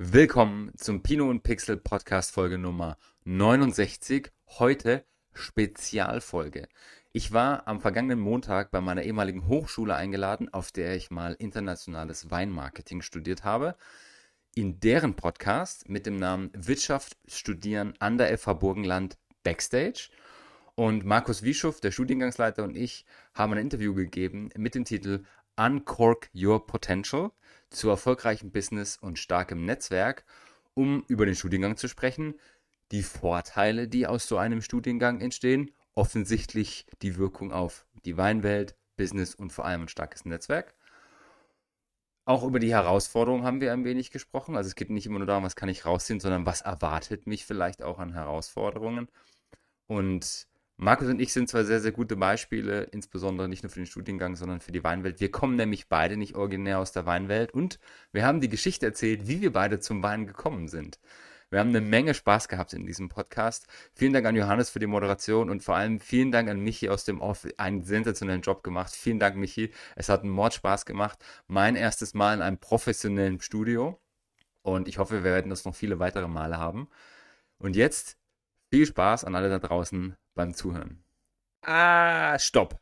Willkommen 0.00 0.70
zum 0.76 1.02
Pino 1.02 1.28
und 1.28 1.42
Pixel 1.42 1.76
Podcast 1.76 2.30
Folge 2.30 2.56
Nummer 2.56 2.98
69. 3.24 4.30
Heute 4.46 5.04
Spezialfolge. 5.32 6.68
Ich 7.10 7.32
war 7.32 7.66
am 7.66 7.80
vergangenen 7.80 8.20
Montag 8.20 8.70
bei 8.70 8.80
meiner 8.80 9.02
ehemaligen 9.02 9.48
Hochschule 9.48 9.96
eingeladen, 9.96 10.54
auf 10.54 10.70
der 10.70 10.94
ich 10.94 11.10
mal 11.10 11.34
internationales 11.40 12.30
Weinmarketing 12.30 13.02
studiert 13.02 13.42
habe. 13.42 13.74
In 14.54 14.78
deren 14.78 15.16
Podcast 15.16 15.88
mit 15.88 16.06
dem 16.06 16.14
Namen 16.14 16.52
Wirtschaft 16.54 17.16
studieren 17.26 17.94
an 17.98 18.18
der 18.18 18.38
FH 18.38 18.52
Burgenland 18.52 19.18
Backstage. 19.42 20.10
Und 20.76 21.04
Markus 21.04 21.42
Wieschow, 21.42 21.80
der 21.80 21.90
Studiengangsleiter 21.90 22.62
und 22.62 22.76
ich 22.76 23.04
haben 23.34 23.54
ein 23.54 23.58
Interview 23.58 23.94
gegeben 23.94 24.50
mit 24.56 24.76
dem 24.76 24.84
Titel 24.84 25.24
Uncork 25.56 26.30
Your 26.32 26.64
Potential 26.64 27.32
zu 27.70 27.88
erfolgreichem 27.88 28.50
Business 28.50 28.96
und 28.96 29.18
starkem 29.18 29.64
Netzwerk, 29.64 30.24
um 30.74 31.04
über 31.08 31.26
den 31.26 31.34
Studiengang 31.34 31.76
zu 31.76 31.88
sprechen, 31.88 32.34
die 32.92 33.02
Vorteile, 33.02 33.88
die 33.88 34.06
aus 34.06 34.26
so 34.26 34.38
einem 34.38 34.62
Studiengang 34.62 35.20
entstehen, 35.20 35.70
offensichtlich 35.94 36.86
die 37.02 37.16
Wirkung 37.16 37.52
auf 37.52 37.86
die 38.04 38.16
Weinwelt, 38.16 38.76
Business 38.96 39.34
und 39.34 39.52
vor 39.52 39.64
allem 39.64 39.82
ein 39.82 39.88
starkes 39.88 40.24
Netzwerk. 40.24 40.74
Auch 42.24 42.44
über 42.44 42.58
die 42.58 42.72
Herausforderungen 42.72 43.44
haben 43.44 43.60
wir 43.60 43.72
ein 43.72 43.84
wenig 43.84 44.10
gesprochen. 44.10 44.56
Also 44.56 44.68
es 44.68 44.74
geht 44.74 44.90
nicht 44.90 45.06
immer 45.06 45.18
nur 45.18 45.26
darum, 45.26 45.44
was 45.44 45.56
kann 45.56 45.68
ich 45.68 45.86
rausziehen, 45.86 46.20
sondern 46.20 46.44
was 46.44 46.60
erwartet 46.60 47.26
mich 47.26 47.46
vielleicht 47.46 47.82
auch 47.82 47.98
an 47.98 48.12
Herausforderungen. 48.12 49.08
Und 49.86 50.46
Markus 50.80 51.08
und 51.08 51.20
ich 51.20 51.32
sind 51.32 51.48
zwar 51.48 51.64
sehr, 51.64 51.80
sehr 51.80 51.90
gute 51.90 52.14
Beispiele, 52.14 52.84
insbesondere 52.84 53.48
nicht 53.48 53.64
nur 53.64 53.70
für 53.70 53.80
den 53.80 53.86
Studiengang, 53.86 54.36
sondern 54.36 54.60
für 54.60 54.70
die 54.70 54.84
Weinwelt. 54.84 55.18
Wir 55.18 55.28
kommen 55.28 55.56
nämlich 55.56 55.88
beide 55.88 56.16
nicht 56.16 56.36
originär 56.36 56.78
aus 56.78 56.92
der 56.92 57.04
Weinwelt 57.04 57.52
und 57.52 57.80
wir 58.12 58.24
haben 58.24 58.40
die 58.40 58.48
Geschichte 58.48 58.86
erzählt, 58.86 59.26
wie 59.26 59.40
wir 59.40 59.52
beide 59.52 59.80
zum 59.80 60.04
Wein 60.04 60.28
gekommen 60.28 60.68
sind. 60.68 61.00
Wir 61.50 61.58
haben 61.58 61.70
eine 61.70 61.80
Menge 61.80 62.14
Spaß 62.14 62.46
gehabt 62.46 62.74
in 62.74 62.86
diesem 62.86 63.08
Podcast. 63.08 63.66
Vielen 63.92 64.12
Dank 64.12 64.26
an 64.26 64.36
Johannes 64.36 64.70
für 64.70 64.78
die 64.78 64.86
Moderation 64.86 65.50
und 65.50 65.64
vor 65.64 65.74
allem 65.74 65.98
vielen 65.98 66.30
Dank 66.30 66.48
an 66.48 66.60
Michi 66.60 66.88
aus 66.90 67.04
dem 67.04 67.20
Off. 67.20 67.48
Einen 67.56 67.82
sensationellen 67.82 68.42
Job 68.42 68.62
gemacht. 68.62 68.94
Vielen 68.94 69.18
Dank, 69.18 69.34
Michi. 69.34 69.72
Es 69.96 70.08
hat 70.08 70.22
einen 70.22 70.30
Mord 70.30 70.54
Spaß 70.54 70.86
gemacht. 70.86 71.18
Mein 71.48 71.74
erstes 71.74 72.14
Mal 72.14 72.34
in 72.34 72.42
einem 72.42 72.58
professionellen 72.58 73.40
Studio. 73.40 73.98
Und 74.62 74.86
ich 74.86 74.98
hoffe, 74.98 75.24
wir 75.24 75.24
werden 75.24 75.50
das 75.50 75.64
noch 75.64 75.74
viele 75.74 75.98
weitere 75.98 76.28
Male 76.28 76.58
haben. 76.58 76.88
Und 77.58 77.74
jetzt 77.74 78.16
viel 78.70 78.86
Spaß 78.86 79.24
an 79.24 79.34
alle 79.34 79.48
da 79.48 79.58
draußen 79.58 80.16
beim 80.38 80.54
Zuhören. 80.54 81.02
Ah, 81.62 82.38
stopp! 82.38 82.78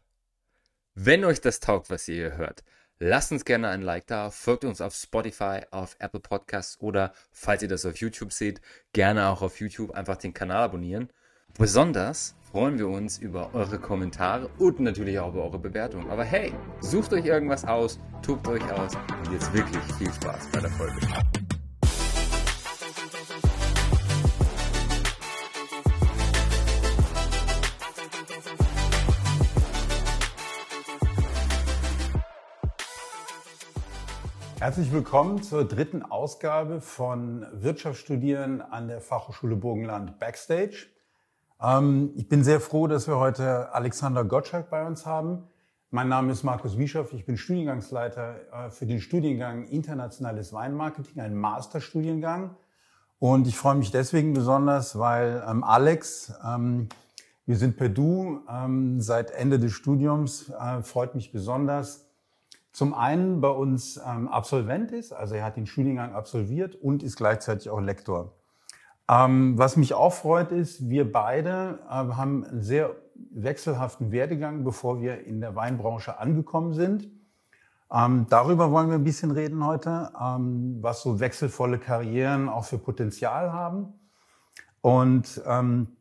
Wenn 0.95 1.25
euch 1.25 1.41
das 1.41 1.59
taugt, 1.59 1.91
was 1.91 2.07
ihr 2.07 2.15
hier 2.15 2.37
hört, 2.37 2.63
lasst 2.99 3.33
uns 3.33 3.45
gerne 3.45 3.69
ein 3.69 3.83
Like 3.83 4.07
da, 4.07 4.31
folgt 4.31 4.65
uns 4.65 4.81
auf 4.81 4.95
Spotify, 4.95 5.63
auf 5.71 5.97
Apple 5.99 6.21
Podcasts 6.21 6.79
oder, 6.81 7.13
falls 7.33 7.63
ihr 7.63 7.69
das 7.69 7.87
auf 7.87 7.97
YouTube 7.97 8.33
seht, 8.33 8.61
gerne 8.93 9.29
auch 9.29 9.43
auf 9.43 9.59
YouTube 9.59 9.93
einfach 9.93 10.17
den 10.17 10.35
Kanal 10.35 10.63
abonnieren. 10.65 11.11
Besonders 11.59 12.35
freuen 12.51 12.79
wir 12.79 12.89
uns 12.89 13.19
über 13.19 13.55
eure 13.55 13.79
Kommentare 13.79 14.49
und 14.59 14.81
natürlich 14.81 15.19
auch 15.19 15.33
über 15.33 15.45
eure 15.45 15.59
Bewertungen. 15.59 16.11
Aber 16.11 16.25
hey, 16.25 16.53
sucht 16.81 17.13
euch 17.15 17.25
irgendwas 17.25 17.65
aus, 17.65 17.99
tobt 18.23 18.47
euch 18.49 18.65
aus 18.71 18.95
und 18.95 19.33
jetzt 19.33 19.53
wirklich 19.55 19.83
viel 19.99 20.13
Spaß 20.13 20.49
bei 20.53 20.61
der 20.61 20.71
Folge. 20.71 21.01
Herzlich 34.67 34.91
willkommen 34.91 35.45
zur 35.45 35.65
dritten 35.65 36.03
Ausgabe 36.03 36.81
von 36.81 37.47
Wirtschaftsstudieren 37.53 38.61
an 38.61 38.89
der 38.89 39.01
Fachhochschule 39.01 39.55
Burgenland 39.55 40.19
Backstage. 40.19 40.89
Ähm, 41.63 42.11
ich 42.17 42.29
bin 42.29 42.43
sehr 42.43 42.61
froh, 42.61 42.89
dass 42.89 43.07
wir 43.07 43.17
heute 43.17 43.73
Alexander 43.73 44.25
Gottschalk 44.25 44.69
bei 44.69 44.85
uns 44.85 45.07
haben. 45.07 45.45
Mein 45.93 46.09
Name 46.09 46.33
ist 46.33 46.43
Markus 46.43 46.77
Wieschow, 46.77 47.13
ich 47.13 47.25
bin 47.25 47.37
Studiengangsleiter 47.37 48.41
äh, 48.67 48.71
für 48.71 48.87
den 48.87 49.01
Studiengang 49.01 49.69
Internationales 49.69 50.53
Weinmarketing, 50.53 51.23
ein 51.23 51.37
Masterstudiengang. 51.37 52.57
Und 53.21 53.47
ich 53.47 53.57
freue 53.57 53.77
mich 53.77 53.93
deswegen 53.93 54.35
besonders, 54.35 54.99
weil 54.99 55.45
ähm, 55.49 55.63
Alex, 55.63 56.35
ähm, 56.45 56.89
wir 57.47 57.57
sind 57.57 57.77
per 57.77 57.89
Du 57.89 58.41
seit 58.99 59.31
Ende 59.31 59.61
des 59.61 59.71
Studiums, 59.71 60.51
äh, 60.51 60.83
freut 60.83 61.15
mich 61.15 61.31
besonders, 61.31 62.06
zum 62.77 62.93
einen 62.93 63.41
bei 63.41 63.49
uns 63.49 63.99
ähm, 64.07 64.29
Absolvent 64.29 64.93
ist, 64.93 65.15
also 65.15 65.35
er 65.35 65.47
hat 65.47 65.57
den 65.57 65.65
Studiengang 65.65 66.13
absolviert 66.13 66.75
und 66.75 67.03
ist 67.03 67.17
gleichzeitig 67.17 67.71
auch 67.71 67.81
Lektor. 67.81 68.35
Ähm, 69.09 69.57
was 69.57 69.79
mich 69.79 69.95
auch 69.95 70.13
freut 70.13 70.53
ist, 70.53 70.91
wir 70.91 71.11
beide 71.11 71.79
äh, 71.87 71.93
haben 71.93 72.45
einen 72.45 72.61
sehr 72.61 72.95
wechselhaften 73.31 74.13
Werdegang, 74.13 74.63
bevor 74.63 75.01
wir 75.01 75.25
in 75.25 75.41
der 75.41 75.57
Weinbranche 75.57 76.19
angekommen 76.19 76.75
sind. 76.75 77.09
Ähm, 77.91 78.27
darüber 78.29 78.71
wollen 78.71 78.91
wir 78.91 78.97
ein 78.97 79.05
bisschen 79.05 79.31
reden 79.31 79.65
heute, 79.65 80.11
ähm, 80.23 80.77
was 80.83 81.01
so 81.01 81.19
wechselvolle 81.19 81.79
Karrieren 81.79 82.51
auch 82.51 82.67
für 82.67 82.77
Potenzial 82.77 83.55
haben. 83.55 83.95
Und 84.83 85.41
ähm, 85.47 85.97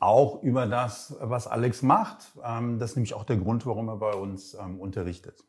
auch 0.00 0.42
über 0.42 0.64
das, 0.64 1.14
was 1.20 1.46
Alex 1.46 1.82
macht. 1.82 2.32
Ähm, 2.42 2.78
das 2.78 2.92
ist 2.92 2.96
nämlich 2.96 3.12
auch 3.12 3.24
der 3.24 3.36
Grund, 3.36 3.66
warum 3.66 3.88
er 3.88 3.96
bei 3.98 4.14
uns 4.14 4.54
unterrichtet. 4.54 5.44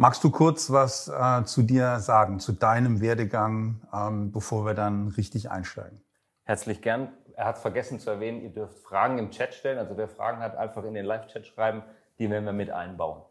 Magst 0.00 0.22
du 0.22 0.30
kurz 0.30 0.70
was 0.70 1.08
äh, 1.08 1.42
zu 1.42 1.64
dir 1.64 1.98
sagen, 1.98 2.38
zu 2.38 2.52
deinem 2.52 3.00
Werdegang, 3.00 3.80
ähm, 3.92 4.30
bevor 4.30 4.64
wir 4.64 4.74
dann 4.74 5.08
richtig 5.08 5.50
einsteigen? 5.50 6.00
Herzlich 6.44 6.82
gern. 6.82 7.08
Er 7.34 7.46
hat 7.46 7.58
vergessen 7.58 7.98
zu 7.98 8.08
erwähnen, 8.08 8.40
ihr 8.42 8.50
dürft 8.50 8.78
Fragen 8.78 9.18
im 9.18 9.32
Chat 9.32 9.54
stellen. 9.54 9.76
Also 9.76 9.96
wer 9.96 10.06
Fragen 10.06 10.38
hat, 10.38 10.54
einfach 10.54 10.84
in 10.84 10.94
den 10.94 11.04
Live-Chat 11.04 11.48
schreiben. 11.48 11.82
Die 12.20 12.30
werden 12.30 12.44
wir 12.44 12.52
mit 12.52 12.70
einbauen. 12.70 13.22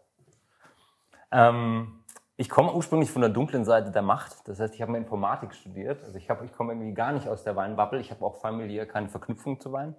Ähm, 1.31 2.03
ich 2.35 2.49
komme 2.49 2.73
ursprünglich 2.73 3.11
von 3.11 3.21
der 3.21 3.31
dunklen 3.31 3.63
Seite 3.63 3.91
der 3.91 4.01
Macht. 4.01 4.45
Das 4.49 4.59
heißt, 4.59 4.75
ich 4.75 4.81
habe 4.81 4.97
Informatik 4.97 5.55
studiert. 5.55 6.03
Also 6.03 6.17
ich, 6.17 6.29
hab, 6.29 6.43
ich 6.43 6.51
komme 6.51 6.73
irgendwie 6.73 6.93
gar 6.93 7.13
nicht 7.13 7.29
aus 7.29 7.45
der 7.45 7.55
Weinbubble. 7.55 8.01
Ich 8.01 8.11
habe 8.11 8.25
auch 8.25 8.41
familiär 8.41 8.85
keine 8.85 9.07
Verknüpfung 9.07 9.61
zu 9.61 9.71
Wein. 9.71 9.95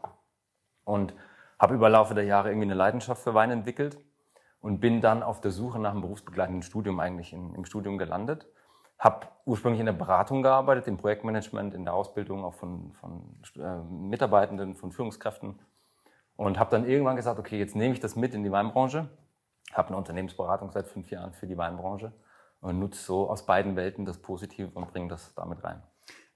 Und 0.85 1.15
habe 1.59 1.77
über 1.77 1.89
Laufe 1.89 2.15
der 2.15 2.25
Jahre 2.25 2.51
irgendwie 2.51 2.67
eine 2.67 2.75
Leidenschaft 2.75 3.23
für 3.23 3.33
Wein 3.33 3.51
entwickelt 3.51 3.97
und 4.61 4.81
bin 4.81 5.01
dann 5.01 5.23
auf 5.23 5.41
der 5.41 5.51
Suche 5.51 5.79
nach 5.79 5.93
einem 5.93 6.01
berufsbegleitenden 6.01 6.63
Studium 6.63 7.01
eigentlich 7.01 7.33
in, 7.33 7.55
im 7.55 7.65
Studium 7.65 7.99
gelandet. 7.99 8.47
Habe 8.99 9.29
ursprünglich 9.45 9.81
in 9.81 9.87
der 9.87 9.93
Beratung 9.93 10.43
gearbeitet, 10.43 10.89
im 10.89 10.97
Projektmanagement, 10.97 11.75
in 11.75 11.85
der 11.85 11.95
Ausbildung 11.95 12.45
auch 12.45 12.55
von, 12.55 12.93
von 12.95 13.41
äh, 13.57 13.79
Mitarbeitenden, 13.91 14.75
von 14.75 14.91
Führungskräften 14.91 15.61
und 16.37 16.59
habe 16.59 16.71
dann 16.71 16.87
irgendwann 16.87 17.17
gesagt, 17.17 17.39
okay, 17.39 17.59
jetzt 17.59 17.77
nehme 17.77 17.95
ich 17.95 18.01
das 18.01 18.17
mit 18.17 18.35
in 18.35 18.43
die 18.43 18.53
Weinbranche. 18.53 19.09
Habe 19.73 19.89
eine 19.89 19.97
Unternehmensberatung 19.99 20.71
seit 20.73 20.87
fünf 20.87 21.11
Jahren 21.11 21.33
für 21.33 21.47
die 21.47 21.59
Weinbranche 21.59 22.13
und 22.61 22.79
nutze 22.79 23.03
so 23.03 23.31
aus 23.31 23.47
beiden 23.47 23.77
Welten 23.77 24.05
das 24.05 24.19
Positive 24.19 24.71
und 24.75 24.89
bringe 24.93 25.09
das 25.09 25.35
damit 25.35 25.63
rein. 25.63 25.83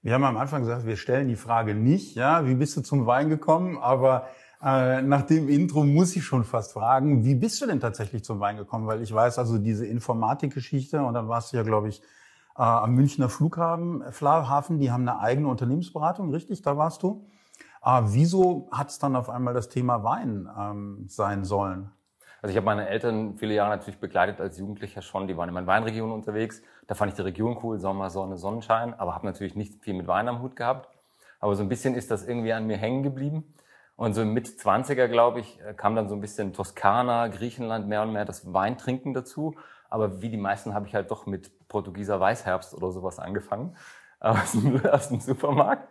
Wir 0.01 0.13
haben 0.13 0.25
am 0.25 0.35
Anfang 0.35 0.61
gesagt, 0.61 0.85
wir 0.85 0.97
stellen 0.97 1.29
die 1.29 1.37
Frage 1.37 1.73
nicht, 1.73 2.15
ja, 2.15 2.45
wie 2.45 2.55
bist 2.55 2.75
du 2.75 2.81
zum 2.81 3.05
Wein 3.05 3.29
gekommen, 3.29 3.77
aber 3.77 4.27
äh, 4.63 5.01
nach 5.01 5.23
dem 5.23 5.49
Intro 5.49 5.83
muss 5.83 6.15
ich 6.15 6.23
schon 6.23 6.43
fast 6.43 6.73
fragen, 6.73 7.25
wie 7.25 7.35
bist 7.35 7.61
du 7.61 7.65
denn 7.65 7.79
tatsächlich 7.79 8.23
zum 8.23 8.39
Wein 8.39 8.57
gekommen? 8.57 8.87
Weil 8.87 9.01
ich 9.01 9.13
weiß 9.13 9.37
also 9.37 9.57
diese 9.57 9.85
Informatikgeschichte 9.85 11.03
und 11.03 11.13
dann 11.13 11.27
warst 11.27 11.51
du 11.51 11.57
ja, 11.57 11.63
glaube 11.63 11.89
ich, 11.89 12.01
äh, 12.55 12.61
am 12.61 12.93
Münchner 12.95 13.29
Flughafen, 13.29 14.01
äh, 14.01 14.11
Flughafen, 14.11 14.79
die 14.79 14.91
haben 14.91 15.07
eine 15.07 15.19
eigene 15.19 15.47
Unternehmensberatung, 15.47 16.31
richtig? 16.31 16.61
Da 16.61 16.77
warst 16.77 17.03
du. 17.03 17.25
Äh, 17.83 18.01
wieso 18.05 18.69
hat 18.71 18.89
es 18.89 18.99
dann 18.99 19.15
auf 19.15 19.29
einmal 19.29 19.53
das 19.53 19.67
Thema 19.69 20.03
Wein 20.03 20.47
ähm, 20.57 21.05
sein 21.07 21.43
sollen? 21.43 21.91
Also 22.41 22.51
ich 22.51 22.57
habe 22.57 22.65
meine 22.65 22.87
Eltern 22.87 23.37
viele 23.37 23.53
Jahre 23.53 23.69
natürlich 23.69 23.99
begleitet 23.99 24.39
als 24.39 24.57
Jugendlicher 24.57 25.01
schon. 25.01 25.27
Die 25.27 25.35
waren 25.35 25.49
in 25.49 25.55
meinen 25.55 25.67
Weinregionen 25.67 26.13
unterwegs. 26.13 26.61
Da 26.87 26.95
fand 26.95 27.11
ich 27.11 27.15
die 27.15 27.21
Region 27.21 27.57
cool, 27.63 27.79
Sommer, 27.79 28.09
Sonne, 28.09 28.37
Sonnenschein, 28.37 28.93
aber 28.93 29.15
habe 29.15 29.25
natürlich 29.25 29.55
nicht 29.55 29.83
viel 29.83 29.93
mit 29.93 30.07
Wein 30.07 30.27
am 30.27 30.41
Hut 30.41 30.55
gehabt. 30.55 30.89
Aber 31.39 31.55
so 31.55 31.63
ein 31.63 31.69
bisschen 31.69 31.95
ist 31.95 32.11
das 32.11 32.25
irgendwie 32.25 32.53
an 32.53 32.67
mir 32.67 32.77
hängen 32.77 33.03
geblieben. 33.03 33.53
Und 33.95 34.13
so 34.13 34.25
mit 34.25 34.47
20er, 34.47 35.07
glaube 35.07 35.39
ich, 35.39 35.61
äh, 35.61 35.73
kam 35.73 35.95
dann 35.95 36.09
so 36.09 36.15
ein 36.15 36.21
bisschen 36.21 36.53
Toskana, 36.53 37.27
Griechenland, 37.27 37.87
mehr 37.87 38.01
und 38.01 38.11
mehr 38.11 38.25
das 38.25 38.51
Weintrinken 38.53 39.13
dazu. 39.13 39.55
Aber 39.89 40.21
wie 40.21 40.29
die 40.29 40.37
meisten 40.37 40.73
habe 40.73 40.87
ich 40.87 40.95
halt 40.95 41.11
doch 41.11 41.25
mit 41.25 41.67
Portugieser 41.67 42.19
Weißherbst 42.19 42.73
oder 42.73 42.91
sowas 42.91 43.19
angefangen 43.19 43.75
aus 44.19 44.53
dem, 44.53 44.83
aus 44.85 45.09
dem 45.09 45.19
Supermarkt. 45.19 45.87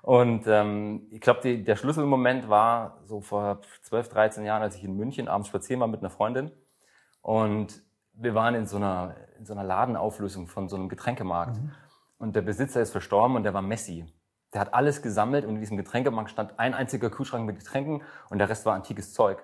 Und 0.00 0.46
ähm, 0.48 1.06
ich 1.10 1.20
glaube, 1.20 1.58
der 1.58 1.76
Schlüsselmoment 1.76 2.48
war 2.48 2.98
so 3.04 3.20
vor 3.20 3.60
12, 3.82 4.08
13 4.08 4.44
Jahren, 4.44 4.62
als 4.62 4.74
ich 4.74 4.82
in 4.82 4.96
München 4.96 5.28
abends 5.28 5.48
spazieren 5.48 5.80
war 5.80 5.86
mit 5.86 6.00
einer 6.00 6.10
Freundin. 6.10 6.50
Und 7.20 7.82
wir 8.14 8.34
waren 8.34 8.54
in 8.54 8.66
so 8.66 8.78
einer, 8.78 9.14
in 9.38 9.46
so 9.46 9.52
einer 9.52 9.62
Ladenauflösung 9.62 10.48
von 10.48 10.68
so 10.68 10.76
einem 10.76 10.88
Getränkemarkt. 10.88 11.60
Mhm. 11.60 11.72
Und 12.18 12.34
der 12.34 12.42
Besitzer 12.42 12.80
ist 12.80 12.90
verstorben 12.90 13.36
und 13.36 13.44
der 13.44 13.54
war 13.54 13.62
Messi. 13.62 14.06
Der 14.54 14.60
hat 14.60 14.74
alles 14.74 15.02
gesammelt 15.02 15.44
und 15.44 15.54
in 15.54 15.60
diesem 15.60 15.76
Getränkemarkt 15.76 16.30
stand 16.30 16.58
ein 16.58 16.74
einziger 16.74 17.10
Kühlschrank 17.10 17.46
mit 17.46 17.58
Getränken 17.58 18.02
und 18.28 18.38
der 18.38 18.48
Rest 18.48 18.66
war 18.66 18.74
antikes 18.74 19.12
Zeug. 19.12 19.42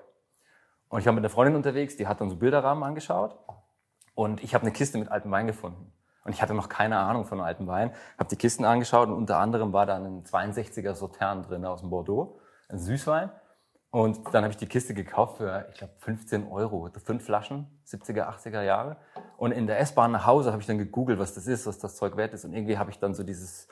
Und 0.88 1.00
ich 1.00 1.06
war 1.06 1.12
mit 1.12 1.22
einer 1.22 1.31
Freundin 1.31 1.56
unterwegs, 1.56 1.96
die 1.96 2.06
hat 2.06 2.19
so 2.19 2.37
Bilderrahmen 2.37 2.82
angeschaut 2.84 3.38
und 4.14 4.43
ich 4.43 4.55
habe 4.55 4.62
eine 4.62 4.72
Kiste 4.72 4.99
mit 4.99 5.10
altem 5.10 5.31
Wein 5.31 5.46
gefunden. 5.46 5.93
Und 6.25 6.32
ich 6.32 6.43
hatte 6.43 6.52
noch 6.52 6.69
keine 6.69 6.99
Ahnung 6.99 7.25
von 7.25 7.40
alten 7.40 7.66
Wein, 7.66 7.93
habe 8.19 8.28
die 8.28 8.37
Kisten 8.37 8.64
angeschaut 8.64 9.08
und 9.08 9.14
unter 9.14 9.38
anderem 9.38 9.72
war 9.72 9.87
da 9.87 9.96
ein 9.96 10.25
62er 10.25 10.93
Sautern 10.94 11.43
drin 11.43 11.64
aus 11.64 11.81
dem 11.81 11.88
Bordeaux, 11.90 12.38
ein 12.69 12.78
Süßwein. 12.78 13.31
Und 13.90 14.34
dann 14.34 14.44
habe 14.44 14.50
ich 14.50 14.58
die 14.58 14.66
Kiste 14.66 14.93
gekauft 14.93 15.38
für, 15.38 15.66
ich 15.72 15.78
glaube, 15.78 15.94
15 16.00 16.49
Euro, 16.49 16.90
fünf 17.02 17.25
Flaschen, 17.25 17.81
70er, 17.87 18.28
80er 18.28 18.61
Jahre. 18.61 18.99
Und 19.38 19.52
in 19.52 19.66
der 19.66 19.81
S-Bahn 19.81 20.12
nach 20.12 20.26
Hause 20.26 20.52
habe 20.52 20.61
ich 20.61 20.66
dann 20.66 20.76
gegoogelt, 20.76 21.19
was 21.19 21.32
das 21.32 21.46
ist, 21.46 21.66
was 21.66 21.78
das 21.78 21.96
Zeug 21.96 22.19
wert 22.19 22.34
ist. 22.34 22.44
Und 22.44 22.52
irgendwie 22.52 22.76
habe 22.76 22.90
ich 22.90 22.99
dann 22.99 23.14
so 23.14 23.22
dieses, 23.22 23.66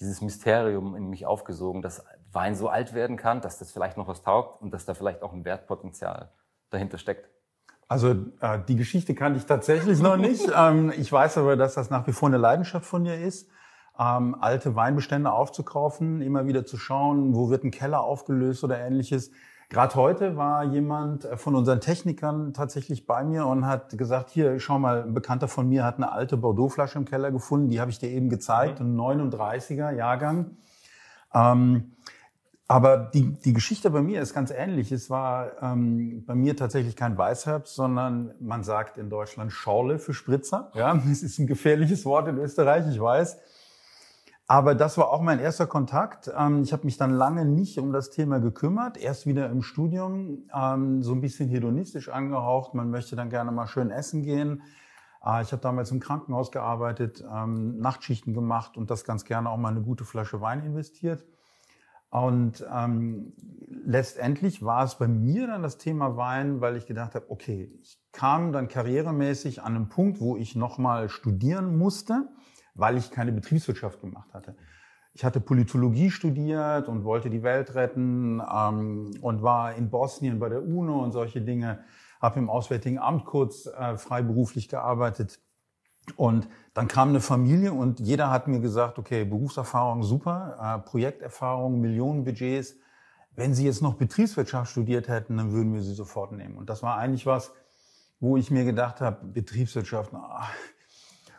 dieses 0.00 0.20
Mysterium 0.20 0.94
in 0.94 1.08
mich 1.08 1.26
aufgesogen, 1.26 1.82
dass 1.82 2.04
Wein 2.32 2.54
so 2.54 2.68
alt 2.68 2.94
werden 2.94 3.16
kann, 3.16 3.40
dass 3.40 3.58
das 3.58 3.72
vielleicht 3.72 3.96
noch 3.96 4.08
was 4.08 4.22
taugt 4.22 4.60
und 4.62 4.72
dass 4.72 4.84
da 4.84 4.94
vielleicht 4.94 5.22
auch 5.22 5.32
ein 5.32 5.44
Wertpotenzial 5.44 6.30
dahinter 6.70 6.98
steckt. 6.98 7.30
Also 7.88 8.10
äh, 8.40 8.58
die 8.68 8.76
Geschichte 8.76 9.14
kannte 9.14 9.38
ich 9.38 9.46
tatsächlich 9.46 10.00
noch 10.00 10.16
nicht. 10.16 10.50
ähm, 10.56 10.92
ich 10.96 11.10
weiß 11.10 11.38
aber, 11.38 11.56
dass 11.56 11.74
das 11.74 11.88
nach 11.88 12.06
wie 12.06 12.12
vor 12.12 12.28
eine 12.28 12.36
Leidenschaft 12.36 12.84
von 12.84 13.04
dir 13.04 13.16
ist 13.16 13.48
ähm, 13.98 14.36
alte 14.40 14.76
Weinbestände 14.76 15.32
aufzukaufen, 15.32 16.20
immer 16.20 16.46
wieder 16.46 16.66
zu 16.66 16.76
schauen, 16.76 17.34
wo 17.34 17.50
wird 17.50 17.64
ein 17.64 17.70
Keller 17.70 18.00
aufgelöst 18.00 18.62
oder 18.64 18.78
ähnliches. 18.78 19.30
Gerade 19.68 19.94
heute 19.96 20.36
war 20.36 20.64
jemand 20.64 21.24
äh, 21.24 21.36
von 21.36 21.54
unseren 21.54 21.80
Technikern 21.80 22.54
tatsächlich 22.54 23.06
bei 23.06 23.24
mir 23.24 23.46
und 23.46 23.66
hat 23.66 23.96
gesagt, 23.98 24.30
hier, 24.30 24.60
schau 24.60 24.78
mal, 24.78 25.02
ein 25.02 25.14
Bekannter 25.14 25.48
von 25.48 25.68
mir 25.68 25.84
hat 25.84 25.96
eine 25.96 26.12
alte 26.12 26.36
Bordeaux-Flasche 26.36 26.98
im 26.98 27.04
Keller 27.04 27.32
gefunden, 27.32 27.68
die 27.68 27.80
habe 27.80 27.90
ich 27.90 27.98
dir 27.98 28.10
eben 28.10 28.28
gezeigt, 28.28 28.80
mhm. 28.80 28.98
ein 28.98 29.30
39er 29.30 29.90
Jahrgang. 29.90 30.56
Ähm, 31.34 31.96
aber 32.68 32.96
die, 33.14 33.32
die 33.32 33.52
Geschichte 33.52 33.90
bei 33.90 34.02
mir 34.02 34.20
ist 34.20 34.34
ganz 34.34 34.50
ähnlich. 34.50 34.90
Es 34.90 35.08
war 35.08 35.62
ähm, 35.62 36.24
bei 36.26 36.34
mir 36.34 36.56
tatsächlich 36.56 36.96
kein 36.96 37.16
Weißherbst, 37.16 37.74
sondern 37.74 38.34
man 38.40 38.64
sagt 38.64 38.98
in 38.98 39.08
Deutschland 39.08 39.52
Schorle 39.52 40.00
für 40.00 40.14
Spritzer. 40.14 40.72
Ja, 40.74 41.00
es 41.10 41.22
ist 41.22 41.38
ein 41.38 41.46
gefährliches 41.46 42.04
Wort 42.04 42.26
in 42.28 42.38
Österreich, 42.38 42.84
ich 42.90 43.00
weiß. 43.00 43.38
Aber 44.48 44.76
das 44.76 44.96
war 44.96 45.10
auch 45.10 45.22
mein 45.22 45.40
erster 45.40 45.66
Kontakt. 45.66 46.30
Ähm, 46.36 46.62
ich 46.62 46.72
habe 46.72 46.84
mich 46.84 46.96
dann 46.96 47.10
lange 47.10 47.44
nicht 47.44 47.78
um 47.78 47.92
das 47.92 48.10
Thema 48.10 48.38
gekümmert. 48.38 48.96
Erst 48.96 49.26
wieder 49.26 49.50
im 49.50 49.62
Studium, 49.62 50.48
ähm, 50.54 51.02
so 51.02 51.12
ein 51.12 51.20
bisschen 51.20 51.48
hedonistisch 51.48 52.08
angehaucht. 52.08 52.72
Man 52.74 52.90
möchte 52.90 53.16
dann 53.16 53.28
gerne 53.28 53.50
mal 53.50 53.66
schön 53.66 53.90
essen 53.90 54.22
gehen. 54.22 54.62
Äh, 55.24 55.42
ich 55.42 55.50
habe 55.50 55.62
damals 55.62 55.90
im 55.90 55.98
Krankenhaus 55.98 56.52
gearbeitet, 56.52 57.24
ähm, 57.28 57.78
Nachtschichten 57.78 58.34
gemacht 58.34 58.76
und 58.76 58.88
das 58.90 59.04
ganz 59.04 59.24
gerne 59.24 59.50
auch 59.50 59.56
mal 59.56 59.70
eine 59.70 59.82
gute 59.82 60.04
Flasche 60.04 60.40
Wein 60.40 60.62
investiert. 60.62 61.24
Und 62.10 62.64
ähm, 62.72 63.32
letztendlich 63.68 64.64
war 64.64 64.84
es 64.84 64.94
bei 64.94 65.08
mir 65.08 65.48
dann 65.48 65.64
das 65.64 65.76
Thema 65.76 66.16
Wein, 66.16 66.60
weil 66.60 66.76
ich 66.76 66.86
gedacht 66.86 67.16
habe, 67.16 67.26
okay, 67.30 67.76
ich 67.82 67.98
kam 68.12 68.52
dann 68.52 68.68
karrieremäßig 68.68 69.62
an 69.62 69.74
einen 69.74 69.88
Punkt, 69.88 70.20
wo 70.20 70.36
ich 70.36 70.54
nochmal 70.54 71.08
studieren 71.08 71.76
musste 71.76 72.28
weil 72.76 72.96
ich 72.96 73.10
keine 73.10 73.32
Betriebswirtschaft 73.32 74.00
gemacht 74.00 74.32
hatte. 74.34 74.54
Ich 75.14 75.24
hatte 75.24 75.40
Politologie 75.40 76.10
studiert 76.10 76.88
und 76.88 77.04
wollte 77.04 77.30
die 77.30 77.42
Welt 77.42 77.74
retten 77.74 78.42
ähm, 78.54 79.12
und 79.22 79.42
war 79.42 79.74
in 79.74 79.88
Bosnien 79.88 80.38
bei 80.38 80.50
der 80.50 80.62
UNO 80.62 81.02
und 81.02 81.12
solche 81.12 81.40
Dinge, 81.40 81.80
habe 82.20 82.38
im 82.38 82.50
Auswärtigen 82.50 82.98
Amt 82.98 83.24
kurz 83.24 83.66
äh, 83.66 83.96
freiberuflich 83.96 84.68
gearbeitet. 84.68 85.40
Und 86.16 86.48
dann 86.74 86.86
kam 86.86 87.08
eine 87.08 87.20
Familie 87.20 87.72
und 87.72 87.98
jeder 87.98 88.30
hat 88.30 88.46
mir 88.46 88.60
gesagt, 88.60 88.98
okay, 88.98 89.24
Berufserfahrung 89.24 90.02
super, 90.02 90.58
äh, 90.60 90.86
Projekterfahrung, 90.86 91.80
Millionenbudgets. 91.80 92.76
Wenn 93.34 93.54
Sie 93.54 93.64
jetzt 93.64 93.82
noch 93.82 93.94
Betriebswirtschaft 93.94 94.70
studiert 94.70 95.08
hätten, 95.08 95.38
dann 95.38 95.52
würden 95.52 95.72
wir 95.72 95.82
Sie 95.82 95.94
sofort 95.94 96.32
nehmen. 96.32 96.56
Und 96.56 96.68
das 96.68 96.82
war 96.82 96.98
eigentlich 96.98 97.24
was, 97.26 97.52
wo 98.20 98.36
ich 98.36 98.50
mir 98.50 98.64
gedacht 98.64 99.00
habe, 99.00 99.26
Betriebswirtschaft, 99.26 100.12
ach, 100.14 100.52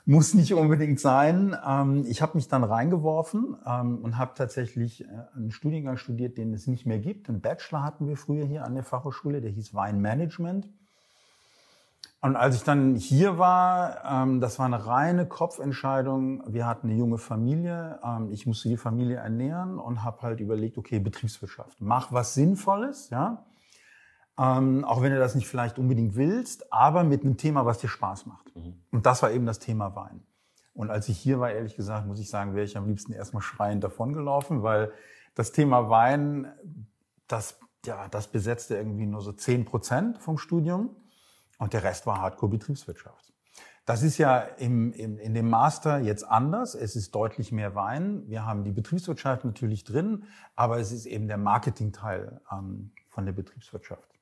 muss 0.07 0.33
nicht 0.33 0.53
unbedingt 0.53 1.01
sein. 1.01 1.55
Ähm, 1.67 2.05
ich 2.07 2.21
habe 2.21 2.37
mich 2.37 2.47
dann 2.47 2.63
reingeworfen 2.63 3.57
ähm, 3.65 3.99
und 3.99 4.17
habe 4.17 4.31
tatsächlich 4.35 5.03
äh, 5.03 5.07
einen 5.35 5.51
Studiengang 5.51 5.97
studiert, 5.97 6.37
den 6.37 6.53
es 6.53 6.65
nicht 6.65 6.85
mehr 6.85 6.97
gibt. 6.97 7.27
Einen 7.27 7.41
Bachelor 7.41 7.83
hatten 7.83 8.07
wir 8.07 8.15
früher 8.15 8.45
hier 8.45 8.63
an 8.63 8.73
der 8.73 8.85
Fachhochschule, 8.85 9.41
der 9.41 9.51
hieß 9.51 9.73
Weinmanagement. 9.73 10.69
Und 12.21 12.37
als 12.37 12.55
ich 12.55 12.63
dann 12.63 12.95
hier 12.95 13.37
war, 13.37 14.23
ähm, 14.23 14.39
das 14.39 14.59
war 14.59 14.65
eine 14.65 14.87
reine 14.87 15.25
Kopfentscheidung. 15.25 16.41
Wir 16.47 16.65
hatten 16.65 16.87
eine 16.87 16.97
junge 16.97 17.17
Familie. 17.17 17.99
Ich 18.31 18.47
musste 18.47 18.69
die 18.69 18.77
Familie 18.77 19.17
ernähren 19.17 19.77
und 19.77 20.05
habe 20.05 20.21
halt 20.21 20.39
überlegt, 20.39 20.77
okay, 20.77 20.99
Betriebswirtschaft, 20.99 21.81
mach 21.81 22.13
was 22.13 22.33
Sinnvolles, 22.33 23.09
ja. 23.09 23.43
Ähm, 24.39 24.85
auch 24.85 25.01
wenn 25.01 25.11
du 25.11 25.17
das 25.17 25.35
nicht 25.35 25.47
vielleicht 25.47 25.79
unbedingt 25.79 26.15
willst, 26.15 26.71
aber 26.71 27.03
mit 27.03 27.23
einem 27.23 27.37
Thema, 27.37 27.65
was 27.65 27.79
dir 27.79 27.87
Spaß 27.87 28.27
macht. 28.27 28.55
Mhm. 28.55 28.75
Und 28.91 29.05
das 29.05 29.23
war 29.23 29.31
eben 29.31 29.45
das 29.45 29.59
Thema 29.59 29.95
Wein. 29.95 30.23
Und 30.73 30.91
als 30.91 31.09
ich 31.09 31.17
hier 31.17 31.39
war, 31.39 31.51
ehrlich 31.51 31.75
gesagt, 31.75 32.05
muss 32.05 32.19
ich 32.19 32.29
sagen, 32.29 32.53
wäre 32.53 32.65
ich 32.65 32.77
am 32.77 32.87
liebsten 32.87 33.11
erstmal 33.11 33.41
schreiend 33.41 33.83
davongelaufen, 33.83 34.61
weil 34.61 34.91
das 35.33 35.51
Thema 35.51 35.89
Wein, 35.89 36.51
das, 37.27 37.59
ja, 37.85 38.07
das 38.09 38.27
besetzte 38.27 38.75
irgendwie 38.75 39.07
nur 39.07 39.21
so 39.21 39.31
zehn 39.31 39.65
Prozent 39.65 40.19
vom 40.19 40.37
Studium 40.37 40.95
und 41.57 41.73
der 41.73 41.83
Rest 41.83 42.05
war 42.05 42.21
Hardcore-Betriebswirtschaft. 42.21 43.33
Das 43.87 44.03
ist 44.03 44.17
ja 44.17 44.39
im, 44.39 44.91
im, 44.93 45.17
in 45.17 45.33
dem 45.33 45.49
Master 45.49 45.99
jetzt 45.99 46.23
anders. 46.23 46.75
Es 46.75 46.95
ist 46.95 47.15
deutlich 47.15 47.51
mehr 47.51 47.73
Wein. 47.73 48.23
Wir 48.27 48.45
haben 48.45 48.63
die 48.63 48.71
Betriebswirtschaft 48.71 49.45
natürlich 49.45 49.83
drin, 49.83 50.25
aber 50.55 50.77
es 50.77 50.91
ist 50.91 51.05
eben 51.05 51.27
der 51.27 51.37
Marketingteil 51.37 52.41
ähm, 52.51 52.91
von 53.07 53.25
der 53.25 53.31
Betriebswirtschaft. 53.31 54.16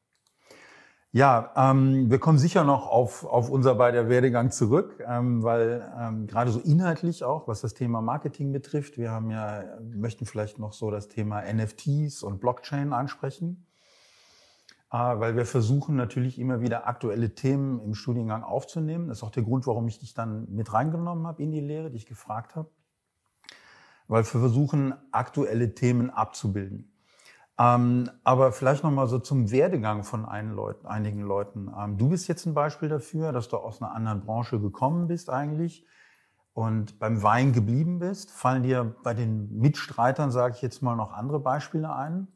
Ja, 1.15 1.53
ähm, 1.55 2.09
wir 2.11 2.19
kommen 2.19 2.37
sicher 2.37 2.65
noch 2.65 2.87
auf, 2.87 3.23
auf 3.23 3.49
unser 3.49 3.75
beider 3.75 4.09
Werdegang 4.09 4.51
zurück, 4.51 5.01
ähm, 5.07 5.43
weil 5.43 5.89
ähm, 5.97 6.27
gerade 6.27 6.51
so 6.51 6.59
inhaltlich 6.59 7.23
auch, 7.23 7.47
was 7.47 7.61
das 7.61 7.73
Thema 7.73 8.01
Marketing 8.01 8.51
betrifft, 8.51 8.97
wir 8.97 9.11
haben 9.11 9.31
ja, 9.31 9.63
möchten 9.79 10.25
vielleicht 10.25 10.59
noch 10.59 10.73
so 10.73 10.91
das 10.91 11.07
Thema 11.07 11.41
NFTs 11.41 12.21
und 12.21 12.41
Blockchain 12.41 12.91
ansprechen, 12.91 13.65
äh, 14.91 14.97
weil 14.97 15.37
wir 15.37 15.45
versuchen 15.45 15.95
natürlich 15.95 16.37
immer 16.37 16.59
wieder 16.59 16.85
aktuelle 16.85 17.33
Themen 17.33 17.79
im 17.79 17.95
Studiengang 17.95 18.43
aufzunehmen. 18.43 19.07
Das 19.07 19.19
ist 19.19 19.23
auch 19.23 19.31
der 19.31 19.43
Grund, 19.43 19.65
warum 19.67 19.87
ich 19.87 19.99
dich 19.99 20.15
dann 20.15 20.53
mit 20.53 20.73
reingenommen 20.73 21.25
habe 21.27 21.41
in 21.41 21.53
die 21.53 21.61
Lehre, 21.61 21.91
dich 21.91 22.05
gefragt 22.07 22.57
habe, 22.57 22.69
weil 24.09 24.23
wir 24.23 24.41
versuchen, 24.41 24.93
aktuelle 25.13 25.75
Themen 25.75 26.09
abzubilden. 26.09 26.91
Ähm, 27.57 28.09
aber 28.23 28.51
vielleicht 28.51 28.83
noch 28.83 28.91
mal 28.91 29.07
so 29.07 29.17
zum 29.17 29.49
Werdegang 29.49 30.03
von 30.03 30.27
Leut 30.53 30.85
einigen 30.85 31.21
Leuten. 31.21 31.71
Ähm, 31.77 31.97
du 31.97 32.09
bist 32.09 32.27
jetzt 32.27 32.45
ein 32.45 32.53
Beispiel 32.53 32.89
dafür, 32.89 33.31
dass 33.31 33.47
du 33.47 33.57
aus 33.57 33.81
einer 33.81 33.93
anderen 33.93 34.21
Branche 34.25 34.59
gekommen 34.59 35.07
bist 35.07 35.29
eigentlich 35.29 35.85
und 36.53 36.99
beim 36.99 37.23
Wein 37.23 37.53
geblieben 37.53 37.99
bist. 37.99 38.31
Fallen 38.31 38.63
dir 38.63 38.95
bei 39.03 39.13
den 39.13 39.57
Mitstreitern, 39.57 40.31
sage 40.31 40.55
ich 40.55 40.61
jetzt 40.61 40.81
mal, 40.81 40.95
noch 40.95 41.13
andere 41.13 41.39
Beispiele 41.39 41.93
ein? 41.93 42.27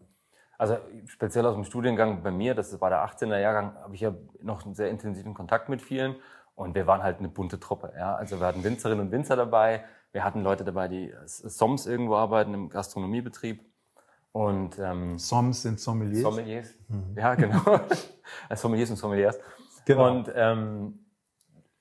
Also 0.58 0.78
speziell 1.06 1.46
aus 1.46 1.56
dem 1.56 1.64
Studiengang 1.64 2.22
bei 2.22 2.32
mir, 2.32 2.54
das 2.54 2.80
war 2.80 2.90
der 2.90 3.06
18er 3.06 3.40
Jahrgang, 3.40 3.76
habe 3.76 3.96
ich 3.96 4.02
ja 4.02 4.14
noch 4.42 4.66
einen 4.66 4.76
sehr 4.76 4.90
intensiven 4.90 5.34
Kontakt 5.34 5.70
mit 5.70 5.82
vielen 5.82 6.16
und 6.56 6.76
wir 6.76 6.86
waren 6.86 7.02
halt 7.02 7.20
eine 7.20 7.30
bunte 7.30 7.62
Truppe. 7.62 7.94
Ja? 7.98 8.16
Also 8.16 8.40
wir 8.40 8.48
hatten 8.48 8.64
Winzerinnen 8.64 9.06
und 9.06 9.12
Winzer 9.12 9.38
dabei, 9.38 9.86
wir 10.12 10.24
hatten 10.24 10.44
Leute 10.44 10.66
dabei, 10.66 10.90
die 10.90 11.14
SOMS 11.26 11.86
irgendwo 11.86 12.16
arbeiten 12.16 12.54
im 12.54 12.70
Gastronomiebetrieb 12.70 13.69
und, 14.32 14.78
ähm, 14.80 15.18
Soms 15.18 15.64
sind 15.64 15.80
Sommeliers. 15.80 16.22
Sommeliers, 16.22 16.74
mhm. 16.88 17.18
ja 17.18 17.36
genau. 17.36 17.80
Sommeliers 18.56 18.90
und 18.92 18.98
Sommeliers. 18.98 19.40
Genau. 19.86 20.08
Und 20.08 20.32
ähm, 20.36 21.00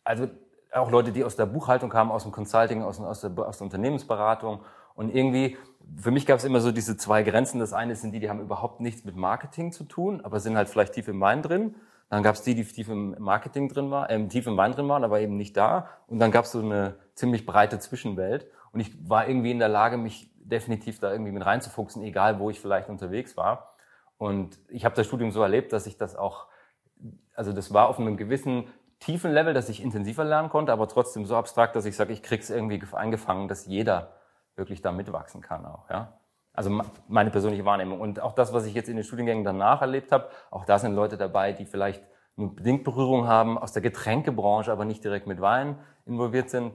also 0.04 0.28
auch 0.72 0.90
Leute, 0.90 1.12
die 1.12 1.24
aus 1.24 1.36
der 1.36 1.46
Buchhaltung 1.46 1.90
kamen, 1.90 2.10
aus 2.10 2.22
dem 2.22 2.32
Consulting, 2.32 2.82
aus, 2.82 3.00
aus, 3.00 3.20
der, 3.20 3.38
aus 3.38 3.58
der 3.58 3.64
Unternehmensberatung. 3.64 4.60
Und 4.94 5.14
irgendwie, 5.14 5.56
für 5.96 6.10
mich 6.10 6.26
gab 6.26 6.38
es 6.38 6.44
immer 6.44 6.60
so 6.60 6.72
diese 6.72 6.96
zwei 6.96 7.22
Grenzen. 7.22 7.60
Das 7.60 7.72
eine 7.72 7.94
sind 7.96 8.12
die, 8.12 8.20
die 8.20 8.28
haben 8.28 8.40
überhaupt 8.40 8.80
nichts 8.80 9.04
mit 9.04 9.16
Marketing 9.16 9.72
zu 9.72 9.84
tun, 9.84 10.20
aber 10.22 10.40
sind 10.40 10.56
halt 10.56 10.68
vielleicht 10.68 10.94
tief 10.94 11.08
im 11.08 11.20
Wein 11.20 11.42
drin. 11.42 11.74
Dann 12.10 12.22
gab 12.22 12.34
es 12.34 12.42
die, 12.42 12.54
die 12.54 12.64
tief 12.64 12.88
im 12.88 13.14
Marketing 13.18 13.68
drin 13.68 13.90
waren, 13.90 14.08
äh, 14.08 14.28
tief 14.28 14.46
im 14.46 14.56
Wein 14.56 14.72
drin 14.72 14.88
waren, 14.88 15.04
aber 15.04 15.20
eben 15.20 15.36
nicht 15.36 15.56
da. 15.56 15.88
Und 16.06 16.18
dann 16.18 16.30
gab 16.30 16.46
es 16.46 16.52
so 16.52 16.60
eine 16.60 16.96
ziemlich 17.14 17.44
breite 17.44 17.78
Zwischenwelt. 17.78 18.46
Und 18.72 18.80
ich 18.80 19.08
war 19.08 19.28
irgendwie 19.28 19.50
in 19.50 19.58
der 19.58 19.68
Lage, 19.68 19.98
mich 19.98 20.30
definitiv 20.48 20.98
da 21.00 21.12
irgendwie 21.12 21.32
mit 21.32 21.44
reinzufuchsen, 21.44 22.02
egal 22.02 22.38
wo 22.38 22.50
ich 22.50 22.60
vielleicht 22.60 22.88
unterwegs 22.88 23.36
war. 23.36 23.74
Und 24.16 24.58
ich 24.68 24.84
habe 24.84 24.94
das 24.94 25.06
Studium 25.06 25.30
so 25.30 25.42
erlebt, 25.42 25.72
dass 25.72 25.86
ich 25.86 25.96
das 25.96 26.16
auch, 26.16 26.46
also 27.34 27.52
das 27.52 27.72
war 27.72 27.88
auf 27.88 27.98
einem 27.98 28.16
gewissen 28.16 28.66
tiefen 28.98 29.32
Level, 29.32 29.54
dass 29.54 29.68
ich 29.68 29.82
intensiver 29.82 30.24
lernen 30.24 30.48
konnte, 30.48 30.72
aber 30.72 30.88
trotzdem 30.88 31.24
so 31.24 31.36
abstrakt, 31.36 31.76
dass 31.76 31.84
ich 31.84 31.96
sage, 31.96 32.12
ich 32.12 32.22
krieg's 32.22 32.50
irgendwie 32.50 32.82
eingefangen, 32.92 33.46
dass 33.46 33.66
jeder 33.66 34.14
wirklich 34.56 34.82
da 34.82 34.90
mitwachsen 34.90 35.40
kann 35.40 35.64
auch, 35.64 35.88
ja. 35.88 36.18
Also 36.52 36.82
meine 37.06 37.30
persönliche 37.30 37.64
Wahrnehmung. 37.64 38.00
Und 38.00 38.18
auch 38.18 38.32
das, 38.32 38.52
was 38.52 38.66
ich 38.66 38.74
jetzt 38.74 38.88
in 38.88 38.96
den 38.96 39.04
Studiengängen 39.04 39.44
danach 39.44 39.80
erlebt 39.80 40.10
habe, 40.10 40.28
auch 40.50 40.64
da 40.64 40.80
sind 40.80 40.92
Leute 40.92 41.16
dabei, 41.16 41.52
die 41.52 41.66
vielleicht 41.66 42.02
nur 42.34 42.56
bedingt 42.56 42.82
Berührung 42.82 43.28
haben 43.28 43.58
aus 43.58 43.72
der 43.72 43.82
Getränkebranche, 43.82 44.72
aber 44.72 44.84
nicht 44.84 45.04
direkt 45.04 45.28
mit 45.28 45.40
Wein 45.40 45.78
involviert 46.04 46.50
sind. 46.50 46.72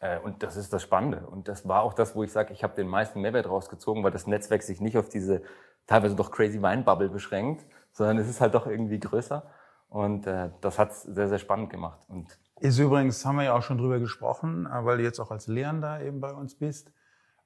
Äh, 0.00 0.18
und 0.18 0.42
das 0.42 0.56
ist 0.56 0.72
das 0.72 0.82
Spannende. 0.82 1.26
Und 1.26 1.48
das 1.48 1.66
war 1.66 1.82
auch 1.82 1.94
das, 1.94 2.14
wo 2.14 2.22
ich 2.22 2.32
sage, 2.32 2.52
ich 2.52 2.62
habe 2.62 2.74
den 2.74 2.88
meisten 2.88 3.20
Mehrwert 3.20 3.48
rausgezogen, 3.48 4.04
weil 4.04 4.10
das 4.10 4.26
Netzwerk 4.26 4.62
sich 4.62 4.80
nicht 4.80 4.98
auf 4.98 5.08
diese 5.08 5.42
teilweise 5.86 6.16
doch 6.16 6.30
crazy 6.30 6.60
Weinbubble 6.60 7.08
beschränkt, 7.08 7.64
sondern 7.92 8.18
es 8.18 8.28
ist 8.28 8.40
halt 8.40 8.54
doch 8.54 8.66
irgendwie 8.66 8.98
größer. 8.98 9.44
Und 9.88 10.26
äh, 10.26 10.50
das 10.60 10.78
hat 10.78 10.94
sehr, 10.94 11.28
sehr 11.28 11.38
spannend 11.38 11.70
gemacht. 11.70 12.00
Und 12.08 12.38
Ist 12.60 12.78
übrigens, 12.78 13.24
haben 13.24 13.36
wir 13.36 13.44
ja 13.44 13.54
auch 13.54 13.62
schon 13.62 13.78
drüber 13.78 13.98
gesprochen, 13.98 14.66
äh, 14.66 14.84
weil 14.84 14.98
du 14.98 15.04
jetzt 15.04 15.20
auch 15.20 15.30
als 15.30 15.46
Lehrender 15.46 16.02
eben 16.02 16.20
bei 16.20 16.32
uns 16.32 16.56
bist, 16.56 16.92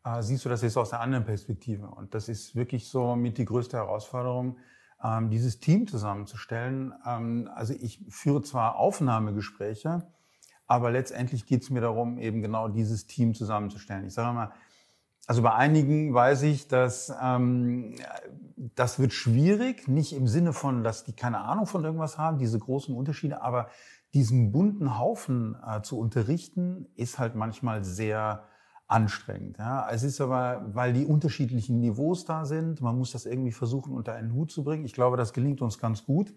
äh, 0.04 0.23
siehst 0.23 0.45
du 0.45 0.49
das 0.49 0.62
jetzt 0.62 0.76
aus 0.76 0.92
einer 0.92 1.02
anderen 1.02 1.25
Perspektive. 1.25 1.87
Und 1.87 2.14
das 2.14 2.28
ist 2.28 2.57
wirklich 2.57 2.88
so 2.88 3.14
mit 3.14 3.38
die 3.38 3.45
größte 3.45 3.76
Herausforderung, 3.76 4.57
ähm, 5.02 5.30
dieses 5.30 5.61
Team 5.61 5.87
zusammenzustellen. 5.87 6.95
Ähm, 7.07 7.50
also 7.54 7.75
ich 7.75 8.04
führe 8.09 8.42
zwar 8.42 8.76
Aufnahmegespräche, 8.76 10.07
aber 10.70 10.92
letztendlich 10.92 11.46
geht 11.46 11.62
es 11.64 11.70
mir 11.70 11.80
darum, 11.80 12.16
eben 12.16 12.42
genau 12.42 12.68
dieses 12.68 13.08
Team 13.08 13.34
zusammenzustellen. 13.34 14.06
Ich 14.06 14.14
sage 14.14 14.32
mal, 14.32 14.52
also 15.26 15.42
bei 15.42 15.52
einigen 15.52 16.14
weiß 16.14 16.42
ich, 16.42 16.68
dass 16.68 17.12
ähm, 17.20 17.96
das 18.76 19.00
wird 19.00 19.12
schwierig, 19.12 19.88
nicht 19.88 20.12
im 20.12 20.28
Sinne 20.28 20.52
von, 20.52 20.84
dass 20.84 21.02
die 21.02 21.12
keine 21.12 21.40
Ahnung 21.40 21.66
von 21.66 21.82
irgendwas 21.82 22.18
haben, 22.18 22.38
diese 22.38 22.60
großen 22.60 22.94
Unterschiede, 22.94 23.42
aber 23.42 23.66
diesen 24.14 24.52
bunten 24.52 24.96
Haufen 24.96 25.56
äh, 25.66 25.82
zu 25.82 25.98
unterrichten, 25.98 26.86
ist 26.94 27.18
halt 27.18 27.34
manchmal 27.34 27.82
sehr 27.82 28.44
anstrengend. 28.86 29.58
Ja. 29.58 29.88
Es 29.90 30.04
ist 30.04 30.20
aber, 30.20 30.64
weil 30.72 30.92
die 30.92 31.04
unterschiedlichen 31.04 31.80
Niveaus 31.80 32.26
da 32.26 32.44
sind, 32.44 32.80
man 32.80 32.96
muss 32.96 33.10
das 33.10 33.26
irgendwie 33.26 33.52
versuchen, 33.52 33.92
unter 33.92 34.12
einen 34.12 34.34
Hut 34.34 34.52
zu 34.52 34.62
bringen. 34.62 34.84
Ich 34.84 34.94
glaube, 34.94 35.16
das 35.16 35.32
gelingt 35.32 35.62
uns 35.62 35.78
ganz 35.78 36.04
gut. 36.04 36.32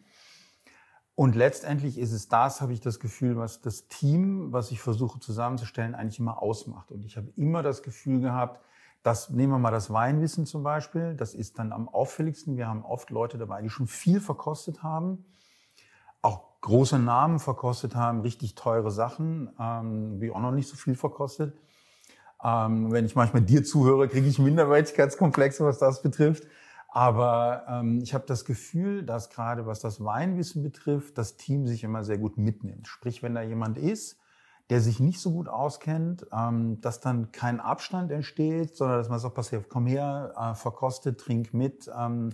Und 1.15 1.35
letztendlich 1.35 1.99
ist 1.99 2.11
es 2.11 2.27
das, 2.27 2.59
habe 2.59 2.73
ich 2.73 2.81
das 2.81 2.99
Gefühl, 2.99 3.37
was 3.37 3.61
das 3.61 3.87
Team, 3.87 4.51
was 4.51 4.71
ich 4.71 4.81
versuche 4.81 5.19
zusammenzustellen, 5.19 5.93
eigentlich 5.93 6.19
immer 6.19 6.41
ausmacht. 6.41 6.91
Und 6.91 7.05
ich 7.05 7.17
habe 7.17 7.29
immer 7.35 7.61
das 7.61 7.83
Gefühl 7.83 8.19
gehabt, 8.19 8.59
das 9.03 9.29
nehmen 9.29 9.51
wir 9.51 9.59
mal 9.59 9.71
das 9.71 9.91
Weinwissen 9.91 10.45
zum 10.45 10.63
Beispiel. 10.63 11.13
Das 11.15 11.35
ist 11.35 11.59
dann 11.59 11.71
am 11.71 11.87
auffälligsten. 11.87 12.57
Wir 12.57 12.67
haben 12.67 12.83
oft 12.83 13.09
Leute 13.11 13.37
dabei, 13.37 13.61
die 13.61 13.69
schon 13.69 13.85
viel 13.85 14.21
verkostet 14.21 14.81
haben, 14.81 15.25
auch 16.21 16.61
große 16.61 16.97
Namen 16.97 17.39
verkostet 17.39 17.95
haben, 17.95 18.21
richtig 18.21 18.55
teure 18.55 18.89
Sachen, 18.89 19.51
ähm, 19.59 20.21
wie 20.21 20.31
auch 20.31 20.39
noch 20.39 20.51
nicht 20.51 20.69
so 20.69 20.77
viel 20.77 20.95
verkostet. 20.95 21.53
Ähm, 22.41 22.91
wenn 22.91 23.05
ich 23.05 23.15
manchmal 23.15 23.41
dir 23.41 23.63
zuhöre, 23.63 24.07
kriege 24.07 24.27
ich 24.27 24.39
Minderwertigkeitskomplexe, 24.39 25.63
was 25.63 25.77
das 25.77 26.01
betrifft. 26.01 26.47
Aber 26.95 27.65
ähm, 27.67 28.01
ich 28.03 28.13
habe 28.13 28.25
das 28.27 28.45
Gefühl, 28.45 29.01
dass 29.01 29.31
gerade 29.31 29.65
was 29.65 29.79
das 29.79 30.03
Weinwissen 30.03 30.61
betrifft, 30.61 31.17
das 31.17 31.37
Team 31.37 31.65
sich 31.65 31.83
immer 31.83 32.03
sehr 32.03 32.19
gut 32.19 32.37
mitnimmt. 32.37 32.87
Sprich, 32.87 33.23
wenn 33.23 33.33
da 33.33 33.41
jemand 33.41 33.79
ist, 33.79 34.19
der 34.69 34.79
sich 34.79 34.99
nicht 34.99 35.19
so 35.19 35.31
gut 35.31 35.47
auskennt, 35.49 36.27
ähm, 36.31 36.81
dass 36.81 36.99
dann 36.99 37.31
kein 37.31 37.59
Abstand 37.59 38.11
entsteht, 38.11 38.75
sondern 38.75 38.99
dass 38.99 39.09
man 39.09 39.17
sagt, 39.17 39.33
pass 39.33 39.51
her, 39.51 39.63
komm 39.67 39.87
her, 39.87 40.35
äh, 40.37 40.53
verkostet, 40.53 41.19
trink 41.19 41.51
mit. 41.51 41.89
Ähm, 41.97 42.29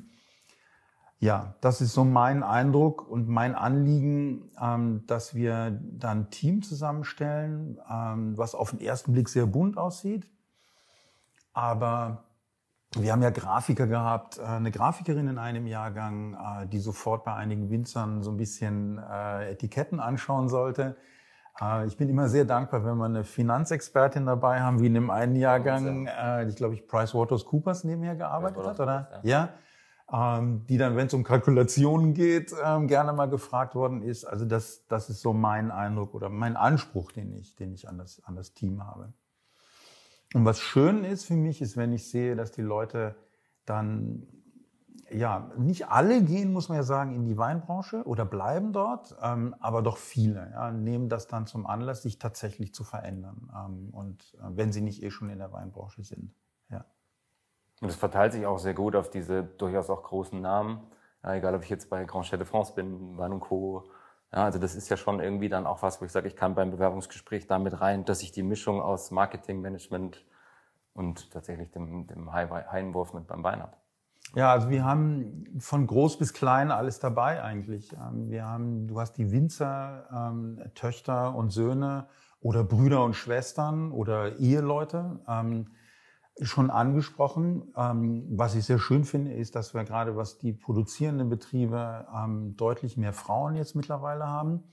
ja, 1.19 1.55
das 1.61 1.79
ist 1.79 1.93
so 1.93 2.03
mein 2.03 2.43
Eindruck 2.43 3.07
und 3.07 3.29
mein 3.29 3.55
Anliegen, 3.55 4.51
ähm, 4.61 5.05
dass 5.07 5.35
wir 5.35 5.71
dann 5.71 6.23
ein 6.23 6.29
Team 6.31 6.63
zusammenstellen, 6.63 7.79
ähm, 7.89 8.37
was 8.37 8.55
auf 8.55 8.71
den 8.71 8.81
ersten 8.81 9.13
Blick 9.13 9.29
sehr 9.29 9.45
bunt 9.45 9.77
aussieht. 9.77 10.29
Aber 11.53 12.25
wir 12.95 13.11
haben 13.11 13.21
ja 13.21 13.29
Grafiker 13.29 13.85
gehabt, 13.85 14.39
äh, 14.39 14.43
eine 14.43 14.71
Grafikerin 14.71 15.27
in 15.27 15.37
einem 15.37 15.67
Jahrgang, 15.67 16.33
äh, 16.33 16.67
die 16.67 16.79
sofort 16.79 17.23
bei 17.23 17.33
einigen 17.33 17.69
Winzern 17.69 18.23
so 18.23 18.31
ein 18.31 18.37
bisschen 18.37 18.97
äh, 18.97 19.51
Etiketten 19.51 19.99
anschauen 19.99 20.49
sollte. 20.49 20.95
Ich 21.87 21.97
bin 21.97 22.07
immer 22.07 22.29
sehr 22.29 22.45
dankbar, 22.45 22.85
wenn 22.85 22.95
wir 22.95 23.03
eine 23.03 23.25
Finanzexpertin 23.25 24.25
dabei 24.25 24.61
haben, 24.61 24.79
wie 24.79 24.85
in 24.85 24.93
dem 24.93 25.09
einen 25.09 25.35
Jahrgang, 25.35 26.07
ich 26.47 26.55
glaube 26.55 26.75
ich 26.75 26.87
PricewaterhouseCoopers 26.87 27.83
nebenher 27.83 28.15
gearbeitet 28.15 28.65
hat, 28.65 28.79
oder? 28.79 29.21
Ja. 29.23 29.49
ja. 30.09 30.37
Ähm, 30.39 30.65
die 30.67 30.77
dann, 30.77 30.95
wenn 30.95 31.07
es 31.07 31.13
um 31.13 31.25
Kalkulationen 31.25 32.13
geht, 32.13 32.55
ähm, 32.63 32.87
gerne 32.87 33.11
mal 33.11 33.27
gefragt 33.27 33.75
worden 33.75 34.03
ist. 34.03 34.23
Also 34.23 34.45
das, 34.45 34.87
das 34.87 35.09
ist 35.09 35.19
so 35.19 35.33
mein 35.33 35.69
Eindruck 35.69 36.13
oder 36.13 36.29
mein 36.29 36.55
Anspruch, 36.55 37.11
den 37.11 37.33
ich, 37.33 37.57
den 37.57 37.73
ich 37.73 37.89
an 37.89 37.97
das, 37.97 38.23
an 38.23 38.37
das 38.37 38.53
Team 38.53 38.85
habe. 38.87 39.11
Und 40.33 40.45
was 40.45 40.59
schön 40.59 41.03
ist 41.03 41.25
für 41.25 41.35
mich, 41.35 41.61
ist, 41.61 41.75
wenn 41.75 41.91
ich 41.91 42.09
sehe, 42.09 42.35
dass 42.35 42.51
die 42.51 42.61
Leute 42.61 43.15
dann 43.65 44.27
ja, 45.11 45.51
nicht 45.57 45.87
alle 45.87 46.23
gehen, 46.23 46.53
muss 46.53 46.69
man 46.69 46.77
ja 46.77 46.83
sagen, 46.83 47.15
in 47.15 47.25
die 47.25 47.37
Weinbranche 47.37 48.03
oder 48.05 48.25
bleiben 48.25 48.73
dort, 48.73 49.15
ähm, 49.21 49.55
aber 49.59 49.81
doch 49.81 49.97
viele 49.97 50.51
ja, 50.51 50.71
nehmen 50.71 51.09
das 51.09 51.27
dann 51.27 51.47
zum 51.47 51.65
Anlass, 51.65 52.03
sich 52.03 52.19
tatsächlich 52.19 52.73
zu 52.73 52.83
verändern. 52.83 53.51
Ähm, 53.55 53.89
und 53.91 54.35
äh, 54.35 54.49
wenn 54.51 54.71
sie 54.71 54.81
nicht 54.81 55.01
eh 55.03 55.09
schon 55.09 55.29
in 55.29 55.39
der 55.39 55.51
Weinbranche 55.51 56.03
sind. 56.03 56.33
Ja. 56.69 56.85
Und 57.81 57.89
es 57.89 57.95
verteilt 57.95 58.33
sich 58.33 58.45
auch 58.45 58.59
sehr 58.59 58.73
gut 58.73 58.95
auf 58.95 59.09
diese 59.09 59.43
durchaus 59.43 59.89
auch 59.89 60.03
großen 60.03 60.39
Namen. 60.39 60.81
Ja, 61.23 61.35
egal, 61.35 61.55
ob 61.55 61.63
ich 61.63 61.69
jetzt 61.69 61.89
bei 61.89 62.05
Grand 62.05 62.25
Chef 62.25 62.37
de 62.37 62.47
France 62.47 62.73
bin, 62.75 63.17
Wein 63.17 63.33
und 63.33 63.39
Co. 63.39 63.89
Ja, 64.31 64.43
also 64.43 64.59
das 64.59 64.75
ist 64.75 64.89
ja 64.89 64.97
schon 64.97 65.19
irgendwie 65.19 65.49
dann 65.49 65.65
auch 65.65 65.81
was, 65.81 66.01
wo 66.01 66.05
ich 66.05 66.11
sage, 66.11 66.27
ich 66.27 66.35
kann 66.35 66.53
beim 66.53 66.69
Bewerbungsgespräch 66.69 67.47
damit 67.47 67.81
rein, 67.81 68.05
dass 68.05 68.21
ich 68.21 68.31
die 68.31 68.43
Mischung 68.43 68.81
aus 68.81 69.09
Marketing, 69.09 69.61
Management 69.61 70.23
und 70.93 71.31
tatsächlich 71.31 71.71
dem, 71.71 72.05
dem 72.05 72.31
mit 73.13 73.27
beim 73.27 73.43
Wein 73.43 73.61
habe. 73.61 73.75
Ja, 74.35 74.51
also 74.51 74.69
wir 74.69 74.83
haben 74.83 75.45
von 75.59 75.87
groß 75.87 76.19
bis 76.19 76.33
klein 76.33 76.69
alles 76.69 76.99
dabei 76.99 77.41
eigentlich. 77.41 77.93
Ähm, 77.93 78.29
wir 78.29 78.45
haben, 78.45 78.87
du 78.87 78.99
hast 78.99 79.13
die 79.13 79.31
Winzer, 79.31 80.07
ähm, 80.13 80.61
Töchter 80.75 81.33
und 81.33 81.49
Söhne 81.49 82.07
oder 82.39 82.63
Brüder 82.63 83.03
und 83.03 83.15
Schwestern 83.15 83.91
oder 83.91 84.37
Eheleute 84.37 85.19
ähm, 85.27 85.69
schon 86.41 86.69
angesprochen. 86.69 87.73
Ähm, 87.75 88.25
was 88.31 88.55
ich 88.55 88.65
sehr 88.65 88.79
schön 88.79 89.03
finde, 89.03 89.33
ist, 89.33 89.55
dass 89.55 89.73
wir 89.73 89.83
gerade 89.83 90.15
was 90.15 90.37
die 90.37 90.53
produzierenden 90.53 91.29
Betriebe 91.29 92.07
ähm, 92.15 92.55
deutlich 92.55 92.97
mehr 92.97 93.13
Frauen 93.13 93.55
jetzt 93.55 93.75
mittlerweile 93.75 94.27
haben. 94.27 94.63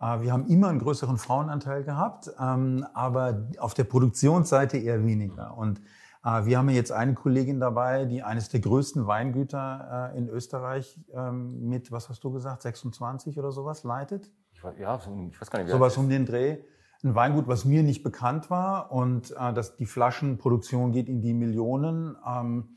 Äh, 0.00 0.20
wir 0.20 0.32
haben 0.32 0.46
immer 0.46 0.68
einen 0.68 0.78
größeren 0.78 1.18
Frauenanteil 1.18 1.84
gehabt, 1.84 2.30
ähm, 2.40 2.86
aber 2.94 3.48
auf 3.58 3.74
der 3.74 3.84
Produktionsseite 3.84 4.78
eher 4.78 5.04
weniger. 5.04 5.56
Und 5.56 5.80
äh, 6.24 6.44
wir 6.44 6.58
haben 6.58 6.68
jetzt 6.70 6.92
eine 6.92 7.14
Kollegin 7.14 7.60
dabei, 7.60 8.04
die 8.04 8.22
eines 8.22 8.48
der 8.48 8.60
größten 8.60 9.06
Weingüter 9.06 10.12
äh, 10.14 10.18
in 10.18 10.28
Österreich 10.28 10.98
ähm, 11.12 11.68
mit, 11.68 11.92
was 11.92 12.08
hast 12.08 12.24
du 12.24 12.32
gesagt, 12.32 12.62
26 12.62 13.38
oder 13.38 13.52
sowas 13.52 13.84
leitet. 13.84 14.30
Ich 14.52 14.64
weiß, 14.64 14.74
ja, 14.78 14.98
ich 15.30 15.40
weiß 15.40 15.50
gar 15.50 15.62
nicht. 15.62 15.70
Sowas 15.70 15.96
um 15.96 16.08
den 16.08 16.24
Dreh. 16.24 16.58
Ein 17.02 17.14
Weingut, 17.14 17.46
was 17.46 17.64
mir 17.64 17.82
nicht 17.82 18.02
bekannt 18.02 18.50
war 18.50 18.90
und 18.92 19.30
äh, 19.32 19.52
dass 19.52 19.76
die 19.76 19.86
Flaschenproduktion 19.86 20.92
geht 20.92 21.08
in 21.08 21.20
die 21.20 21.34
Millionen. 21.34 22.16
Ähm, 22.26 22.76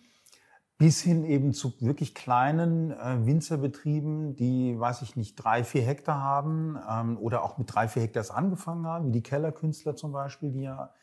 bis 0.77 1.01
hin 1.01 1.25
eben 1.25 1.51
zu 1.51 1.73
wirklich 1.81 2.15
kleinen 2.15 2.91
äh, 2.91 3.25
Winzerbetrieben, 3.25 4.37
die, 4.37 4.79
weiß 4.79 5.01
ich 5.01 5.17
nicht, 5.17 5.35
drei, 5.35 5.65
vier 5.65 5.81
Hektar 5.81 6.21
haben 6.23 6.79
ähm, 6.89 7.17
oder 7.17 7.43
auch 7.43 7.57
mit 7.57 7.73
drei, 7.73 7.89
vier 7.89 8.03
Hektar 8.03 8.23
angefangen 8.33 8.87
haben, 8.87 9.07
wie 9.07 9.11
die 9.11 9.23
Kellerkünstler 9.23 9.97
zum 9.97 10.13
Beispiel, 10.13 10.51
die 10.51 10.61
ja 10.61 10.93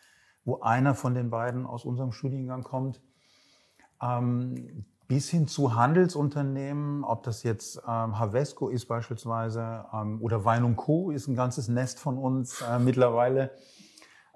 wo 0.47 0.61
einer 0.61 0.95
von 0.95 1.15
den 1.15 1.29
beiden 1.29 1.67
aus 1.67 1.85
unserem 1.85 2.13
Studiengang 2.13 2.63
kommt, 2.63 3.03
ähm, 4.01 4.87
bis 5.09 5.31
hin 5.31 5.47
zu 5.47 5.75
Handelsunternehmen, 5.75 7.05
ob 7.05 7.23
das 7.23 7.43
jetzt 7.43 7.79
ähm, 7.87 8.19
Havesco 8.19 8.69
ist 8.69 8.87
beispielsweise 8.87 9.85
ähm, 9.93 10.21
oder 10.23 10.45
Wein 10.45 10.77
Co. 10.77 11.11
ist 11.11 11.29
ein 11.29 11.37
ganzes 11.37 11.69
Nest 11.69 12.01
von 12.01 12.19
uns 12.19 12.61
äh, 12.63 12.79
mittlerweile 12.79 13.53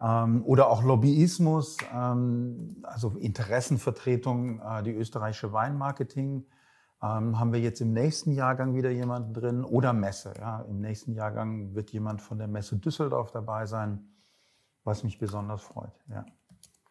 ähm, 0.01 0.45
oder 0.45 0.71
auch 0.71 0.83
Lobbyismus, 0.83 1.79
ähm, 1.95 2.77
also 2.85 3.11
Interessenvertretung, 3.19 4.61
äh, 4.61 4.83
die 4.83 4.93
österreichische 4.93 5.53
Weinmarketing. 5.53 6.45
Ähm, 7.03 7.41
haben 7.41 7.53
wir 7.53 7.61
jetzt 7.61 7.81
im 7.81 7.95
nächsten 7.95 8.33
Jahrgang 8.33 8.75
wieder 8.75 8.91
jemanden 8.91 9.33
drin 9.33 9.65
oder 9.65 9.95
Messe. 9.95 10.35
Ja. 10.39 10.61
Im 10.69 10.81
nächsten 10.81 11.15
Jahrgang 11.15 11.75
wird 11.75 11.91
jemand 11.91 12.21
von 12.21 12.39
der 12.39 12.47
Messe 12.47 12.77
Düsseldorf 12.77 13.31
dabei 13.31 13.65
sein 13.65 14.07
was 14.85 15.05
mich 15.05 15.19
besonders 15.19 15.63
freut. 15.63 15.93
Ja. 16.09 16.25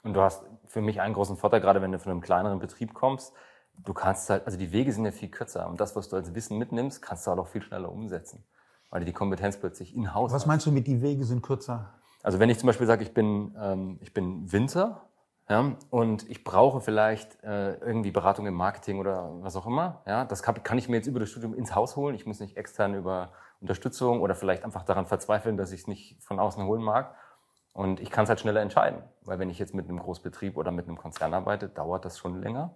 Und 0.03 0.13
du 0.13 0.21
hast 0.21 0.45
für 0.65 0.81
mich 0.81 1.01
einen 1.01 1.13
großen 1.13 1.37
Vorteil, 1.37 1.61
gerade 1.61 1.81
wenn 1.81 1.91
du 1.91 1.99
von 1.99 2.11
einem 2.11 2.21
kleineren 2.21 2.59
Betrieb 2.59 2.93
kommst. 2.93 3.33
Du 3.83 3.93
kannst 3.93 4.29
halt, 4.29 4.45
also 4.45 4.57
die 4.57 4.71
Wege 4.71 4.91
sind 4.91 5.05
ja 5.05 5.11
viel 5.11 5.29
kürzer 5.29 5.67
und 5.67 5.79
das, 5.79 5.95
was 5.95 6.09
du 6.09 6.15
als 6.15 6.33
Wissen 6.35 6.57
mitnimmst, 6.57 7.01
kannst 7.01 7.25
du 7.25 7.31
halt 7.31 7.39
auch 7.39 7.47
viel 7.47 7.61
schneller 7.61 7.91
umsetzen, 7.91 8.43
weil 8.89 9.01
du 9.01 9.05
die 9.05 9.13
Kompetenz 9.13 9.57
plötzlich 9.57 9.95
in 9.95 10.13
Haus 10.13 10.31
Was 10.31 10.45
meinst 10.45 10.65
du 10.65 10.71
mit 10.71 10.87
die 10.87 11.01
Wege 11.01 11.23
sind 11.23 11.41
kürzer? 11.41 11.93
Also 12.21 12.39
wenn 12.39 12.49
ich 12.49 12.59
zum 12.59 12.67
Beispiel 12.67 12.87
sage, 12.87 13.03
ich 13.03 13.13
bin, 13.13 13.55
ähm, 13.59 13.97
ich 14.01 14.13
bin 14.13 14.51
Winzer 14.51 15.09
ja, 15.49 15.75
und 15.89 16.29
ich 16.29 16.43
brauche 16.43 16.79
vielleicht 16.79 17.43
äh, 17.43 17.73
irgendwie 17.75 18.11
Beratung 18.11 18.45
im 18.45 18.53
Marketing 18.53 18.99
oder 18.99 19.31
was 19.41 19.55
auch 19.55 19.65
immer, 19.65 20.03
ja, 20.05 20.25
das 20.25 20.43
kann, 20.43 20.61
kann 20.63 20.77
ich 20.77 20.89
mir 20.89 20.97
jetzt 20.97 21.07
über 21.07 21.19
das 21.19 21.29
Studium 21.29 21.55
ins 21.55 21.73
Haus 21.73 21.95
holen. 21.95 22.13
Ich 22.13 22.27
muss 22.27 22.39
nicht 22.39 22.55
extern 22.55 22.93
über 22.93 23.31
Unterstützung 23.59 24.21
oder 24.21 24.35
vielleicht 24.35 24.63
einfach 24.63 24.83
daran 24.83 25.07
verzweifeln, 25.07 25.57
dass 25.57 25.71
ich 25.71 25.81
es 25.81 25.87
nicht 25.87 26.21
von 26.21 26.39
außen 26.39 26.63
holen 26.63 26.83
mag. 26.83 27.15
Und 27.73 27.99
ich 27.99 28.11
kann 28.11 28.23
es 28.23 28.29
halt 28.29 28.39
schneller 28.39 28.61
entscheiden, 28.61 29.01
weil 29.23 29.39
wenn 29.39 29.49
ich 29.49 29.57
jetzt 29.57 29.73
mit 29.73 29.89
einem 29.89 29.99
Großbetrieb 29.99 30.57
oder 30.57 30.71
mit 30.71 30.87
einem 30.87 30.97
Konzern 30.97 31.33
arbeite, 31.33 31.67
dauert 31.67 32.05
das 32.05 32.19
schon 32.19 32.41
länger. 32.41 32.75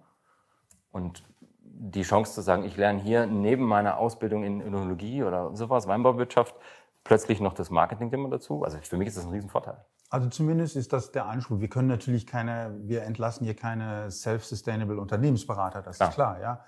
Und 0.94 1.24
die 1.62 2.02
Chance 2.02 2.34
zu 2.34 2.40
sagen, 2.40 2.62
ich 2.62 2.76
lerne 2.76 3.00
hier 3.00 3.26
neben 3.26 3.64
meiner 3.64 3.98
Ausbildung 3.98 4.44
in 4.44 4.60
Önologie 4.60 5.24
oder 5.24 5.54
sowas, 5.56 5.88
Weinbauwirtschaft, 5.88 6.54
plötzlich 7.02 7.40
noch 7.40 7.52
das 7.52 7.68
Marketing-Thema 7.68 8.30
dazu. 8.30 8.62
Also 8.62 8.78
für 8.78 8.96
mich 8.96 9.08
ist 9.08 9.16
das 9.16 9.24
ein 9.24 9.32
Riesenvorteil. 9.32 9.84
Also 10.08 10.28
zumindest 10.28 10.76
ist 10.76 10.92
das 10.92 11.10
der 11.10 11.26
Anspruch. 11.26 11.58
Wir 11.58 11.68
können 11.68 11.88
natürlich 11.88 12.28
keine, 12.28 12.78
wir 12.82 13.02
entlassen 13.02 13.44
hier 13.44 13.56
keine 13.56 14.08
self-sustainable 14.12 15.00
Unternehmensberater, 15.00 15.82
das 15.82 15.98
ist 15.98 16.12
klar, 16.12 16.40
ja. 16.40 16.64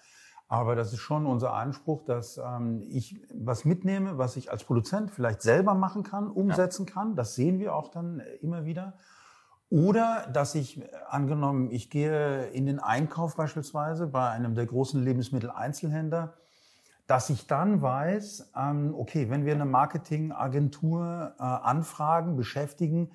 Aber 0.49 0.75
das 0.75 0.93
ist 0.93 1.01
schon 1.01 1.25
unser 1.25 1.53
Anspruch, 1.53 2.05
dass 2.05 2.39
ähm, 2.39 2.83
ich 2.89 3.21
was 3.33 3.65
mitnehme, 3.65 4.19
was 4.19 4.37
ich 4.37 4.51
als 4.51 4.65
Produzent 4.65 5.13
vielleicht 5.13 5.41
selber 5.43 5.75
machen 5.75 6.03
kann, 6.03 6.29
umsetzen 6.29 6.87
ja. 6.87 6.95
kann. 6.95 7.15
Das 7.15 7.37
sehen 7.37 7.61
wir 7.61 7.77
auch 7.77 7.89
dann 7.89 8.21
immer 8.41 8.65
wieder. 8.65 8.95
Oder 9.69 10.29
dass 10.33 10.55
ich, 10.55 10.81
angenommen, 11.09 11.71
ich 11.71 11.91
gehe 11.91 12.47
in 12.49 12.67
den 12.67 12.79
Einkauf 12.79 13.37
beispielsweise 13.37 14.07
bei 14.07 14.29
einem 14.31 14.55
der 14.55 14.67
großen 14.67 15.03
Lebensmitteleinzelhändler, 15.03 16.35
dass 17.07 17.31
ich 17.31 17.47
dann 17.47 17.83
weiß, 17.83 18.53
ähm, 18.57 18.95
okay, 18.97 19.31
wenn 19.31 19.45
wir 19.45 19.55
eine 19.55 19.65
Marketingagentur 19.65 21.35
äh, 21.39 21.43
anfragen, 21.43 22.37
beschäftigen, 22.37 23.11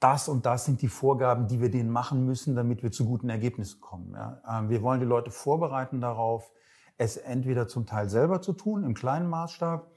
das 0.00 0.28
und 0.28 0.46
das 0.46 0.64
sind 0.64 0.82
die 0.82 0.88
Vorgaben, 0.88 1.46
die 1.46 1.60
wir 1.60 1.70
denen 1.70 1.90
machen 1.90 2.26
müssen, 2.26 2.56
damit 2.56 2.82
wir 2.82 2.90
zu 2.90 3.06
guten 3.06 3.28
Ergebnissen 3.28 3.80
kommen. 3.80 4.16
Ähm, 4.48 4.68
wir 4.68 4.82
wollen 4.82 5.00
die 5.00 5.06
Leute 5.06 5.30
vorbereiten 5.30 6.00
darauf, 6.00 6.50
es 6.98 7.16
entweder 7.16 7.68
zum 7.68 7.86
Teil 7.86 8.08
selber 8.08 8.42
zu 8.42 8.52
tun, 8.52 8.84
im 8.84 8.94
kleinen 8.94 9.28
Maßstab, 9.28 9.90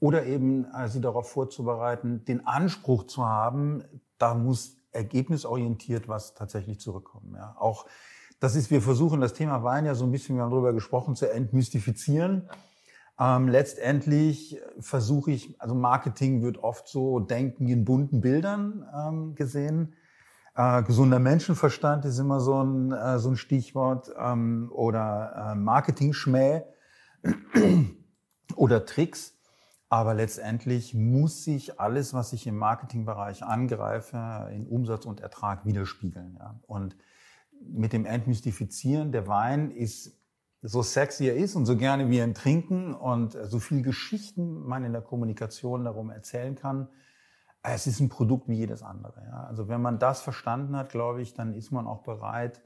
oder 0.00 0.26
eben 0.26 0.64
äh, 0.72 0.88
sie 0.88 1.00
darauf 1.00 1.30
vorzubereiten, 1.30 2.24
den 2.24 2.46
Anspruch 2.46 3.04
zu 3.04 3.26
haben, 3.26 3.82
da 4.18 4.34
muss 4.34 4.77
ergebnisorientiert 4.98 6.08
was 6.08 6.34
tatsächlich 6.34 6.80
zurückkommen. 6.80 7.34
Ja. 7.36 7.56
Auch 7.58 7.86
das 8.40 8.54
ist, 8.54 8.70
wir 8.70 8.82
versuchen 8.82 9.20
das 9.20 9.32
Thema 9.32 9.64
Wein 9.64 9.86
ja 9.86 9.94
so 9.94 10.04
ein 10.04 10.12
bisschen, 10.12 10.36
wir 10.36 10.42
haben 10.42 10.50
darüber 10.50 10.72
gesprochen, 10.72 11.16
zu 11.16 11.32
entmystifizieren. 11.32 12.48
Ähm, 13.18 13.48
letztendlich 13.48 14.60
versuche 14.78 15.32
ich, 15.32 15.60
also 15.60 15.74
Marketing 15.74 16.42
wird 16.42 16.58
oft 16.58 16.86
so 16.86 17.18
Denken 17.18 17.66
in 17.68 17.84
bunten 17.84 18.20
Bildern 18.20 18.84
ähm, 18.94 19.34
gesehen. 19.34 19.94
Äh, 20.54 20.82
gesunder 20.84 21.18
Menschenverstand 21.18 22.04
ist 22.04 22.18
immer 22.18 22.40
so 22.40 22.62
ein, 22.62 22.92
äh, 22.92 23.18
so 23.18 23.30
ein 23.30 23.36
Stichwort. 23.36 24.12
Ähm, 24.18 24.70
oder 24.72 25.52
äh, 25.52 25.54
Marketing-Schmäh 25.56 26.62
oder 28.56 28.84
Tricks. 28.84 29.37
Aber 29.90 30.14
letztendlich 30.14 30.94
muss 30.94 31.44
sich 31.44 31.80
alles, 31.80 32.12
was 32.12 32.32
ich 32.32 32.46
im 32.46 32.56
Marketingbereich 32.56 33.42
angreife, 33.42 34.50
in 34.52 34.66
Umsatz 34.66 35.06
und 35.06 35.20
Ertrag 35.20 35.64
widerspiegeln. 35.64 36.36
Ja. 36.38 36.60
Und 36.66 36.96
mit 37.60 37.92
dem 37.92 38.04
Entmystifizieren, 38.04 39.12
der 39.12 39.26
Wein 39.26 39.70
ist 39.70 40.18
so 40.60 40.82
sexy 40.82 41.26
er 41.26 41.36
ist 41.36 41.54
und 41.54 41.66
so 41.66 41.76
gerne 41.76 42.10
wir 42.10 42.24
ihn 42.24 42.34
trinken 42.34 42.92
und 42.92 43.36
so 43.44 43.60
viel 43.60 43.82
Geschichten 43.82 44.66
man 44.66 44.84
in 44.84 44.92
der 44.92 45.02
Kommunikation 45.02 45.84
darum 45.84 46.10
erzählen 46.10 46.56
kann, 46.56 46.88
es 47.62 47.86
ist 47.86 48.00
ein 48.00 48.08
Produkt 48.08 48.48
wie 48.48 48.54
jedes 48.54 48.82
andere. 48.82 49.22
Ja. 49.24 49.44
Also 49.44 49.68
wenn 49.68 49.80
man 49.80 49.98
das 49.98 50.20
verstanden 50.20 50.76
hat, 50.76 50.90
glaube 50.90 51.22
ich, 51.22 51.34
dann 51.34 51.54
ist 51.54 51.70
man 51.70 51.86
auch 51.86 52.02
bereit, 52.02 52.62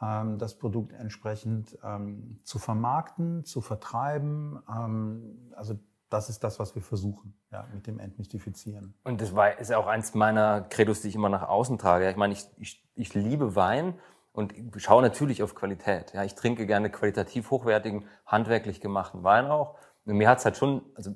ähm, 0.00 0.38
das 0.38 0.58
Produkt 0.58 0.92
entsprechend 0.92 1.78
ähm, 1.82 2.40
zu 2.44 2.58
vermarkten, 2.58 3.44
zu 3.44 3.60
vertreiben. 3.60 4.58
Ähm, 4.68 5.52
also 5.56 5.78
das 6.10 6.28
ist 6.28 6.44
das, 6.44 6.58
was 6.58 6.74
wir 6.74 6.82
versuchen, 6.82 7.34
ja, 7.50 7.66
mit 7.72 7.86
dem 7.86 7.98
Entmystifizieren. 7.98 8.94
Und 9.04 9.20
das 9.20 9.34
war, 9.34 9.58
ist 9.58 9.72
auch 9.72 9.86
eins 9.86 10.14
meiner 10.14 10.62
Credos, 10.62 11.00
die 11.02 11.08
ich 11.08 11.14
immer 11.14 11.28
nach 11.28 11.48
außen 11.48 11.78
trage. 11.78 12.10
Ich 12.10 12.16
meine, 12.16 12.34
ich, 12.34 12.46
ich, 12.58 12.84
ich 12.94 13.14
liebe 13.14 13.56
Wein 13.56 13.94
und 14.32 14.52
schaue 14.76 15.02
natürlich 15.02 15.42
auf 15.42 15.54
Qualität. 15.54 16.12
Ja, 16.12 16.24
ich 16.24 16.34
trinke 16.34 16.66
gerne 16.66 16.90
qualitativ 16.90 17.50
hochwertigen, 17.50 18.04
handwerklich 18.26 18.80
gemachten 18.80 19.22
Wein 19.22 19.46
auch. 19.46 19.76
Und 20.04 20.16
mir 20.16 20.28
hat's 20.28 20.44
halt 20.44 20.56
schon, 20.56 20.82
also 20.94 21.14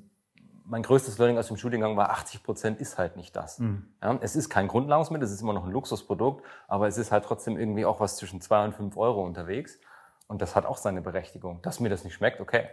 mein 0.63 0.81
größtes 0.81 1.17
Learning 1.17 1.37
aus 1.37 1.47
dem 1.47 1.57
Studiengang 1.57 1.95
war, 1.97 2.09
80 2.11 2.43
Prozent 2.43 2.79
ist 2.79 2.97
halt 2.97 3.17
nicht 3.17 3.35
das. 3.35 3.59
Mhm. 3.59 3.87
Ja, 4.01 4.17
es 4.21 4.35
ist 4.35 4.49
kein 4.49 4.67
Grundnahrungsmittel, 4.67 5.25
es 5.25 5.31
ist 5.31 5.41
immer 5.41 5.53
noch 5.53 5.65
ein 5.65 5.71
Luxusprodukt, 5.71 6.43
aber 6.67 6.87
es 6.87 6.97
ist 6.97 7.11
halt 7.11 7.25
trotzdem 7.25 7.57
irgendwie 7.57 7.85
auch 7.85 7.99
was 7.99 8.17
zwischen 8.17 8.41
zwei 8.41 8.63
und 8.63 8.73
fünf 8.73 8.97
Euro 8.97 9.23
unterwegs. 9.23 9.79
Und 10.27 10.41
das 10.41 10.55
hat 10.55 10.65
auch 10.65 10.77
seine 10.77 11.01
Berechtigung. 11.01 11.61
Dass 11.61 11.79
mir 11.79 11.89
das 11.89 12.03
nicht 12.03 12.15
schmeckt, 12.15 12.39
okay. 12.39 12.67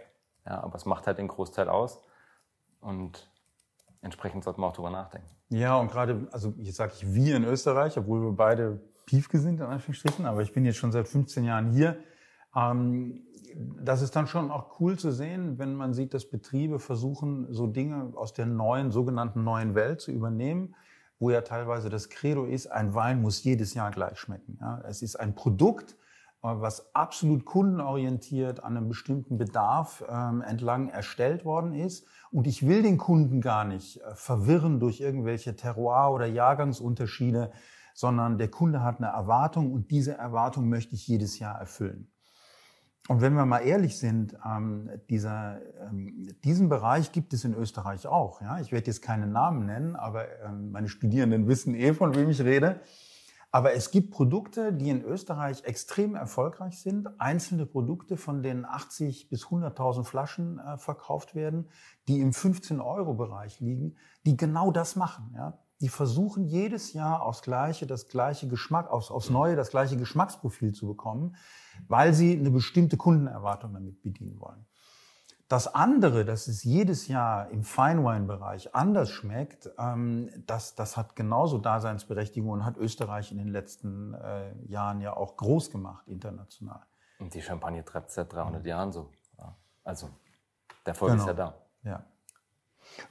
Ja, 0.45 0.63
aber 0.63 0.75
es 0.75 0.85
macht 0.85 1.05
halt 1.07 1.19
den 1.19 1.27
Großteil 1.27 1.69
aus. 1.69 2.01
Und 2.83 3.31
entsprechend 4.01 4.43
sollte 4.43 4.59
man 4.59 4.69
auch 4.69 4.75
drüber 4.75 4.89
nachdenken. 4.89 5.27
Ja, 5.49 5.77
und 5.77 5.91
gerade, 5.91 6.27
also 6.31 6.53
jetzt 6.57 6.77
sage 6.77 6.93
ich 6.95 7.13
wir 7.13 7.35
in 7.35 7.43
Österreich, 7.43 7.97
obwohl 7.97 8.21
wir 8.21 8.31
beide 8.31 8.81
Piefke 9.05 9.39
sind, 9.39 9.59
in 9.59 9.65
Anführungsstrichen, 9.65 10.25
aber 10.25 10.41
ich 10.41 10.53
bin 10.53 10.65
jetzt 10.65 10.77
schon 10.77 10.91
seit 10.91 11.07
15 11.07 11.43
Jahren 11.43 11.71
hier. 11.71 11.97
Ähm, 12.55 13.23
das 13.55 14.01
ist 14.01 14.15
dann 14.15 14.27
schon 14.27 14.49
auch 14.51 14.79
cool 14.79 14.97
zu 14.97 15.11
sehen, 15.11 15.59
wenn 15.59 15.75
man 15.75 15.93
sieht, 15.93 16.13
dass 16.13 16.29
Betriebe 16.29 16.79
versuchen, 16.79 17.53
so 17.53 17.67
Dinge 17.67 18.13
aus 18.15 18.33
der 18.33 18.45
neuen, 18.45 18.91
sogenannten 18.91 19.43
neuen 19.43 19.75
Welt 19.75 20.01
zu 20.01 20.11
übernehmen, 20.11 20.75
wo 21.19 21.29
ja 21.29 21.41
teilweise 21.41 21.89
das 21.89 22.09
Credo 22.09 22.45
ist, 22.45 22.67
ein 22.67 22.95
Wein 22.95 23.21
muss 23.21 23.43
jedes 23.43 23.73
Jahr 23.73 23.91
gleich 23.91 24.17
schmecken. 24.17 24.57
Ja, 24.59 24.81
es 24.87 25.01
ist 25.01 25.15
ein 25.17 25.35
Produkt, 25.35 25.95
was 26.43 26.93
absolut 26.93 27.45
kundenorientiert 27.45 28.63
an 28.63 28.75
einem 28.75 28.89
bestimmten 28.89 29.37
Bedarf 29.37 30.03
ähm, 30.09 30.41
entlang 30.41 30.89
erstellt 30.89 31.45
worden 31.45 31.73
ist. 31.73 32.05
Und 32.31 32.47
ich 32.47 32.67
will 32.67 32.83
den 32.83 32.97
Kunden 32.97 33.39
gar 33.39 33.63
nicht 33.63 34.01
äh, 34.01 34.13
verwirren 34.15 34.79
durch 34.79 34.99
irgendwelche 34.99 35.55
Terroir- 35.55 36.11
oder 36.11 36.25
Jahrgangsunterschiede, 36.25 37.51
sondern 37.93 38.37
der 38.37 38.49
Kunde 38.49 38.83
hat 38.83 38.97
eine 38.97 39.07
Erwartung 39.07 39.71
und 39.71 39.89
diese 39.89 40.17
Erwartung 40.17 40.67
möchte 40.67 40.95
ich 40.95 41.07
jedes 41.07 41.39
Jahr 41.39 41.57
erfüllen. 41.57 42.09
Und 43.07 43.21
wenn 43.21 43.33
wir 43.33 43.45
mal 43.45 43.59
ehrlich 43.59 43.97
sind, 43.97 44.35
ähm, 44.45 44.89
dieser, 45.09 45.59
ähm, 45.81 46.29
diesen 46.43 46.67
Bereich 46.69 47.11
gibt 47.11 47.33
es 47.33 47.45
in 47.45 47.53
Österreich 47.53 48.07
auch. 48.07 48.41
Ja? 48.41 48.59
Ich 48.59 48.71
werde 48.71 48.87
jetzt 48.87 49.01
keinen 49.01 49.31
Namen 49.31 49.65
nennen, 49.65 49.95
aber 49.95 50.25
ähm, 50.41 50.71
meine 50.71 50.89
Studierenden 50.89 51.47
wissen 51.47 51.75
eh, 51.75 51.93
von 51.93 52.15
wem 52.15 52.29
ich 52.29 52.41
rede. 52.41 52.81
Aber 53.55 53.75
es 53.75 53.91
gibt 53.91 54.09
Produkte, 54.09 54.73
die 54.73 54.89
in 54.89 55.03
Österreich 55.03 55.63
extrem 55.65 56.15
erfolgreich 56.15 56.79
sind. 56.79 57.07
Einzelne 57.21 57.67
Produkte, 57.67 58.17
von 58.17 58.41
denen 58.41 58.65
80 58.65 59.29
bis 59.29 59.45
100.000 59.45 60.05
Flaschen 60.05 60.57
äh, 60.57 60.79
verkauft 60.79 61.35
werden, 61.35 61.69
die 62.07 62.19
im 62.19 62.31
15-Euro-Bereich 62.31 63.59
liegen, 63.59 63.95
die 64.25 64.35
genau 64.35 64.71
das 64.71 64.95
machen. 64.95 65.35
Ja? 65.35 65.59
Die 65.81 65.89
versuchen 65.89 66.45
jedes 66.45 66.93
Jahr 66.93 67.21
aufs 67.21 67.43
Gleiche, 67.43 67.85
das 67.85 68.07
gleiche 68.07 68.47
Geschmack, 68.47 68.89
aufs, 68.89 69.11
aufs 69.11 69.29
Neue, 69.29 69.55
das 69.55 69.69
gleiche 69.69 69.97
Geschmacksprofil 69.97 70.73
zu 70.73 70.87
bekommen, 70.87 71.35
weil 71.87 72.15
sie 72.15 72.35
eine 72.35 72.49
bestimmte 72.49 72.97
Kundenerwartung 72.97 73.71
damit 73.71 74.01
bedienen 74.01 74.39
wollen. 74.39 74.65
Das 75.47 75.73
andere, 75.73 76.25
dass 76.25 76.47
es 76.47 76.63
jedes 76.63 77.07
Jahr 77.07 77.49
im 77.49 77.63
Feinwine-Bereich 77.63 78.73
anders 78.73 79.09
schmeckt, 79.09 79.69
ähm, 79.77 80.29
das, 80.47 80.75
das 80.75 80.97
hat 80.97 81.15
genauso 81.15 81.57
Daseinsberechtigung 81.57 82.49
und 82.49 82.65
hat 82.65 82.77
Österreich 82.77 83.31
in 83.31 83.37
den 83.37 83.49
letzten 83.49 84.13
äh, 84.13 84.53
Jahren 84.65 85.01
ja 85.01 85.15
auch 85.15 85.37
groß 85.37 85.69
gemacht, 85.69 86.07
international. 86.07 86.81
Und 87.19 87.33
die 87.33 87.41
Champagne 87.41 87.83
treibt 87.85 88.11
seit 88.11 88.33
300 88.33 88.65
Jahren 88.65 88.91
so. 88.91 89.09
Also, 89.83 90.09
der 90.85 90.91
Erfolg 90.91 91.11
genau. 91.11 91.23
ist 91.23 91.27
ja 91.27 91.33
da. 91.33 91.53
Ja. 91.83 92.03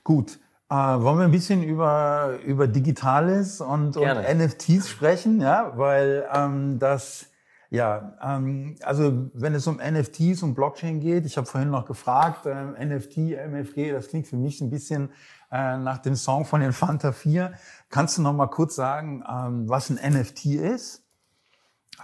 Gut. 0.02 0.38
Äh, 0.70 0.74
wollen 0.74 1.18
wir 1.18 1.24
ein 1.24 1.30
bisschen 1.30 1.62
über, 1.62 2.38
über 2.44 2.66
Digitales 2.66 3.60
und, 3.60 3.96
und 3.96 4.06
NFTs 4.06 4.88
sprechen? 4.88 5.40
Ja, 5.40 5.76
weil 5.76 6.26
ähm, 6.32 6.78
das 6.78 7.26
ja, 7.72 8.12
ähm, 8.20 8.76
also 8.82 9.30
wenn 9.32 9.54
es 9.54 9.66
um 9.66 9.78
NFTs 9.78 10.42
und 10.42 10.52
Blockchain 10.52 11.00
geht, 11.00 11.24
ich 11.24 11.38
habe 11.38 11.46
vorhin 11.46 11.70
noch 11.70 11.86
gefragt, 11.86 12.44
äh, 12.44 12.84
NFT, 12.84 13.32
MFG, 13.46 13.92
das 13.92 14.08
klingt 14.08 14.26
für 14.26 14.36
mich 14.36 14.60
ein 14.60 14.68
bisschen 14.68 15.08
äh, 15.50 15.78
nach 15.78 15.96
dem 15.96 16.14
Song 16.14 16.44
von 16.44 16.60
den 16.60 16.74
Fanta 16.74 17.12
4. 17.12 17.54
Kannst 17.88 18.18
du 18.18 18.22
noch 18.22 18.34
mal 18.34 18.48
kurz 18.48 18.74
sagen, 18.74 19.24
ähm, 19.26 19.70
was 19.70 19.88
ein 19.88 19.94
NFT 19.94 20.44
ist? 20.56 21.02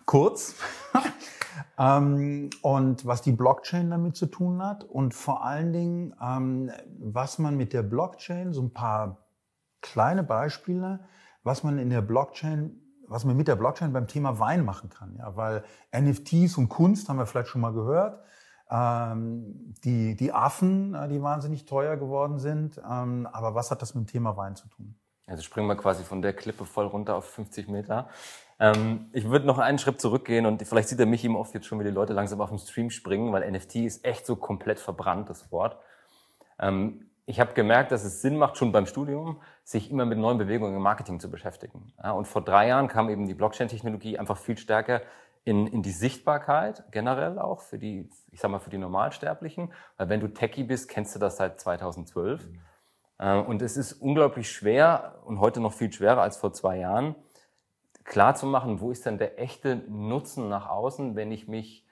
Kurz. 0.06 0.54
ähm, 1.78 2.48
und 2.62 3.04
was 3.04 3.20
die 3.20 3.32
Blockchain 3.32 3.90
damit 3.90 4.16
zu 4.16 4.24
tun 4.24 4.64
hat 4.64 4.84
und 4.84 5.12
vor 5.12 5.44
allen 5.44 5.74
Dingen, 5.74 6.14
ähm, 6.18 6.70
was 6.98 7.38
man 7.38 7.58
mit 7.58 7.74
der 7.74 7.82
Blockchain, 7.82 8.54
so 8.54 8.62
ein 8.62 8.72
paar 8.72 9.18
kleine 9.82 10.24
Beispiele, 10.24 11.00
was 11.42 11.62
man 11.62 11.78
in 11.78 11.90
der 11.90 12.00
Blockchain 12.00 12.87
was 13.08 13.24
man 13.24 13.36
mit 13.36 13.48
der 13.48 13.56
Blockchain 13.56 13.92
beim 13.92 14.06
Thema 14.06 14.38
Wein 14.38 14.64
machen 14.64 14.90
kann. 14.90 15.16
Ja, 15.18 15.36
weil 15.36 15.64
NFTs 15.96 16.56
und 16.58 16.68
Kunst 16.68 17.08
haben 17.08 17.18
wir 17.18 17.26
vielleicht 17.26 17.48
schon 17.48 17.60
mal 17.60 17.72
gehört. 17.72 18.20
Ähm, 18.70 19.74
die, 19.84 20.14
die 20.14 20.32
Affen, 20.32 20.94
äh, 20.94 21.08
die 21.08 21.22
wahnsinnig 21.22 21.64
teuer 21.64 21.96
geworden 21.96 22.38
sind. 22.38 22.78
Ähm, 22.78 23.26
aber 23.32 23.54
was 23.54 23.70
hat 23.70 23.80
das 23.80 23.94
mit 23.94 24.06
dem 24.06 24.12
Thema 24.12 24.36
Wein 24.36 24.56
zu 24.56 24.68
tun? 24.68 24.94
Also 25.26 25.42
springen 25.42 25.68
wir 25.68 25.76
quasi 25.76 26.04
von 26.04 26.22
der 26.22 26.32
Klippe 26.32 26.64
voll 26.64 26.86
runter 26.86 27.16
auf 27.16 27.24
50 27.26 27.68
Meter. 27.68 28.08
Ähm, 28.58 29.08
ich 29.12 29.28
würde 29.28 29.46
noch 29.46 29.58
einen 29.58 29.78
Schritt 29.78 30.00
zurückgehen 30.00 30.46
und 30.46 30.62
vielleicht 30.66 30.88
sieht 30.88 31.00
er 31.00 31.06
mich 31.06 31.24
eben 31.24 31.36
oft 31.36 31.54
jetzt 31.54 31.66
schon, 31.66 31.78
wie 31.78 31.84
die 31.84 31.90
Leute 31.90 32.12
langsam 32.12 32.40
auf 32.40 32.48
dem 32.48 32.58
Stream 32.58 32.90
springen, 32.90 33.32
weil 33.32 33.48
NFT 33.50 33.76
ist 33.76 34.04
echt 34.04 34.26
so 34.26 34.36
komplett 34.36 34.80
verbrannt, 34.80 35.30
das 35.30 35.52
Wort. 35.52 35.78
Ähm, 36.58 37.07
ich 37.28 37.40
habe 37.40 37.52
gemerkt, 37.52 37.92
dass 37.92 38.04
es 38.04 38.22
Sinn 38.22 38.38
macht, 38.38 38.56
schon 38.56 38.72
beim 38.72 38.86
Studium, 38.86 39.42
sich 39.62 39.90
immer 39.90 40.06
mit 40.06 40.18
neuen 40.18 40.38
Bewegungen 40.38 40.74
im 40.74 40.80
Marketing 40.80 41.20
zu 41.20 41.30
beschäftigen. 41.30 41.92
Ja, 42.02 42.12
und 42.12 42.26
vor 42.26 42.42
drei 42.42 42.68
Jahren 42.68 42.88
kam 42.88 43.10
eben 43.10 43.26
die 43.26 43.34
Blockchain-Technologie 43.34 44.18
einfach 44.18 44.38
viel 44.38 44.56
stärker 44.56 45.02
in, 45.44 45.66
in 45.66 45.82
die 45.82 45.90
Sichtbarkeit, 45.90 46.84
generell 46.90 47.38
auch 47.38 47.60
für 47.60 47.78
die, 47.78 48.08
ich 48.30 48.40
sag 48.40 48.50
mal, 48.50 48.60
für 48.60 48.70
die 48.70 48.78
Normalsterblichen. 48.78 49.74
Weil 49.98 50.08
wenn 50.08 50.20
du 50.20 50.28
Techie 50.28 50.64
bist, 50.64 50.88
kennst 50.88 51.14
du 51.14 51.18
das 51.18 51.36
seit 51.36 51.60
2012. 51.60 52.48
Mhm. 52.48 52.60
Äh, 53.18 53.36
und 53.40 53.60
es 53.60 53.76
ist 53.76 53.92
unglaublich 53.92 54.50
schwer 54.50 55.16
und 55.26 55.38
heute 55.38 55.60
noch 55.60 55.74
viel 55.74 55.92
schwerer 55.92 56.22
als 56.22 56.38
vor 56.38 56.54
zwei 56.54 56.78
Jahren, 56.78 57.14
klar 58.04 58.36
zu 58.36 58.46
machen, 58.46 58.80
wo 58.80 58.90
ist 58.90 59.04
denn 59.04 59.18
der 59.18 59.38
echte 59.38 59.76
Nutzen 59.76 60.48
nach 60.48 60.66
außen, 60.66 61.14
wenn 61.14 61.30
ich 61.30 61.46
mich 61.46 61.84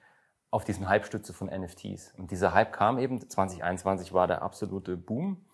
auf 0.57 0.64
diesen 0.64 0.88
Hype-Stütze 0.88 1.35
von 1.35 1.49
NFTs. 1.49 2.14
Und 2.16 2.31
dieser 2.31 2.55
Hype 2.55 2.73
kam 2.73 2.99
eben, 2.99 3.21
2021 3.21 4.14
war 4.14 4.27
der 4.27 4.40
absolute 4.40 4.97
Boom. 4.97 5.45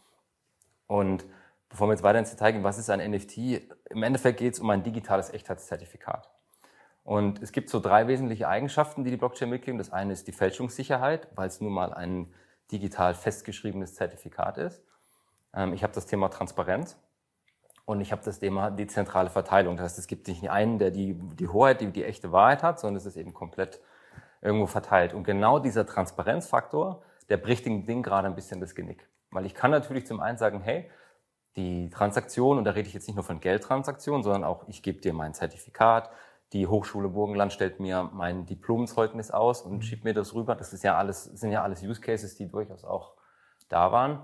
Und 0.87 1.25
bevor 1.69 1.89
wir 1.89 1.93
jetzt 1.95 2.05
weiter 2.05 2.21
ins 2.21 2.31
Detail 2.31 2.53
gehen, 2.53 2.63
was 2.63 2.79
ist 2.79 2.89
ein 2.89 3.11
NFT? 3.11 3.37
Im 3.91 4.05
Endeffekt 4.05 4.39
geht 4.39 4.55
es 4.55 4.61
um 4.61 4.71
ein 4.71 4.85
digitales 4.85 5.31
Echtheitszertifikat. 5.31 6.31
Und 7.03 7.43
es 7.43 7.51
gibt 7.51 7.69
so 7.69 7.81
drei 7.81 8.07
wesentliche 8.07 8.47
Eigenschaften, 8.47 9.03
die 9.03 9.11
die 9.11 9.17
Blockchain 9.17 9.51
mitgeben. 9.51 9.77
Das 9.77 9.93
eine 9.93 10.13
ist 10.13 10.29
die 10.29 10.33
Fälschungssicherheit, 10.33 11.27
weil 11.35 11.49
es 11.49 11.61
nun 11.61 11.73
mal 11.73 11.93
ein 11.93 12.33
digital 12.71 13.15
festgeschriebenes 13.15 13.97
Zertifikat 13.97 14.57
ist. 14.57 14.85
Ähm, 15.53 15.73
ich 15.73 15.83
habe 15.83 15.93
das 15.93 16.07
Thema 16.07 16.29
Transparenz 16.29 16.97
und 17.87 18.01
ich 18.01 18.13
habe 18.13 18.23
das 18.25 18.39
Thema 18.39 18.71
dezentrale 18.71 19.31
Verteilung. 19.31 19.77
Das 19.77 19.83
heißt, 19.87 19.99
es 19.99 20.07
gibt 20.07 20.29
nicht 20.29 20.49
einen, 20.49 20.79
der 20.79 20.93
die, 20.93 21.15
die 21.15 21.49
Hoheit, 21.49 21.81
die 21.81 21.89
die 21.89 22.05
echte 22.05 22.31
Wahrheit 22.31 22.63
hat, 22.63 22.79
sondern 22.79 22.99
es 22.99 23.07
ist 23.07 23.17
eben 23.17 23.35
komplett 23.35 23.81
irgendwo 24.43 24.67
verteilt. 24.67 25.15
Und 25.15 25.25
genau 25.25 25.59
dieser 25.59 25.87
Transparenzfaktor, 25.87 27.03
der 27.29 27.39
bricht 27.39 27.65
dem 27.65 27.87
Ding 27.87 28.03
gerade 28.03 28.27
ein 28.27 28.35
bisschen 28.35 28.61
das 28.61 28.75
Genick. 28.75 29.09
Weil 29.31 29.47
ich 29.47 29.55
kann 29.55 29.71
natürlich 29.71 30.07
zum 30.07 30.21
einen 30.21 30.37
sagen, 30.37 30.61
hey, 30.61 30.91
die 31.57 31.89
Transaktion, 31.91 32.59
und 32.59 32.65
da 32.65 32.73
rede 32.73 32.89
ich 32.89 32.95
jetzt 32.95 33.07
nicht 33.07 33.17
nur 33.17 33.25
von 33.25 33.41
Geldtransaktionen, 33.41 34.23
sondern 34.23 34.45
auch, 34.45 34.69
ich 34.69 34.83
gebe 34.83 35.01
dir 35.01 35.13
mein 35.13 35.33
Zertifikat, 35.33 36.11
die 36.53 36.67
Hochschule 36.67 37.09
Burgenland 37.09 37.53
stellt 37.53 37.81
mir 37.81 38.11
mein 38.13 38.45
Diplomzeugnis 38.45 39.31
aus 39.31 39.63
und 39.63 39.77
mhm. 39.77 39.83
schiebt 39.83 40.05
mir 40.05 40.13
das 40.13 40.35
rüber. 40.35 40.55
Das 40.55 40.73
ist 40.73 40.85
ja 40.85 40.97
alles, 40.97 41.25
sind 41.25 41.51
ja 41.51 41.63
alles 41.63 41.83
Use 41.83 42.01
Cases, 42.01 42.35
die 42.35 42.49
durchaus 42.49 42.85
auch 42.85 43.15
da 43.69 43.91
waren. 43.93 44.23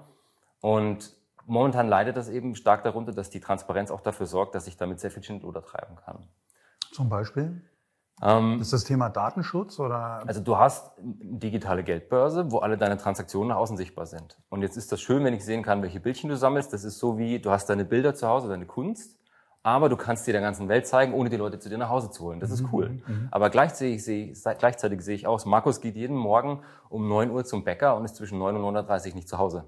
Und 0.60 1.16
momentan 1.46 1.88
leidet 1.88 2.16
das 2.16 2.28
eben 2.28 2.54
stark 2.54 2.82
darunter, 2.82 3.12
dass 3.12 3.30
die 3.30 3.40
Transparenz 3.40 3.90
auch 3.90 4.02
dafür 4.02 4.26
sorgt, 4.26 4.54
dass 4.54 4.66
ich 4.66 4.76
damit 4.76 5.00
sehr 5.00 5.10
viel 5.10 5.22
Schindluder 5.22 5.62
treiben 5.62 5.96
kann. 5.96 6.28
Zum 6.92 7.08
Beispiel? 7.08 7.62
Ähm, 8.22 8.60
ist 8.60 8.72
das 8.72 8.84
Thema 8.84 9.08
Datenschutz 9.08 9.78
oder? 9.78 10.22
Also 10.26 10.40
du 10.40 10.56
hast 10.56 10.98
eine 10.98 11.38
digitale 11.38 11.84
Geldbörse, 11.84 12.50
wo 12.50 12.58
alle 12.58 12.76
deine 12.76 12.96
Transaktionen 12.96 13.48
nach 13.48 13.56
außen 13.56 13.76
sichtbar 13.76 14.06
sind. 14.06 14.38
Und 14.48 14.62
jetzt 14.62 14.76
ist 14.76 14.90
das 14.90 15.00
schön, 15.00 15.24
wenn 15.24 15.34
ich 15.34 15.44
sehen 15.44 15.62
kann, 15.62 15.82
welche 15.82 16.00
Bildchen 16.00 16.30
du 16.30 16.36
sammelst. 16.36 16.72
Das 16.72 16.84
ist 16.84 16.98
so 16.98 17.18
wie, 17.18 17.38
du 17.38 17.50
hast 17.50 17.66
deine 17.66 17.84
Bilder 17.84 18.14
zu 18.14 18.26
Hause, 18.28 18.48
deine 18.48 18.66
Kunst 18.66 19.18
aber 19.62 19.88
du 19.88 19.96
kannst 19.96 20.26
dir 20.26 20.32
der 20.32 20.40
ganzen 20.40 20.68
Welt 20.68 20.86
zeigen, 20.86 21.12
ohne 21.12 21.28
die 21.28 21.36
Leute 21.36 21.58
zu 21.58 21.68
dir 21.68 21.78
nach 21.78 21.90
Hause 21.90 22.10
zu 22.10 22.24
holen. 22.24 22.40
Das 22.40 22.50
ist 22.50 22.62
mhm, 22.62 22.68
cool. 22.72 22.88
Mhm. 23.06 23.28
Aber 23.30 23.50
gleichzeitig 23.50 24.02
sehe, 24.04 24.30
ich, 24.30 24.42
gleichzeitig 24.42 25.02
sehe 25.02 25.14
ich 25.14 25.26
aus, 25.26 25.44
Markus 25.44 25.80
geht 25.80 25.96
jeden 25.96 26.16
Morgen 26.16 26.62
um 26.88 27.08
9 27.08 27.30
Uhr 27.30 27.44
zum 27.44 27.64
Bäcker 27.64 27.96
und 27.96 28.04
ist 28.04 28.16
zwischen 28.16 28.38
9 28.38 28.56
und 28.56 28.76
9.30 28.76 29.08
Uhr 29.08 29.14
nicht 29.16 29.28
zu 29.28 29.38
Hause. 29.38 29.66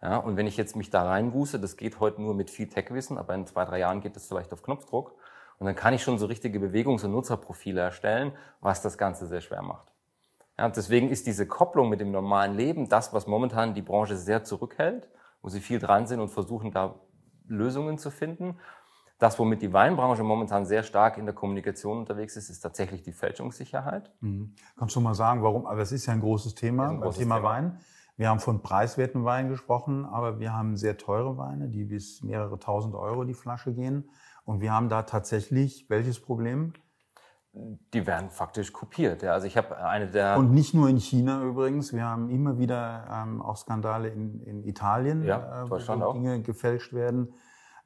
Ja, 0.00 0.16
und 0.16 0.36
wenn 0.36 0.46
ich 0.46 0.56
jetzt 0.56 0.76
mich 0.76 0.90
da 0.90 1.02
reinbuße, 1.02 1.58
das 1.58 1.76
geht 1.76 1.98
heute 1.98 2.22
nur 2.22 2.34
mit 2.34 2.50
viel 2.50 2.68
Tech-Wissen, 2.68 3.18
aber 3.18 3.34
in 3.34 3.46
zwei, 3.46 3.64
drei 3.64 3.80
Jahren 3.80 4.00
geht 4.00 4.14
das 4.14 4.26
vielleicht 4.26 4.52
auf 4.52 4.62
Knopfdruck. 4.62 5.14
Und 5.58 5.66
dann 5.66 5.74
kann 5.74 5.94
ich 5.94 6.02
schon 6.02 6.18
so 6.18 6.26
richtige 6.26 6.58
Bewegungs- 6.60 7.04
und 7.04 7.12
Nutzerprofile 7.12 7.80
erstellen, 7.80 8.32
was 8.60 8.80
das 8.80 8.96
Ganze 8.96 9.26
sehr 9.26 9.40
schwer 9.40 9.62
macht. 9.62 9.92
Ja, 10.56 10.68
deswegen 10.68 11.08
ist 11.08 11.26
diese 11.26 11.46
Kopplung 11.46 11.88
mit 11.88 12.00
dem 12.00 12.10
normalen 12.10 12.54
Leben 12.54 12.88
das, 12.88 13.12
was 13.12 13.26
momentan 13.26 13.74
die 13.74 13.82
Branche 13.82 14.16
sehr 14.16 14.44
zurückhält, 14.44 15.08
wo 15.42 15.48
sie 15.48 15.60
viel 15.60 15.78
dran 15.78 16.06
sind 16.06 16.20
und 16.20 16.28
versuchen, 16.28 16.72
da 16.72 16.96
Lösungen 17.46 17.98
zu 17.98 18.10
finden. 18.10 18.56
Das, 19.18 19.38
womit 19.38 19.62
die 19.62 19.72
Weinbranche 19.72 20.22
momentan 20.22 20.64
sehr 20.64 20.84
stark 20.84 21.18
in 21.18 21.26
der 21.26 21.34
Kommunikation 21.34 21.98
unterwegs 21.98 22.36
ist, 22.36 22.50
ist 22.50 22.60
tatsächlich 22.60 23.02
die 23.02 23.12
Fälschungssicherheit. 23.12 24.12
Mhm. 24.20 24.54
Kannst 24.76 24.94
du 24.94 25.00
mal 25.00 25.14
sagen, 25.14 25.42
warum? 25.42 25.66
Aber 25.66 25.80
es 25.80 25.90
ist 25.90 26.06
ja 26.06 26.12
ein 26.12 26.20
großes 26.20 26.54
Thema, 26.54 26.90
ein 26.90 27.00
großes 27.00 27.18
Thema, 27.18 27.36
Thema 27.36 27.48
Wein. 27.48 27.80
Wir 28.16 28.28
haben 28.28 28.40
von 28.40 28.62
preiswerten 28.62 29.24
Weinen 29.24 29.48
gesprochen, 29.48 30.04
aber 30.04 30.40
wir 30.40 30.52
haben 30.52 30.76
sehr 30.76 30.96
teure 30.96 31.36
Weine, 31.36 31.68
die 31.68 31.84
bis 31.84 32.22
mehrere 32.22 32.58
tausend 32.58 32.94
Euro 32.96 33.24
die 33.24 33.34
Flasche 33.34 33.72
gehen. 33.72 34.08
Und 34.48 34.62
wir 34.62 34.72
haben 34.72 34.88
da 34.88 35.02
tatsächlich 35.02 35.90
welches 35.90 36.20
Problem? 36.20 36.72
Die 37.52 38.06
werden 38.06 38.30
faktisch 38.30 38.72
kopiert. 38.72 39.22
Ja. 39.22 39.32
Also 39.32 39.46
ich 39.46 39.58
habe 39.58 39.76
eine 39.76 40.06
der 40.06 40.38
und 40.38 40.52
nicht 40.52 40.72
nur 40.72 40.88
in 40.88 40.96
China 40.96 41.42
übrigens. 41.42 41.92
Wir 41.92 42.04
haben 42.04 42.30
immer 42.30 42.56
wieder 42.56 43.04
ähm, 43.12 43.42
auch 43.42 43.58
Skandale 43.58 44.08
in, 44.08 44.40
in 44.40 44.64
Italien, 44.64 45.22
ja, 45.22 45.64
äh, 45.64 45.70
wo 45.70 45.76
Dinge 46.14 46.36
auch. 46.36 46.42
gefälscht 46.42 46.94
werden 46.94 47.34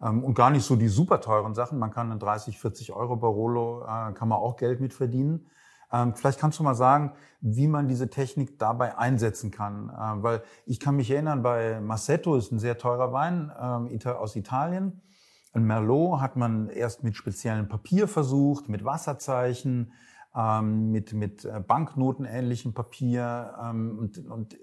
ähm, 0.00 0.22
und 0.22 0.34
gar 0.34 0.50
nicht 0.50 0.64
so 0.64 0.76
die 0.76 0.86
super 0.86 1.20
teuren 1.20 1.56
Sachen. 1.56 1.80
Man 1.80 1.90
kann 1.90 2.12
in 2.12 2.20
30, 2.20 2.60
40 2.60 2.92
Euro 2.92 3.16
Barolo 3.16 3.82
äh, 3.82 4.12
kann 4.12 4.28
man 4.28 4.38
auch 4.38 4.56
Geld 4.56 4.80
mit 4.80 4.94
verdienen. 4.94 5.48
Ähm, 5.90 6.14
vielleicht 6.14 6.38
kannst 6.38 6.60
du 6.60 6.62
mal 6.62 6.76
sagen, 6.76 7.14
wie 7.40 7.66
man 7.66 7.88
diese 7.88 8.08
Technik 8.08 8.60
dabei 8.60 8.96
einsetzen 8.96 9.50
kann, 9.50 9.88
äh, 9.88 10.22
weil 10.22 10.42
ich 10.66 10.78
kann 10.78 10.94
mich 10.94 11.10
erinnern, 11.10 11.42
bei 11.42 11.80
Massetto 11.80 12.36
ist 12.36 12.52
ein 12.52 12.60
sehr 12.60 12.78
teurer 12.78 13.12
Wein 13.12 13.50
ähm, 13.60 13.98
aus 14.12 14.36
Italien. 14.36 15.02
Ein 15.52 15.64
Merlot 15.64 16.20
hat 16.20 16.36
man 16.36 16.68
erst 16.68 17.04
mit 17.04 17.16
speziellem 17.16 17.68
Papier 17.68 18.08
versucht, 18.08 18.68
mit 18.68 18.84
Wasserzeichen, 18.84 19.92
ähm, 20.34 20.90
mit, 20.90 21.12
mit 21.12 21.44
äh, 21.44 21.60
Banknotenähnlichem 21.60 22.72
Papier. 22.72 23.54
Ähm, 23.62 23.98
und, 23.98 24.18
und 24.26 24.56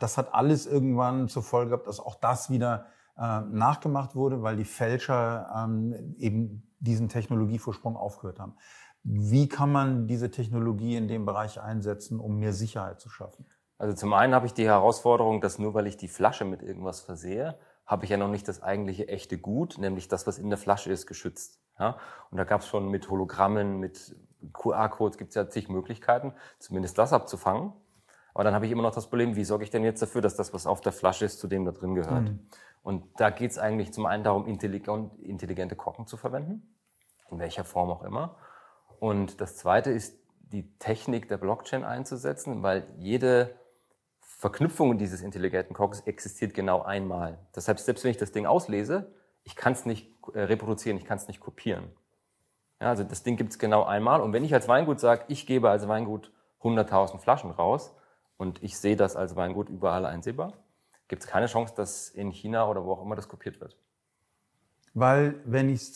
das 0.00 0.18
hat 0.18 0.34
alles 0.34 0.66
irgendwann 0.66 1.28
zur 1.28 1.42
Folge 1.42 1.70
gehabt, 1.70 1.86
dass 1.86 1.98
auch 1.98 2.16
das 2.16 2.50
wieder 2.50 2.86
äh, 3.16 3.40
nachgemacht 3.40 4.14
wurde, 4.14 4.42
weil 4.42 4.56
die 4.56 4.64
Fälscher 4.64 5.48
ähm, 5.56 6.14
eben 6.18 6.70
diesen 6.78 7.08
Technologievorsprung 7.08 7.96
aufgehört 7.96 8.38
haben. 8.38 8.54
Wie 9.02 9.48
kann 9.48 9.72
man 9.72 10.06
diese 10.06 10.30
Technologie 10.30 10.96
in 10.96 11.08
dem 11.08 11.24
Bereich 11.24 11.60
einsetzen, 11.60 12.20
um 12.20 12.38
mehr 12.38 12.52
Sicherheit 12.52 13.00
zu 13.00 13.08
schaffen? 13.08 13.46
Also 13.78 13.94
zum 13.94 14.12
einen 14.12 14.34
habe 14.34 14.46
ich 14.46 14.54
die 14.54 14.64
Herausforderung, 14.64 15.40
dass 15.40 15.58
nur 15.58 15.74
weil 15.74 15.86
ich 15.86 15.96
die 15.96 16.08
Flasche 16.08 16.44
mit 16.44 16.62
irgendwas 16.62 17.00
versehe, 17.00 17.58
habe 17.86 18.04
ich 18.04 18.10
ja 18.10 18.16
noch 18.16 18.28
nicht 18.30 18.48
das 18.48 18.62
eigentliche 18.62 19.08
echte 19.08 19.38
Gut, 19.38 19.78
nämlich 19.78 20.08
das, 20.08 20.26
was 20.26 20.38
in 20.38 20.48
der 20.48 20.58
Flasche 20.58 20.90
ist, 20.90 21.06
geschützt. 21.06 21.60
Ja? 21.78 21.98
Und 22.30 22.38
da 22.38 22.44
gab 22.44 22.62
es 22.62 22.66
schon 22.66 22.88
mit 22.88 23.10
Hologrammen, 23.10 23.78
mit 23.78 24.16
QR-Codes 24.52 25.18
gibt 25.18 25.30
es 25.30 25.34
ja 25.34 25.48
zig 25.48 25.68
Möglichkeiten, 25.68 26.34
zumindest 26.58 26.98
das 26.98 27.12
abzufangen. 27.12 27.72
Aber 28.34 28.44
dann 28.44 28.54
habe 28.54 28.66
ich 28.66 28.72
immer 28.72 28.82
noch 28.82 28.94
das 28.94 29.08
Problem, 29.08 29.36
wie 29.36 29.44
sorge 29.44 29.64
ich 29.64 29.70
denn 29.70 29.84
jetzt 29.84 30.02
dafür, 30.02 30.20
dass 30.20 30.34
das, 30.34 30.52
was 30.52 30.66
auf 30.66 30.80
der 30.80 30.92
Flasche 30.92 31.24
ist, 31.24 31.38
zu 31.38 31.46
dem 31.46 31.64
da 31.64 31.72
drin 31.72 31.94
gehört. 31.94 32.24
Mhm. 32.24 32.46
Und 32.82 33.04
da 33.16 33.30
geht 33.30 33.52
es 33.52 33.58
eigentlich 33.58 33.92
zum 33.92 34.06
einen 34.06 34.24
darum, 34.24 34.46
intelligente 34.46 35.76
Korken 35.76 36.06
zu 36.06 36.16
verwenden, 36.16 36.74
in 37.30 37.38
welcher 37.38 37.64
Form 37.64 37.90
auch 37.90 38.02
immer. 38.02 38.36
Und 38.98 39.40
das 39.40 39.56
Zweite 39.56 39.90
ist, 39.90 40.18
die 40.40 40.76
Technik 40.78 41.28
der 41.28 41.38
Blockchain 41.38 41.84
einzusetzen, 41.84 42.62
weil 42.62 42.86
jede 42.98 43.54
Verknüpfung 44.36 44.98
dieses 44.98 45.22
intelligenten 45.22 45.74
Korkes 45.74 46.00
existiert 46.00 46.54
genau 46.54 46.82
einmal. 46.82 47.38
Deshalb, 47.54 47.78
selbst 47.78 48.04
wenn 48.04 48.10
ich 48.10 48.16
das 48.16 48.32
Ding 48.32 48.46
auslese, 48.46 49.12
ich 49.42 49.56
kann 49.56 49.72
es 49.72 49.86
nicht 49.86 50.12
äh, 50.34 50.40
reproduzieren, 50.40 50.98
ich 50.98 51.04
kann 51.04 51.16
es 51.16 51.28
nicht 51.28 51.40
kopieren. 51.40 51.90
Ja, 52.80 52.88
also 52.88 53.04
das 53.04 53.22
Ding 53.22 53.36
gibt 53.36 53.50
es 53.52 53.58
genau 53.58 53.84
einmal. 53.84 54.20
Und 54.20 54.32
wenn 54.32 54.44
ich 54.44 54.52
als 54.52 54.68
Weingut 54.68 55.00
sage, 55.00 55.24
ich 55.28 55.46
gebe 55.46 55.70
als 55.70 55.88
Weingut 55.88 56.32
100.000 56.62 57.18
Flaschen 57.18 57.50
raus 57.50 57.94
und 58.36 58.62
ich 58.62 58.78
sehe 58.78 58.96
das 58.96 59.16
als 59.16 59.36
Weingut 59.36 59.68
überall 59.68 60.04
einsehbar, 60.04 60.52
gibt 61.08 61.22
es 61.22 61.28
keine 61.28 61.46
Chance, 61.46 61.74
dass 61.76 62.08
in 62.08 62.30
China 62.30 62.68
oder 62.68 62.84
wo 62.84 62.92
auch 62.92 63.02
immer 63.02 63.16
das 63.16 63.28
kopiert 63.28 63.60
wird. 63.60 63.78
Weil 64.96 65.40
wenn 65.44 65.68
ich 65.68 65.92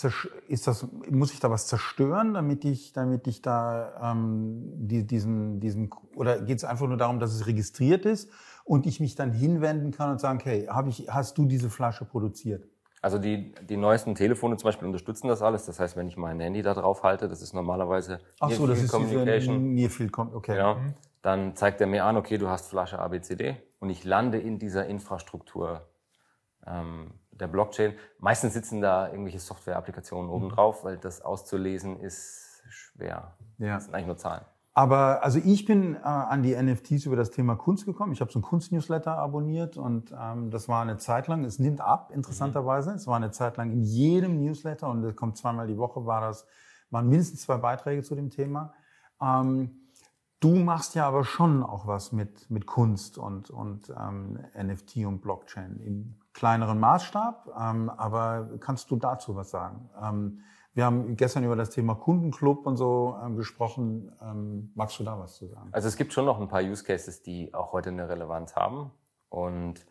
ist 0.48 0.66
das 0.66 0.88
muss 1.08 1.32
ich 1.32 1.38
da 1.38 1.50
was 1.50 1.68
zerstören, 1.68 2.34
damit 2.34 2.64
ich 2.64 2.92
damit 2.92 3.28
ich 3.28 3.42
da 3.42 4.12
ähm, 4.12 4.72
die, 4.74 5.06
diesen 5.06 5.60
diesen 5.60 5.90
oder 6.16 6.40
geht 6.42 6.58
es 6.58 6.64
einfach 6.64 6.88
nur 6.88 6.96
darum, 6.96 7.20
dass 7.20 7.32
es 7.32 7.46
registriert 7.46 8.04
ist 8.04 8.28
und 8.64 8.86
ich 8.86 8.98
mich 8.98 9.14
dann 9.14 9.32
hinwenden 9.32 9.92
kann 9.92 10.10
und 10.10 10.20
sagen, 10.20 10.40
hey, 10.42 10.66
habe 10.66 10.88
ich 10.90 11.08
hast 11.08 11.38
du 11.38 11.46
diese 11.46 11.70
Flasche 11.70 12.04
produziert? 12.04 12.66
Also 13.00 13.18
die, 13.18 13.54
die 13.68 13.76
neuesten 13.76 14.16
Telefone 14.16 14.56
zum 14.56 14.68
Beispiel 14.68 14.86
unterstützen 14.86 15.28
das 15.28 15.42
alles. 15.42 15.66
Das 15.66 15.78
heißt, 15.78 15.96
wenn 15.96 16.08
ich 16.08 16.16
mein 16.16 16.40
Handy 16.40 16.62
da 16.62 16.74
drauf 16.74 17.04
halte, 17.04 17.28
das 17.28 17.42
ist 17.42 17.54
normalerweise 17.54 18.18
Ach 18.40 18.50
so, 18.50 18.66
das 18.66 18.82
ist 18.82 18.90
Communication. 18.90 19.74
Near 19.74 19.90
Field 19.90 20.18
okay. 20.18 20.56
Ja, 20.56 20.74
mhm. 20.74 20.94
Dann 21.22 21.54
zeigt 21.54 21.80
er 21.80 21.86
mir 21.86 22.04
an, 22.04 22.16
okay, 22.16 22.38
du 22.38 22.48
hast 22.48 22.68
Flasche 22.70 22.98
ABCD 22.98 23.56
und 23.78 23.90
ich 23.90 24.04
lande 24.04 24.38
in 24.38 24.58
dieser 24.58 24.86
Infrastruktur 24.86 25.88
ähm, 26.66 27.12
der 27.40 27.48
Blockchain. 27.48 27.94
Meistens 28.18 28.54
sitzen 28.54 28.80
da 28.80 29.08
irgendwelche 29.08 29.40
Software-Applikationen 29.40 30.30
oben 30.30 30.46
mhm. 30.46 30.50
drauf, 30.50 30.84
weil 30.84 30.98
das 30.98 31.22
auszulesen 31.22 32.00
ist 32.00 32.62
schwer. 32.68 33.36
Ja. 33.58 33.74
Das 33.74 33.84
sind 33.84 33.94
eigentlich 33.94 34.06
nur 34.06 34.16
Zahlen. 34.16 34.44
Aber 34.78 35.24
also 35.24 35.40
ich 35.44 35.64
bin 35.64 35.96
äh, 35.96 35.98
an 36.02 36.44
die 36.44 36.54
NFTs 36.54 37.06
über 37.06 37.16
das 37.16 37.32
Thema 37.32 37.56
Kunst 37.56 37.84
gekommen. 37.84 38.12
Ich 38.12 38.20
habe 38.20 38.30
so 38.30 38.38
ein 38.38 38.42
Kunstnewsletter 38.42 39.18
abonniert 39.18 39.76
und 39.76 40.14
ähm, 40.16 40.52
das 40.52 40.68
war 40.68 40.82
eine 40.82 40.98
Zeit 40.98 41.26
lang, 41.26 41.44
es 41.44 41.58
nimmt 41.58 41.80
ab, 41.80 42.12
interessanterweise. 42.14 42.90
Mhm. 42.90 42.96
Es 42.96 43.06
war 43.08 43.16
eine 43.16 43.32
Zeit 43.32 43.56
lang 43.56 43.72
in 43.72 43.82
jedem 43.82 44.38
Newsletter 44.38 44.88
und 44.88 45.02
es 45.02 45.16
kommt 45.16 45.36
zweimal 45.36 45.66
die 45.66 45.78
Woche, 45.78 46.06
war 46.06 46.20
das, 46.20 46.46
waren 46.90 47.08
mindestens 47.08 47.42
zwei 47.42 47.56
Beiträge 47.56 48.04
zu 48.04 48.14
dem 48.14 48.30
Thema. 48.30 48.72
Ähm, 49.20 49.90
du 50.38 50.54
machst 50.54 50.94
ja 50.94 51.08
aber 51.08 51.24
schon 51.24 51.64
auch 51.64 51.88
was 51.88 52.12
mit, 52.12 52.48
mit 52.48 52.66
Kunst 52.66 53.18
und, 53.18 53.50
und 53.50 53.92
ähm, 53.98 54.38
NFT 54.56 54.98
und 55.06 55.22
Blockchain 55.22 55.80
kleineren 56.38 56.78
Maßstab. 56.78 57.50
Ähm, 57.60 57.90
aber 57.90 58.48
kannst 58.60 58.90
du 58.90 58.96
dazu 58.96 59.34
was 59.34 59.50
sagen? 59.50 59.90
Ähm, 60.00 60.40
wir 60.72 60.84
haben 60.84 61.16
gestern 61.16 61.42
über 61.42 61.56
das 61.56 61.70
Thema 61.70 61.96
Kundenclub 61.96 62.64
und 62.64 62.76
so 62.76 63.18
ähm, 63.22 63.36
gesprochen. 63.36 64.12
Ähm, 64.22 64.70
magst 64.76 65.00
du 65.00 65.04
da 65.04 65.18
was 65.18 65.34
zu 65.34 65.48
sagen? 65.48 65.68
Also 65.72 65.88
es 65.88 65.96
gibt 65.96 66.12
schon 66.12 66.24
noch 66.24 66.40
ein 66.40 66.46
paar 66.46 66.62
Use 66.62 66.84
Cases, 66.84 67.22
die 67.22 67.52
auch 67.52 67.72
heute 67.72 67.90
eine 67.90 68.08
Relevanz 68.08 68.54
haben. 68.54 68.92
Und 69.28 69.84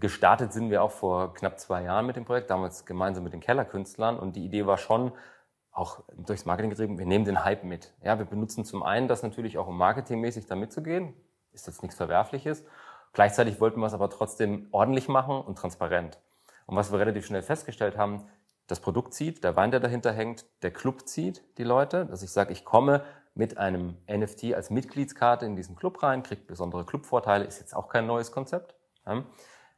gestartet 0.00 0.52
sind 0.52 0.70
wir 0.70 0.82
auch 0.82 0.90
vor 0.90 1.32
knapp 1.32 1.60
zwei 1.60 1.84
Jahren 1.84 2.06
mit 2.06 2.16
dem 2.16 2.24
Projekt, 2.24 2.50
damals 2.50 2.84
gemeinsam 2.84 3.22
mit 3.22 3.32
den 3.32 3.40
Kellerkünstlern. 3.40 4.18
Und 4.18 4.34
die 4.34 4.44
Idee 4.44 4.66
war 4.66 4.78
schon, 4.78 5.12
auch 5.70 6.02
durchs 6.16 6.44
Marketing 6.44 6.70
getrieben, 6.70 6.98
wir 6.98 7.06
nehmen 7.06 7.24
den 7.24 7.44
Hype 7.44 7.62
mit. 7.62 7.94
Ja, 8.02 8.18
wir 8.18 8.26
benutzen 8.26 8.64
zum 8.64 8.82
einen 8.82 9.06
das 9.06 9.22
natürlich 9.22 9.58
auch, 9.58 9.68
um 9.68 9.78
marketingmäßig 9.78 10.46
da 10.46 10.56
mitzugehen. 10.56 11.14
Ist 11.52 11.68
jetzt 11.68 11.82
nichts 11.82 11.96
Verwerfliches. 11.96 12.64
Gleichzeitig 13.14 13.60
wollten 13.60 13.80
wir 13.80 13.86
es 13.86 13.94
aber 13.94 14.10
trotzdem 14.10 14.68
ordentlich 14.72 15.08
machen 15.08 15.40
und 15.40 15.56
transparent. 15.56 16.18
Und 16.66 16.76
was 16.76 16.92
wir 16.92 16.98
relativ 16.98 17.24
schnell 17.24 17.42
festgestellt 17.42 17.96
haben, 17.96 18.26
das 18.66 18.80
Produkt 18.80 19.14
zieht, 19.14 19.44
der 19.44 19.56
Wein, 19.56 19.70
der 19.70 19.80
dahinter 19.80 20.12
hängt, 20.12 20.46
der 20.62 20.72
Club 20.72 21.06
zieht 21.06 21.42
die 21.58 21.64
Leute, 21.64 22.06
dass 22.06 22.22
ich 22.22 22.30
sage, 22.30 22.52
ich 22.52 22.64
komme 22.64 23.04
mit 23.34 23.58
einem 23.58 23.96
NFT 24.10 24.54
als 24.54 24.70
Mitgliedskarte 24.70 25.46
in 25.46 25.56
diesen 25.56 25.76
Club 25.76 26.02
rein, 26.02 26.22
kriege 26.22 26.42
besondere 26.42 26.84
Clubvorteile, 26.84 27.44
ist 27.44 27.60
jetzt 27.60 27.74
auch 27.74 27.88
kein 27.88 28.06
neues 28.06 28.32
Konzept. 28.32 28.74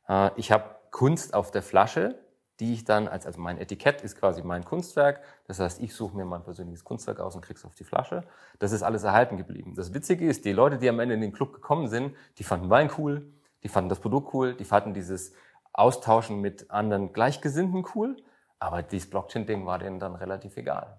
Äh, 0.08 0.30
ich 0.36 0.52
habe 0.52 0.76
Kunst 0.90 1.34
auf 1.34 1.50
der 1.50 1.62
Flasche, 1.62 2.18
die 2.60 2.72
ich 2.72 2.84
dann 2.84 3.08
als, 3.08 3.26
also 3.26 3.40
mein 3.40 3.58
Etikett 3.58 4.02
ist 4.02 4.18
quasi 4.18 4.42
mein 4.42 4.64
Kunstwerk. 4.64 5.20
Das 5.46 5.60
heißt, 5.60 5.80
ich 5.80 5.94
suche 5.94 6.16
mir 6.16 6.24
mein 6.24 6.42
persönliches 6.42 6.84
Kunstwerk 6.84 7.20
aus 7.20 7.34
und 7.34 7.42
krieg's 7.42 7.64
auf 7.64 7.74
die 7.74 7.84
Flasche. 7.84 8.24
Das 8.58 8.72
ist 8.72 8.82
alles 8.82 9.02
erhalten 9.02 9.36
geblieben. 9.36 9.74
Das 9.74 9.92
Witzige 9.92 10.26
ist, 10.26 10.44
die 10.44 10.52
Leute, 10.52 10.78
die 10.78 10.88
am 10.88 11.00
Ende 11.00 11.14
in 11.14 11.20
den 11.20 11.32
Club 11.32 11.52
gekommen 11.52 11.88
sind, 11.88 12.14
die 12.38 12.44
fanden 12.44 12.70
Wein 12.70 12.90
cool, 12.98 13.26
die 13.62 13.68
fanden 13.68 13.88
das 13.88 14.00
Produkt 14.00 14.32
cool, 14.32 14.54
die 14.54 14.64
fanden 14.64 14.94
dieses 14.94 15.32
Austauschen 15.72 16.40
mit 16.40 16.70
anderen 16.70 17.12
Gleichgesinnten 17.12 17.84
cool. 17.94 18.16
Aber 18.58 18.82
dieses 18.82 19.10
Blockchain-Ding 19.10 19.66
war 19.66 19.78
denen 19.78 20.00
dann 20.00 20.14
relativ 20.14 20.56
egal. 20.56 20.96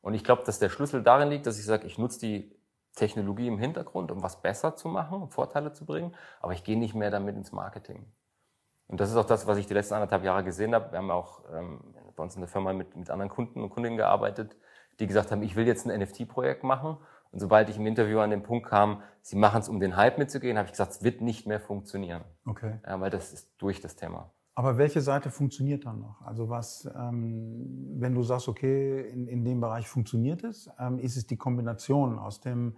Und 0.00 0.14
ich 0.14 0.22
glaube, 0.22 0.42
dass 0.44 0.58
der 0.58 0.68
Schlüssel 0.68 1.02
darin 1.02 1.30
liegt, 1.30 1.46
dass 1.46 1.58
ich 1.58 1.64
sage, 1.64 1.86
ich 1.86 1.98
nutze 1.98 2.20
die 2.20 2.56
Technologie 2.94 3.46
im 3.46 3.58
Hintergrund, 3.58 4.12
um 4.12 4.22
was 4.22 4.42
besser 4.42 4.76
zu 4.76 4.88
machen, 4.88 5.22
um 5.22 5.30
Vorteile 5.30 5.72
zu 5.72 5.86
bringen, 5.86 6.14
aber 6.40 6.52
ich 6.52 6.64
gehe 6.64 6.78
nicht 6.78 6.94
mehr 6.94 7.10
damit 7.10 7.36
ins 7.36 7.52
Marketing. 7.52 8.04
Und 8.92 9.00
das 9.00 9.08
ist 9.08 9.16
auch 9.16 9.24
das, 9.24 9.46
was 9.46 9.56
ich 9.56 9.66
die 9.66 9.72
letzten 9.72 9.94
anderthalb 9.94 10.22
Jahre 10.22 10.44
gesehen 10.44 10.74
habe. 10.74 10.92
Wir 10.92 10.98
haben 10.98 11.10
auch 11.10 11.40
ähm, 11.50 11.80
bei 12.14 12.22
uns 12.22 12.34
in 12.34 12.42
der 12.42 12.48
Firma 12.48 12.74
mit, 12.74 12.94
mit 12.94 13.08
anderen 13.08 13.30
Kunden 13.30 13.62
und 13.62 13.70
Kundinnen 13.70 13.96
gearbeitet, 13.96 14.54
die 15.00 15.06
gesagt 15.06 15.32
haben, 15.32 15.42
ich 15.42 15.56
will 15.56 15.66
jetzt 15.66 15.88
ein 15.88 15.98
NFT-Projekt 15.98 16.62
machen. 16.62 16.98
Und 17.30 17.40
sobald 17.40 17.70
ich 17.70 17.78
im 17.78 17.86
Interview 17.86 18.18
an 18.18 18.28
den 18.28 18.42
Punkt 18.42 18.66
kam, 18.66 19.00
sie 19.22 19.36
machen 19.36 19.62
es, 19.62 19.70
um 19.70 19.80
den 19.80 19.96
Hype 19.96 20.18
mitzugehen, 20.18 20.58
habe 20.58 20.66
ich 20.66 20.72
gesagt, 20.72 20.90
es 20.90 21.02
wird 21.02 21.22
nicht 21.22 21.46
mehr 21.46 21.58
funktionieren. 21.58 22.22
Okay. 22.44 22.80
Ja, 22.86 23.00
weil 23.00 23.08
das 23.08 23.32
ist 23.32 23.50
durch 23.56 23.80
das 23.80 23.96
Thema. 23.96 24.30
Aber 24.54 24.76
welche 24.76 25.00
Seite 25.00 25.30
funktioniert 25.30 25.86
dann 25.86 26.00
noch? 26.00 26.20
Also 26.20 26.50
was, 26.50 26.86
ähm, 26.94 27.96
wenn 27.98 28.14
du 28.14 28.22
sagst, 28.22 28.46
okay, 28.46 29.08
in, 29.08 29.26
in 29.26 29.42
dem 29.42 29.62
Bereich 29.62 29.88
funktioniert 29.88 30.44
es, 30.44 30.68
ähm, 30.78 30.98
ist 30.98 31.16
es 31.16 31.26
die 31.26 31.38
Kombination 31.38 32.18
aus 32.18 32.42
dem, 32.42 32.76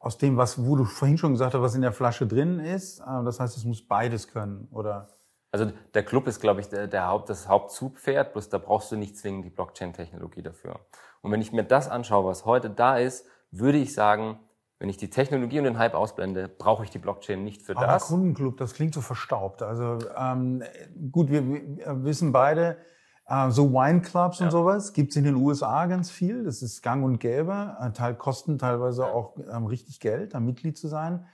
aus 0.00 0.18
dem, 0.18 0.36
was, 0.36 0.66
wo 0.66 0.74
du 0.74 0.84
vorhin 0.86 1.18
schon 1.18 1.30
gesagt 1.30 1.54
hast, 1.54 1.62
was 1.62 1.76
in 1.76 1.82
der 1.82 1.92
Flasche 1.92 2.26
drin 2.26 2.58
ist. 2.58 2.98
Äh, 2.98 3.22
das 3.24 3.38
heißt, 3.38 3.56
es 3.56 3.64
muss 3.64 3.86
beides 3.86 4.26
können, 4.26 4.66
oder? 4.72 5.06
Also 5.52 5.70
der 5.92 6.02
Club 6.02 6.26
ist, 6.26 6.40
glaube 6.40 6.60
ich, 6.60 6.68
der, 6.68 6.86
der 6.86 7.08
Haupt, 7.08 7.28
das 7.28 7.46
Hauptzugpferd, 7.46 8.32
bloß 8.32 8.48
da 8.48 8.58
brauchst 8.58 8.90
du 8.90 8.96
nicht 8.96 9.18
zwingend 9.18 9.44
die 9.44 9.50
Blockchain-Technologie 9.50 10.42
dafür. 10.42 10.80
Und 11.20 11.30
wenn 11.30 11.42
ich 11.42 11.52
mir 11.52 11.62
das 11.62 11.88
anschaue, 11.88 12.24
was 12.24 12.46
heute 12.46 12.70
da 12.70 12.96
ist, 12.96 13.26
würde 13.50 13.78
ich 13.78 13.92
sagen, 13.92 14.40
wenn 14.78 14.88
ich 14.88 14.96
die 14.96 15.10
Technologie 15.10 15.58
und 15.58 15.64
den 15.64 15.78
Hype 15.78 15.94
ausblende, 15.94 16.48
brauche 16.48 16.82
ich 16.82 16.90
die 16.90 16.98
Blockchain 16.98 17.44
nicht 17.44 17.62
für 17.62 17.76
Aber 17.76 17.86
das. 17.86 18.08
Kundenclub, 18.08 18.56
das 18.56 18.72
klingt 18.72 18.94
so 18.94 19.02
verstaubt. 19.02 19.62
Also 19.62 19.98
ähm, 20.18 20.64
gut, 21.12 21.30
wir, 21.30 21.46
wir 21.46 22.02
wissen 22.02 22.32
beide, 22.32 22.78
äh, 23.26 23.50
so 23.50 23.72
Wineclubs 23.72 24.40
ja. 24.40 24.46
und 24.46 24.50
sowas 24.50 24.92
gibt's 24.92 25.16
in 25.16 25.24
den 25.24 25.36
USA 25.36 25.86
ganz 25.86 26.10
viel. 26.10 26.44
Das 26.44 26.62
ist 26.62 26.82
gang 26.82 27.04
und 27.04 27.20
gäbe. 27.20 27.76
Äh, 27.80 27.92
Teil 27.92 28.14
kosten 28.14 28.58
teilweise 28.58 29.06
auch 29.06 29.36
ähm, 29.52 29.66
richtig 29.66 30.00
Geld, 30.00 30.34
da 30.34 30.40
Mitglied 30.40 30.76
zu 30.76 30.88
sein. 30.88 31.26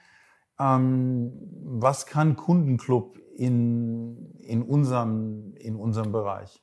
Ähm, 0.60 1.32
was 1.64 2.06
kann 2.06 2.36
Kundenclub 2.36 3.18
in, 3.36 4.34
in, 4.40 4.62
unserem, 4.62 5.54
in 5.56 5.76
unserem 5.76 6.12
Bereich? 6.12 6.62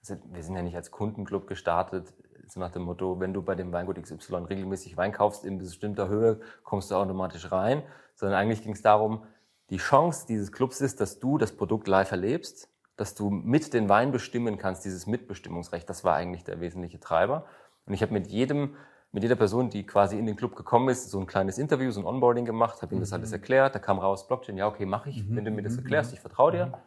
Also 0.00 0.16
wir 0.30 0.42
sind 0.42 0.54
ja 0.54 0.62
nicht 0.62 0.76
als 0.76 0.90
Kundenclub 0.90 1.46
gestartet, 1.46 2.12
so 2.48 2.60
nach 2.60 2.70
dem 2.70 2.82
Motto, 2.82 3.18
wenn 3.18 3.32
du 3.34 3.42
bei 3.42 3.54
dem 3.54 3.72
Weingut 3.72 4.00
XY 4.00 4.36
regelmäßig 4.48 4.96
Wein 4.96 5.12
kaufst, 5.12 5.44
in 5.44 5.58
bestimmter 5.58 6.08
Höhe, 6.08 6.40
kommst 6.62 6.90
du 6.90 6.94
automatisch 6.94 7.50
rein, 7.50 7.82
sondern 8.14 8.38
eigentlich 8.38 8.62
ging 8.62 8.72
es 8.72 8.82
darum, 8.82 9.24
die 9.70 9.78
Chance 9.78 10.26
dieses 10.28 10.52
Clubs 10.52 10.80
ist, 10.80 11.00
dass 11.00 11.18
du 11.18 11.38
das 11.38 11.52
Produkt 11.52 11.88
live 11.88 12.12
erlebst, 12.12 12.70
dass 12.96 13.14
du 13.14 13.30
mit 13.30 13.74
den 13.74 13.88
Wein 13.88 14.12
bestimmen 14.12 14.58
kannst, 14.58 14.84
dieses 14.84 15.06
Mitbestimmungsrecht, 15.06 15.88
das 15.90 16.04
war 16.04 16.14
eigentlich 16.14 16.44
der 16.44 16.60
wesentliche 16.60 17.00
Treiber. 17.00 17.46
Und 17.84 17.94
ich 17.94 18.02
habe 18.02 18.12
mit 18.12 18.28
jedem 18.28 18.76
mit 19.16 19.22
jeder 19.22 19.36
Person, 19.36 19.70
die 19.70 19.86
quasi 19.86 20.18
in 20.18 20.26
den 20.26 20.36
Club 20.36 20.54
gekommen 20.56 20.90
ist, 20.90 21.10
so 21.10 21.18
ein 21.18 21.26
kleines 21.26 21.56
Interview, 21.56 21.90
so 21.90 22.00
ein 22.00 22.06
Onboarding 22.06 22.44
gemacht, 22.44 22.82
habe 22.82 22.94
ihm 22.94 23.00
das 23.00 23.14
alles 23.14 23.30
mhm. 23.30 23.36
erklärt. 23.36 23.74
Da 23.74 23.78
kam 23.78 23.98
raus, 23.98 24.28
Blockchain, 24.28 24.58
ja, 24.58 24.68
okay, 24.68 24.84
mache 24.84 25.08
ich, 25.08 25.24
mhm. 25.24 25.36
wenn 25.36 25.44
du 25.46 25.50
mir 25.52 25.62
das 25.62 25.72
mhm. 25.72 25.78
erklärst, 25.78 26.12
ich 26.12 26.20
vertraue 26.20 26.52
dir. 26.52 26.78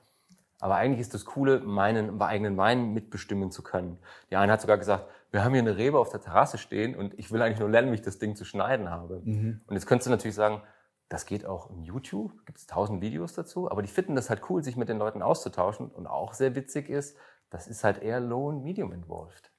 Aber 0.59 0.75
eigentlich 0.75 0.99
ist 0.99 1.15
das 1.15 1.25
Coole, 1.25 1.59
meinen 1.59 2.21
eigenen 2.21 2.55
Wein 2.55 2.93
mitbestimmen 2.93 3.49
zu 3.49 3.63
können. 3.63 3.97
Die 4.29 4.35
eine 4.35 4.51
hat 4.51 4.61
sogar 4.61 4.77
gesagt, 4.77 5.07
wir 5.31 5.43
haben 5.43 5.53
hier 5.53 5.63
eine 5.63 5.77
Rebe 5.77 5.97
auf 5.97 6.09
der 6.09 6.21
Terrasse 6.21 6.59
stehen 6.59 6.95
und 6.95 7.17
ich 7.17 7.31
will 7.31 7.41
eigentlich 7.41 7.59
nur 7.59 7.69
lernen, 7.69 7.89
wie 7.89 7.95
ich 7.95 8.03
das 8.03 8.19
Ding 8.19 8.35
zu 8.35 8.45
schneiden 8.45 8.91
habe. 8.91 9.23
Mhm. 9.23 9.61
Und 9.65 9.73
jetzt 9.73 9.87
könntest 9.87 10.05
du 10.05 10.11
natürlich 10.11 10.35
sagen, 10.35 10.61
das 11.07 11.25
geht 11.25 11.47
auch 11.47 11.71
im 11.71 11.81
YouTube, 11.81 12.45
gibt 12.45 12.59
es 12.59 12.67
tausend 12.67 13.01
Videos 13.01 13.33
dazu, 13.33 13.71
aber 13.71 13.81
die 13.81 13.87
finden 13.87 14.13
das 14.13 14.29
halt 14.29 14.43
cool, 14.51 14.63
sich 14.63 14.77
mit 14.77 14.87
den 14.87 14.99
Leuten 14.99 15.23
auszutauschen. 15.23 15.89
Und 15.89 16.05
auch 16.05 16.35
sehr 16.35 16.53
witzig 16.53 16.89
ist, 16.89 17.17
das 17.49 17.65
ist 17.67 17.83
halt 17.83 18.03
eher 18.03 18.19
low 18.19 18.49
und 18.49 18.61
medium 18.61 18.93
involved. 18.93 19.51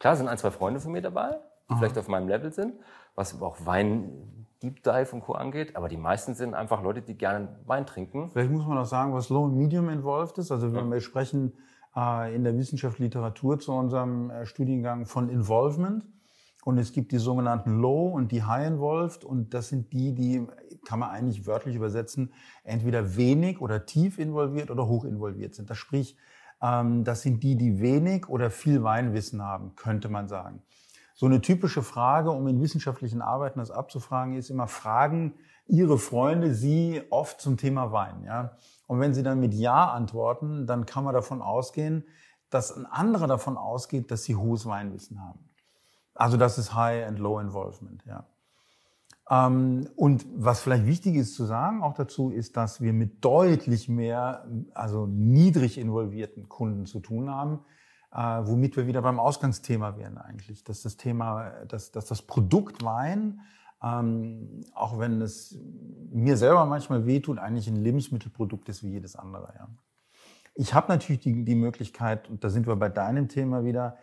Klar 0.00 0.16
sind 0.16 0.28
ein, 0.28 0.36
zwei 0.36 0.50
Freunde 0.50 0.80
von 0.80 0.92
mir 0.92 1.00
dabei, 1.00 1.38
die 1.70 1.76
vielleicht 1.76 1.98
auf 1.98 2.08
meinem 2.08 2.28
Level 2.28 2.52
sind, 2.52 2.74
was 3.14 3.40
auch 3.40 3.64
Wein 3.64 4.46
Deep 4.62 4.82
Dive 4.82 5.08
und 5.12 5.22
Co. 5.22 5.32
angeht, 5.32 5.74
aber 5.74 5.88
die 5.88 5.96
meisten 5.96 6.34
sind 6.34 6.54
einfach 6.54 6.82
Leute, 6.82 7.00
die 7.00 7.16
gerne 7.16 7.48
Wein 7.64 7.86
trinken. 7.86 8.28
Vielleicht 8.30 8.50
muss 8.50 8.66
man 8.66 8.76
auch 8.76 8.84
sagen, 8.84 9.14
was 9.14 9.30
Low 9.30 9.44
und 9.44 9.56
Medium 9.56 9.88
involved 9.88 10.36
ist. 10.36 10.52
Also 10.52 10.74
wenn 10.74 10.86
ja. 10.86 10.90
wir 10.92 11.00
sprechen 11.00 11.54
äh, 11.96 12.34
in 12.34 12.44
der 12.44 12.56
Wissenschaft 12.56 12.98
Literatur 12.98 13.58
zu 13.58 13.72
unserem 13.72 14.30
äh, 14.30 14.44
Studiengang 14.44 15.06
von 15.06 15.30
Involvement 15.30 16.04
und 16.64 16.76
es 16.76 16.92
gibt 16.92 17.12
die 17.12 17.18
sogenannten 17.18 17.80
Low 17.80 18.08
und 18.08 18.32
die 18.32 18.42
High 18.42 18.66
Involved 18.66 19.24
und 19.24 19.54
das 19.54 19.68
sind 19.68 19.94
die, 19.94 20.14
die 20.14 20.46
kann 20.84 20.98
man 20.98 21.08
eigentlich 21.08 21.46
wörtlich 21.46 21.74
übersetzen, 21.74 22.32
entweder 22.62 23.16
wenig 23.16 23.62
oder 23.62 23.86
tief 23.86 24.18
involviert 24.18 24.70
oder 24.70 24.86
hoch 24.86 25.04
involviert 25.04 25.54
sind. 25.54 25.70
Das 25.70 25.78
sprich, 25.78 26.18
ähm, 26.60 27.04
das 27.04 27.22
sind 27.22 27.42
die, 27.42 27.56
die 27.56 27.80
wenig 27.80 28.28
oder 28.28 28.50
viel 28.50 28.82
Weinwissen 28.82 29.42
haben, 29.42 29.74
könnte 29.74 30.10
man 30.10 30.28
sagen. 30.28 30.62
So 31.20 31.26
eine 31.26 31.42
typische 31.42 31.82
Frage, 31.82 32.30
um 32.30 32.48
in 32.48 32.62
wissenschaftlichen 32.62 33.20
Arbeiten 33.20 33.58
das 33.58 33.70
abzufragen, 33.70 34.36
ist 34.36 34.48
immer, 34.48 34.66
fragen 34.66 35.34
Ihre 35.66 35.98
Freunde 35.98 36.54
Sie 36.54 37.02
oft 37.10 37.42
zum 37.42 37.58
Thema 37.58 37.92
Wein? 37.92 38.24
Ja? 38.24 38.56
Und 38.86 39.00
wenn 39.00 39.12
Sie 39.12 39.22
dann 39.22 39.38
mit 39.38 39.52
Ja 39.52 39.90
antworten, 39.90 40.66
dann 40.66 40.86
kann 40.86 41.04
man 41.04 41.12
davon 41.12 41.42
ausgehen, 41.42 42.04
dass 42.48 42.74
ein 42.74 42.86
anderer 42.86 43.26
davon 43.26 43.58
ausgeht, 43.58 44.10
dass 44.10 44.24
Sie 44.24 44.34
hohes 44.34 44.64
Weinwissen 44.64 45.20
haben. 45.20 45.40
Also 46.14 46.38
das 46.38 46.56
ist 46.56 46.74
High 46.74 47.06
and 47.06 47.18
Low 47.18 47.38
Involvement. 47.38 48.02
Ja. 48.06 48.24
Ähm, 49.28 49.90
und 49.96 50.24
was 50.34 50.62
vielleicht 50.62 50.86
wichtig 50.86 51.16
ist 51.16 51.34
zu 51.34 51.44
sagen 51.44 51.82
auch 51.82 51.92
dazu, 51.92 52.30
ist, 52.30 52.56
dass 52.56 52.80
wir 52.80 52.94
mit 52.94 53.22
deutlich 53.22 53.90
mehr, 53.90 54.48
also 54.72 55.04
niedrig 55.04 55.76
involvierten 55.76 56.48
Kunden 56.48 56.86
zu 56.86 56.98
tun 57.00 57.28
haben 57.28 57.58
äh, 58.12 58.18
womit 58.18 58.76
wir 58.76 58.86
wieder 58.86 59.02
beim 59.02 59.20
Ausgangsthema 59.20 59.96
wären 59.96 60.18
eigentlich, 60.18 60.64
dass 60.64 60.82
das 60.82 60.96
Thema, 60.96 61.50
dass, 61.68 61.92
dass 61.92 62.06
das 62.06 62.22
Produkt 62.22 62.84
Wein, 62.84 63.40
ähm, 63.82 64.64
auch 64.74 64.98
wenn 64.98 65.20
es 65.22 65.58
mir 66.10 66.36
selber 66.36 66.66
manchmal 66.66 67.06
wehtut, 67.06 67.38
eigentlich 67.38 67.68
ein 67.68 67.76
Lebensmittelprodukt 67.76 68.68
ist 68.68 68.82
wie 68.82 68.90
jedes 68.90 69.16
andere. 69.16 69.54
Ja. 69.58 69.68
Ich 70.54 70.74
habe 70.74 70.88
natürlich 70.88 71.20
die, 71.20 71.44
die 71.44 71.54
Möglichkeit, 71.54 72.28
und 72.28 72.44
da 72.44 72.50
sind 72.50 72.66
wir 72.66 72.76
bei 72.76 72.88
deinem 72.88 73.28
Thema 73.28 73.64
wieder, 73.64 73.96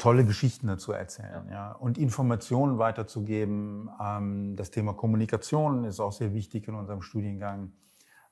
tolle 0.00 0.24
Geschichten 0.24 0.66
dazu 0.66 0.92
erzählen 0.92 1.46
ja, 1.50 1.72
und 1.72 1.98
Informationen 1.98 2.78
weiterzugeben. 2.78 3.90
Ähm, 4.02 4.56
das 4.56 4.70
Thema 4.70 4.94
Kommunikation 4.94 5.84
ist 5.84 6.00
auch 6.00 6.12
sehr 6.12 6.32
wichtig 6.32 6.66
in 6.68 6.74
unserem 6.74 7.02
Studiengang. 7.02 7.72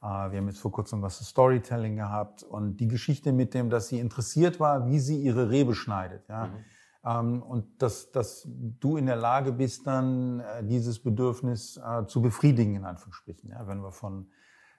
Äh, 0.01 0.31
wir 0.31 0.39
haben 0.39 0.49
jetzt 0.49 0.61
vor 0.61 0.73
kurzem 0.73 1.03
was 1.03 1.19
zu 1.19 1.25
Storytelling 1.25 1.97
gehabt 1.97 2.43
und 2.43 2.77
die 2.77 2.89
Geschichte 2.89 3.33
mit 3.33 3.55
dem, 3.55 3.71
dass 3.71 3.89
sie 3.89 3.99
interessiert 3.99 4.61
war, 4.61 4.87
wie 4.87 4.99
sie 4.99 5.21
ihre 5.21 5.51
Rebe 5.51 5.75
schneidet. 5.75 6.29
Ja? 6.29 6.47
Mhm. 6.47 6.65
Ähm, 7.05 7.43
und 7.43 7.83
dass, 7.83 8.11
dass 8.11 8.47
du 8.47 8.97
in 8.97 9.07
der 9.07 9.17
Lage 9.17 9.53
bist, 9.53 9.87
dann 9.87 10.41
äh, 10.41 10.65
dieses 10.65 11.03
Bedürfnis 11.03 11.77
äh, 11.77 12.07
zu 12.07 12.23
befriedigen, 12.23 12.77
in 12.77 12.85
Anführungsstrichen, 12.85 13.51
ja? 13.51 13.67
wenn 13.67 13.81
wir 13.81 13.93
von, 13.93 14.31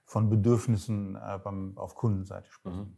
von 0.05 0.29
Bedürfnissen 0.29 1.17
beim, 1.43 1.77
auf 1.77 1.93
Kundenseite 1.93 2.49
sprechen. 2.49 2.79
Mhm. 2.79 2.97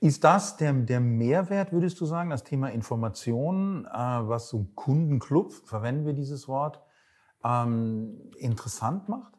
Ist 0.00 0.24
das 0.24 0.56
der, 0.56 0.72
der 0.72 0.98
Mehrwert, 0.98 1.72
würdest 1.72 2.00
du 2.00 2.06
sagen, 2.06 2.30
das 2.30 2.42
Thema 2.42 2.68
Information, 2.68 3.84
was 3.84 4.48
so 4.48 4.58
ein 4.58 4.74
Kundenclub, 4.74 5.52
verwenden 5.52 6.06
wir 6.06 6.14
dieses 6.14 6.48
Wort, 6.48 6.80
ähm, 7.44 8.32
interessant 8.38 9.08
macht? 9.08 9.34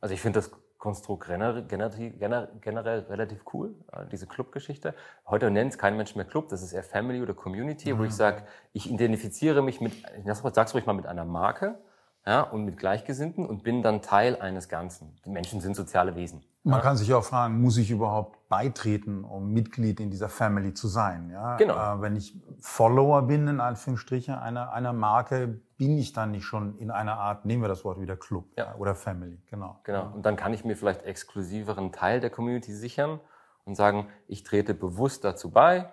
Also 0.00 0.14
ich 0.14 0.20
finde 0.20 0.40
das 0.40 0.50
Konstrukt 0.82 1.28
generell, 1.28 2.48
generell 2.60 2.98
relativ 3.08 3.44
cool, 3.52 3.72
äh, 3.92 4.04
diese 4.10 4.26
Club-Geschichte. 4.26 4.94
Heute 5.28 5.48
nennt 5.48 5.70
es 5.70 5.78
kein 5.78 5.96
Mensch 5.96 6.16
mehr 6.16 6.24
Club, 6.24 6.48
das 6.48 6.60
ist 6.60 6.72
eher 6.72 6.82
Family 6.82 7.22
oder 7.22 7.34
Community, 7.34 7.94
mhm. 7.94 7.98
wo 8.00 8.02
ich 8.02 8.12
sage, 8.12 8.42
ich 8.72 8.90
identifiziere 8.90 9.62
mich 9.62 9.80
mit, 9.80 9.92
sag's 10.24 10.74
ruhig 10.74 10.84
mal 10.84 10.94
mit 10.94 11.06
einer 11.06 11.24
Marke 11.24 11.78
ja, 12.26 12.42
und 12.42 12.64
mit 12.64 12.76
Gleichgesinnten 12.76 13.44
und 13.44 13.62
bin 13.64 13.82
dann 13.82 14.00
Teil 14.00 14.40
eines 14.40 14.68
Ganzen. 14.68 15.16
Die 15.24 15.30
Menschen 15.30 15.60
sind 15.60 15.74
soziale 15.74 16.14
Wesen. 16.14 16.44
Man 16.64 16.78
ja. 16.78 16.80
kann 16.80 16.96
sich 16.96 17.12
auch 17.12 17.24
fragen, 17.24 17.60
muss 17.60 17.76
ich 17.76 17.90
überhaupt 17.90 18.48
beitreten, 18.48 19.24
um 19.24 19.52
Mitglied 19.52 19.98
in 19.98 20.10
dieser 20.10 20.28
Family 20.28 20.74
zu 20.74 20.86
sein? 20.86 21.30
Ja? 21.30 21.56
Genau. 21.56 21.74
Äh, 21.74 22.00
wenn 22.00 22.14
ich 22.14 22.40
Follower 22.60 23.22
bin, 23.22 23.48
in 23.48 23.60
Anführungsstrichen, 23.60 24.34
einer, 24.34 24.72
einer 24.72 24.92
Marke, 24.92 25.60
bin 25.76 25.98
ich 25.98 26.12
dann 26.12 26.30
nicht 26.30 26.44
schon 26.44 26.78
in 26.78 26.92
einer 26.92 27.18
Art, 27.18 27.44
nehmen 27.44 27.62
wir 27.62 27.68
das 27.68 27.84
Wort 27.84 28.00
wieder, 28.00 28.16
Club 28.16 28.44
ja. 28.56 28.76
oder 28.76 28.94
Family. 28.94 29.42
Genau. 29.50 29.80
Genau. 29.82 30.12
Und 30.14 30.24
dann 30.24 30.36
kann 30.36 30.54
ich 30.54 30.64
mir 30.64 30.76
vielleicht 30.76 31.02
exklusiveren 31.02 31.90
Teil 31.90 32.20
der 32.20 32.30
Community 32.30 32.72
sichern 32.72 33.18
und 33.64 33.74
sagen, 33.74 34.06
ich 34.28 34.44
trete 34.44 34.74
bewusst 34.74 35.24
dazu 35.24 35.50
bei, 35.50 35.92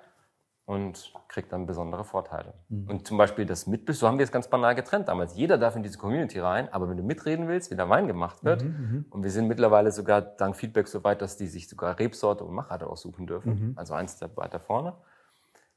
und 0.69 1.13
kriegt 1.29 1.51
dann 1.51 1.65
besondere 1.65 2.03
Vorteile. 2.03 2.53
Mhm. 2.69 2.87
Und 2.91 3.07
zum 3.07 3.17
Beispiel 3.17 3.47
das 3.47 3.65
Mitbild, 3.65 3.97
so 3.97 4.07
haben 4.07 4.19
wir 4.19 4.23
es 4.23 4.31
ganz 4.31 4.47
banal 4.47 4.75
getrennt 4.75 5.07
damals. 5.07 5.35
Jeder 5.35 5.57
darf 5.57 5.75
in 5.75 5.81
diese 5.81 5.97
Community 5.97 6.37
rein, 6.37 6.71
aber 6.71 6.87
wenn 6.87 6.95
du 6.95 7.01
mitreden 7.01 7.47
willst, 7.47 7.71
wie 7.71 7.75
der 7.75 7.89
Wein 7.89 8.05
gemacht 8.05 8.43
wird, 8.43 8.63
mhm, 8.63 8.69
mhm. 8.69 9.05
und 9.09 9.23
wir 9.23 9.31
sind 9.31 9.47
mittlerweile 9.47 9.91
sogar 9.91 10.21
dank 10.21 10.55
Feedback 10.55 10.87
so 10.87 11.03
weit, 11.03 11.23
dass 11.23 11.37
die 11.37 11.47
sich 11.47 11.67
sogar 11.67 11.97
Rebsorte 11.97 12.43
und 12.43 12.53
Machart 12.53 12.83
aussuchen 12.83 13.25
dürfen, 13.25 13.69
mhm. 13.69 13.73
also 13.77 13.95
eins 13.95 14.19
der 14.19 14.37
weiter 14.37 14.59
vorne, 14.59 14.93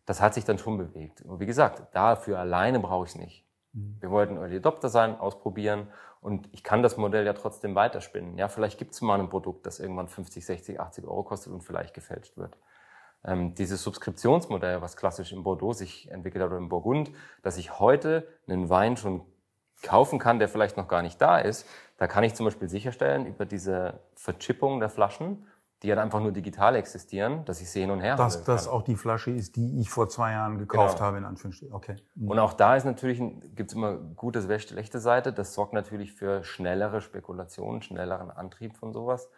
das 0.05 0.21
hat 0.21 0.35
sich 0.35 0.45
dann 0.45 0.59
schon 0.59 0.77
bewegt. 0.77 1.23
Und 1.23 1.41
wie 1.41 1.47
gesagt, 1.47 1.83
dafür 1.95 2.39
alleine 2.39 2.79
brauche 2.79 3.07
ich 3.07 3.13
es 3.13 3.17
nicht. 3.19 3.47
Mhm. 3.73 3.97
Wir 3.99 4.11
wollten 4.11 4.37
Early 4.37 4.59
Adopter 4.59 4.91
sein, 4.91 5.19
ausprobieren 5.19 5.87
und 6.21 6.51
ich 6.53 6.63
kann 6.63 6.83
das 6.83 6.99
Modell 6.99 7.25
ja 7.25 7.33
trotzdem 7.33 7.75
weiterspinnen. 7.75 8.37
Ja, 8.37 8.49
vielleicht 8.49 8.79
gibt 8.79 8.93
es 8.93 9.01
mal 9.01 9.19
ein 9.19 9.31
Produkt, 9.31 9.65
das 9.65 9.81
irgendwann 9.81 10.09
50, 10.09 10.45
60, 10.45 10.81
80 10.81 11.07
Euro 11.07 11.23
kostet 11.23 11.51
und 11.51 11.63
vielleicht 11.63 11.95
gefälscht 11.95 12.37
wird 12.37 12.59
ähm, 13.25 13.55
dieses 13.55 13.83
Subskriptionsmodell, 13.83 14.81
was 14.83 14.97
klassisch 14.97 15.33
in 15.33 15.43
Bordeaux 15.43 15.73
sich 15.73 16.11
entwickelt 16.11 16.43
hat 16.43 16.51
oder 16.51 16.59
in 16.59 16.69
Burgund, 16.69 17.11
dass 17.43 17.57
ich 17.57 17.79
heute 17.79 18.27
einen 18.47 18.69
Wein 18.69 18.97
schon 18.97 19.23
kaufen 19.83 20.19
kann, 20.19 20.39
der 20.39 20.49
vielleicht 20.49 20.77
noch 20.77 20.89
gar 20.89 21.03
nicht 21.03 21.21
da 21.21 21.39
ist, 21.39 21.67
da 21.99 22.07
kann 22.07 22.25
ich 22.25 22.35
zum 22.35 22.45
Beispiel 22.45 22.69
sicherstellen 22.69 23.27
über 23.27 23.45
diese 23.45 24.01
Verchippung 24.15 24.81
der 24.81 24.89
Flaschen, 24.89 25.47
die 25.83 25.89
ja 25.89 26.01
einfach 26.01 26.21
nur 26.21 26.31
digital 26.31 26.77
existieren, 26.77 27.45
dass 27.45 27.61
ich 27.61 27.69
sie 27.69 27.81
hin 27.81 27.91
und 27.91 28.01
her 28.01 28.15
Dass 28.15 28.45
das 28.45 28.69
auch 28.69 28.83
die 28.83 28.95
Flasche 28.95 29.33
ist, 29.33 29.57
die 29.57 29.81
ich 29.81 29.91
vor 29.91 30.09
zwei 30.09 30.33
Jahren 30.33 30.59
gekauft 30.59 30.97
genau. 30.97 31.07
habe, 31.07 31.19
in 31.19 31.25
Anführungsstrichen. 31.25 31.75
Okay. 31.75 31.97
Mhm. 32.15 32.31
Und 32.31 32.39
auch 32.39 32.53
da 32.53 32.77
ist 32.77 32.85
natürlich, 32.85 33.21
gibt's 33.57 33.75
immer 33.75 33.95
gute, 33.95 34.43
schlechte 34.61 35.01
Seite. 35.01 35.33
Das 35.33 35.55
sorgt 35.55 35.73
natürlich 35.73 36.13
für 36.13 36.45
schnellere 36.45 37.01
Spekulationen, 37.01 37.83
schnelleren 37.83 38.31
Antrieb 38.31 38.77
von 38.77 38.93
sowas 38.93 39.29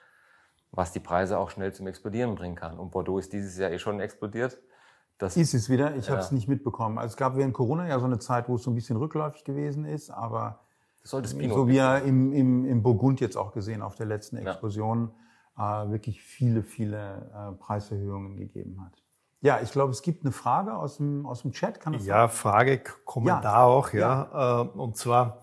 was 0.77 0.93
die 0.93 1.01
Preise 1.01 1.39
auch 1.39 1.51
schnell 1.51 1.73
zum 1.73 1.87
Explodieren 1.87 2.35
bringen 2.35 2.57
kann. 2.57 2.79
Und 2.79 2.91
Bordeaux 2.91 3.19
ist 3.19 3.33
dieses 3.33 3.57
Jahr 3.59 3.71
eh 3.71 3.79
schon 3.79 4.01
explodiert. 4.01 4.59
Das 5.19 5.37
ist 5.37 5.55
es 5.55 5.71
wieder. 5.71 5.95
Ich 5.97 6.07
ja. 6.07 6.13
habe 6.13 6.23
es 6.23 6.33
nicht 6.33 6.49
mitbekommen. 6.49 6.99
Also 6.99 7.13
es 7.13 7.17
gab 7.17 7.37
während 7.37 7.55
Corona 7.55 7.87
ja 7.87 7.99
so 8.01 8.07
eine 8.07 8.19
Zeit, 8.19 8.49
wo 8.49 8.57
es 8.57 8.65
so 8.65 8.71
ein 8.71 8.75
bisschen 8.75 8.97
rückläufig 8.97 9.45
gewesen 9.45 9.85
ist, 9.85 10.11
aber 10.11 10.61
so 11.05 11.23
wie 11.23 11.77
er 11.77 12.03
im, 12.03 12.33
im, 12.33 12.65
im 12.65 12.83
Burgund 12.83 13.21
jetzt 13.21 13.37
auch 13.37 13.53
gesehen 13.53 13.83
auf 13.83 13.95
der 13.95 14.07
letzten 14.07 14.39
Explosion 14.39 15.13
ja. 15.57 15.85
äh, 15.85 15.91
wirklich 15.91 16.23
viele, 16.23 16.63
viele 16.63 17.31
äh, 17.33 17.53
Preiserhöhungen 17.53 18.37
gegeben 18.39 18.83
hat. 18.85 19.03
Ja, 19.41 19.61
ich 19.63 19.71
glaube, 19.71 19.93
es 19.93 20.01
gibt 20.01 20.25
eine 20.25 20.33
Frage 20.33 20.75
aus 20.75 20.97
dem, 20.97 21.27
aus 21.27 21.43
dem 21.43 21.53
Chat. 21.53 21.79
Kann 21.79 21.93
das 21.93 22.07
ja, 22.07 22.27
sein? 22.27 22.31
Frage, 22.31 22.81
Kommentar 23.05 23.43
ja. 23.43 23.65
auch, 23.65 23.93
ja. 23.93 24.29
ja. 24.33 24.63
Äh, 24.63 24.69
und 24.69 24.97
zwar, 24.97 25.43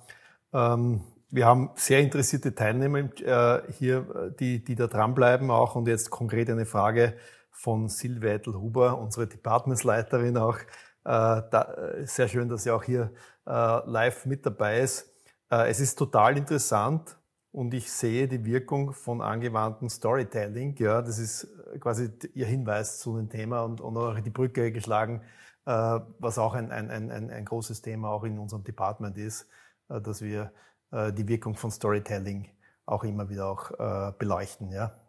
ähm, 0.51 1.01
wir 1.31 1.45
haben 1.45 1.71
sehr 1.75 2.01
interessierte 2.01 2.53
Teilnehmer 2.53 2.99
äh, 2.99 3.61
hier, 3.71 4.33
die, 4.39 4.63
die 4.63 4.75
da 4.75 4.87
dranbleiben 4.87 5.49
auch. 5.49 5.75
Und 5.75 5.87
jetzt 5.87 6.09
konkret 6.09 6.49
eine 6.49 6.65
Frage 6.65 7.15
von 7.49 7.87
Silvia 7.87 8.33
Eitel-Huber, 8.33 8.97
unsere 8.99 9.27
Departmentsleiterin 9.27 10.37
auch. 10.37 10.57
Äh, 10.57 10.63
da, 11.03 11.73
äh, 11.73 12.05
sehr 12.05 12.27
schön, 12.27 12.49
dass 12.49 12.63
sie 12.63 12.71
auch 12.71 12.83
hier 12.83 13.11
live 13.43 14.27
mit 14.27 14.45
dabei 14.45 14.81
ist. 14.81 15.11
Es 15.49 15.79
ist 15.79 15.95
total 15.95 16.37
interessant 16.37 17.17
und 17.51 17.73
ich 17.73 17.91
sehe 17.91 18.27
die 18.27 18.45
Wirkung 18.45 18.93
von 18.93 19.19
angewandtem 19.19 19.89
Storytelling. 19.89 20.75
Ja, 20.77 21.01
das 21.01 21.17
ist 21.17 21.47
quasi 21.79 22.11
Ihr 22.35 22.45
Hinweis 22.45 22.99
zu 22.99 23.17
dem 23.17 23.29
Thema 23.29 23.63
und, 23.63 23.81
und 23.81 23.97
auch 23.97 24.19
die 24.19 24.29
Brücke 24.29 24.71
geschlagen, 24.71 25.23
was 25.65 26.37
auch 26.37 26.53
ein, 26.53 26.71
ein, 26.71 26.91
ein, 26.91 27.31
ein 27.31 27.43
großes 27.43 27.81
Thema 27.81 28.11
auch 28.11 28.23
in 28.25 28.37
unserem 28.37 28.63
Department 28.63 29.17
ist, 29.17 29.47
dass 29.87 30.21
wir 30.21 30.51
äh, 30.91 31.11
die 31.13 31.27
Wirkung 31.27 31.55
von 31.55 31.71
Storytelling 31.71 32.49
auch 32.85 33.03
immer 33.03 33.29
wieder 33.29 33.47
auch 33.47 33.71
äh, 33.71 34.13
beleuchten. 34.17 34.71
Ja? 34.71 34.99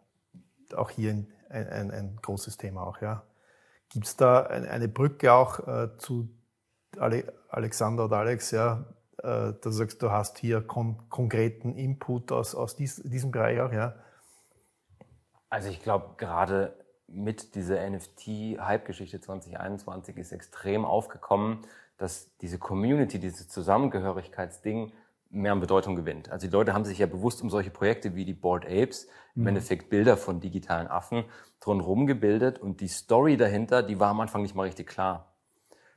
Auch 0.75 0.89
hier 0.89 1.11
ein, 1.11 1.27
ein, 1.49 1.91
ein 1.91 2.19
großes 2.21 2.57
Thema 2.57 2.83
auch. 2.83 3.01
Ja? 3.01 3.23
Gibt 3.89 4.05
es 4.05 4.15
da 4.15 4.43
eine 4.43 4.87
Brücke 4.87 5.33
auch 5.33 5.59
äh, 5.67 5.97
zu 5.97 6.29
Ale 6.97 7.33
Alexander 7.49 8.05
oder 8.05 8.17
Alex, 8.17 8.51
ja, 8.51 8.85
äh, 9.21 9.53
du 9.53 9.69
sagst, 9.69 10.01
du 10.01 10.11
hast 10.11 10.37
hier 10.39 10.61
kon 10.61 10.97
konkreten 11.09 11.75
Input 11.75 12.31
aus, 12.31 12.55
aus 12.55 12.75
dies, 12.75 13.01
diesem 13.03 13.31
Bereich 13.31 13.61
auch, 13.61 13.71
ja? 13.71 13.95
Also 15.49 15.69
ich 15.69 15.83
glaube, 15.83 16.15
gerade 16.17 16.73
mit 17.07 17.53
dieser 17.53 17.87
NFT-Hype-Geschichte 17.87 19.21
2021 19.21 20.17
ist 20.17 20.31
extrem 20.31 20.83
aufgekommen, 20.83 21.61
dass 21.97 22.35
diese 22.37 22.57
Community, 22.57 23.19
dieses 23.19 23.49
Zusammengehörigkeitsding 23.49 24.91
mehr 25.33 25.51
an 25.51 25.59
Bedeutung 25.59 25.95
gewinnt. 25.95 26.29
Also 26.29 26.47
die 26.47 26.53
Leute 26.53 26.73
haben 26.73 26.85
sich 26.85 26.99
ja 26.99 27.07
bewusst 27.07 27.41
um 27.41 27.49
solche 27.49 27.71
Projekte 27.71 28.15
wie 28.15 28.23
die 28.23 28.33
Board 28.33 28.65
Apes, 28.65 29.07
mhm. 29.33 29.41
im 29.41 29.47
Endeffekt 29.47 29.89
Bilder 29.89 30.15
von 30.15 30.39
digitalen 30.39 30.87
Affen, 30.87 31.25
drumherum 31.59 32.05
gebildet 32.05 32.59
und 32.59 32.81
die 32.81 32.87
Story 32.87 33.35
dahinter, 33.35 33.83
die 33.83 33.99
war 33.99 34.09
am 34.09 34.19
Anfang 34.19 34.43
nicht 34.43 34.55
mal 34.55 34.63
richtig 34.63 34.87
klar. 34.87 35.33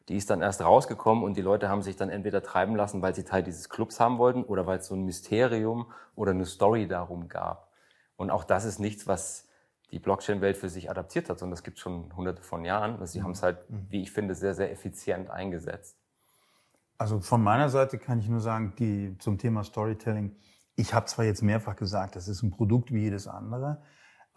Die 0.09 0.17
ist 0.17 0.31
dann 0.31 0.41
erst 0.41 0.63
rausgekommen 0.63 1.25
und 1.25 1.37
die 1.37 1.43
Leute 1.43 1.69
haben 1.69 1.83
sich 1.83 1.97
dann 1.97 2.11
entweder 2.11 2.43
treiben 2.43 2.77
lassen, 2.77 3.03
weil 3.03 3.15
sie 3.15 3.25
Teil 3.25 3.43
dieses 3.43 3.69
Clubs 3.69 3.99
haben 3.99 4.19
wollten 4.19 4.45
oder 4.45 4.67
weil 4.67 4.79
es 4.79 4.87
so 4.87 4.95
ein 4.95 5.05
Mysterium 5.05 5.87
oder 6.15 6.31
eine 6.31 6.47
Story 6.47 6.87
darum 6.87 7.29
gab. 7.29 7.73
Und 8.17 8.31
auch 8.31 8.45
das 8.45 8.65
ist 8.65 8.79
nichts, 8.79 9.07
was 9.07 9.49
die 9.91 9.99
Blockchain-Welt 9.99 10.57
für 10.57 10.69
sich 10.69 10.91
adaptiert 10.91 11.29
hat, 11.29 11.39
sondern 11.39 11.53
das 11.53 11.63
gibt 11.63 11.79
schon 11.79 12.15
hunderte 12.17 12.43
von 12.43 12.65
Jahren. 12.65 12.93
Also 12.93 13.07
sie 13.07 13.21
mhm. 13.21 13.25
haben 13.25 13.31
es 13.33 13.43
halt, 13.43 13.69
mhm. 13.69 13.87
wie 13.89 14.03
ich 14.03 14.13
finde, 14.13 14.35
sehr, 14.35 14.55
sehr 14.55 14.71
effizient 14.71 15.29
eingesetzt. 15.31 15.97
Also 16.99 17.21
von 17.21 17.43
meiner 17.43 17.69
Seite 17.69 17.99
kann 17.99 18.19
ich 18.19 18.29
nur 18.29 18.41
sagen, 18.41 18.75
die 18.79 19.17
zum 19.19 19.39
Thema 19.39 19.65
Storytelling. 19.65 20.35
Ich 20.77 20.95
habe 20.95 21.07
zwar 21.07 21.25
jetzt 21.25 21.43
mehrfach 21.43 21.77
gesagt, 21.77 22.17
das 22.17 22.29
ist 22.29 22.43
ein 22.43 22.51
Produkt 22.51 22.93
wie 22.93 23.01
jedes 23.01 23.27
andere. 23.27 23.83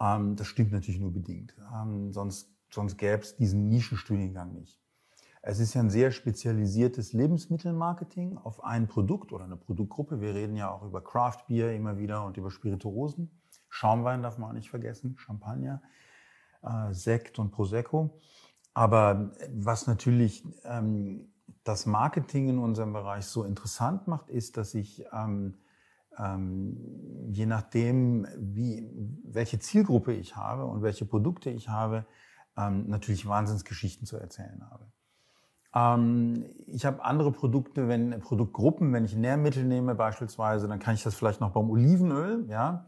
Ähm, 0.00 0.36
das 0.36 0.46
stimmt 0.46 0.72
natürlich 0.72 1.00
nur 1.00 1.12
bedingt. 1.12 1.54
Ähm, 1.74 2.12
sonst 2.12 2.50
sonst 2.72 2.96
gäbe 2.96 3.22
es 3.22 3.36
diesen 3.36 3.68
Nischenstudiengang 3.68 4.54
nicht. 4.54 4.80
Es 5.42 5.58
ist 5.58 5.74
ja 5.74 5.80
ein 5.80 5.90
sehr 5.90 6.10
spezialisiertes 6.10 7.12
Lebensmittelmarketing 7.14 8.36
auf 8.36 8.62
ein 8.62 8.88
Produkt 8.88 9.32
oder 9.32 9.44
eine 9.44 9.56
Produktgruppe. 9.56 10.20
Wir 10.20 10.34
reden 10.34 10.54
ja 10.54 10.70
auch 10.70 10.82
über 10.82 11.02
Craft 11.02 11.46
Beer 11.48 11.74
immer 11.74 11.98
wieder 11.98 12.24
und 12.24 12.36
über 12.36 12.50
Spirituosen. 12.50 13.30
Schaumwein 13.70 14.22
darf 14.22 14.36
man 14.36 14.50
auch 14.50 14.54
nicht 14.54 14.68
vergessen, 14.68 15.16
Champagner, 15.16 15.80
äh, 16.62 16.92
Sekt 16.92 17.38
und 17.38 17.52
Prosecco. 17.52 18.20
Aber 18.74 19.32
was 19.54 19.86
natürlich 19.86 20.44
ähm, 20.64 21.32
das 21.64 21.86
Marketing 21.86 22.48
in 22.48 22.58
unserem 22.58 22.92
Bereich 22.92 23.26
so 23.26 23.44
interessant 23.44 24.08
macht, 24.08 24.28
ist, 24.28 24.56
dass 24.56 24.74
ich 24.74 25.04
ähm, 25.12 25.54
ähm, 26.18 26.76
je 27.30 27.46
nachdem, 27.46 28.26
wie, 28.36 28.88
welche 29.24 29.58
Zielgruppe 29.58 30.12
ich 30.12 30.36
habe 30.36 30.66
und 30.66 30.82
welche 30.82 31.04
Produkte 31.04 31.50
ich 31.50 31.68
habe, 31.68 32.04
ähm, 32.56 32.88
natürlich 32.88 33.26
Wahnsinnsgeschichten 33.26 34.06
zu 34.06 34.16
erzählen 34.16 34.62
habe. 34.70 34.86
Ähm, 35.74 36.46
ich 36.66 36.84
habe 36.84 37.04
andere 37.04 37.32
Produkte, 37.32 37.88
wenn 37.88 38.18
Produktgruppen, 38.20 38.92
wenn 38.92 39.04
ich 39.04 39.14
Nährmittel 39.14 39.64
nehme 39.64 39.94
beispielsweise, 39.94 40.68
dann 40.68 40.78
kann 40.78 40.94
ich 40.94 41.02
das 41.02 41.14
vielleicht 41.14 41.40
noch 41.40 41.52
beim 41.52 41.70
Olivenöl, 41.70 42.46
ja. 42.48 42.86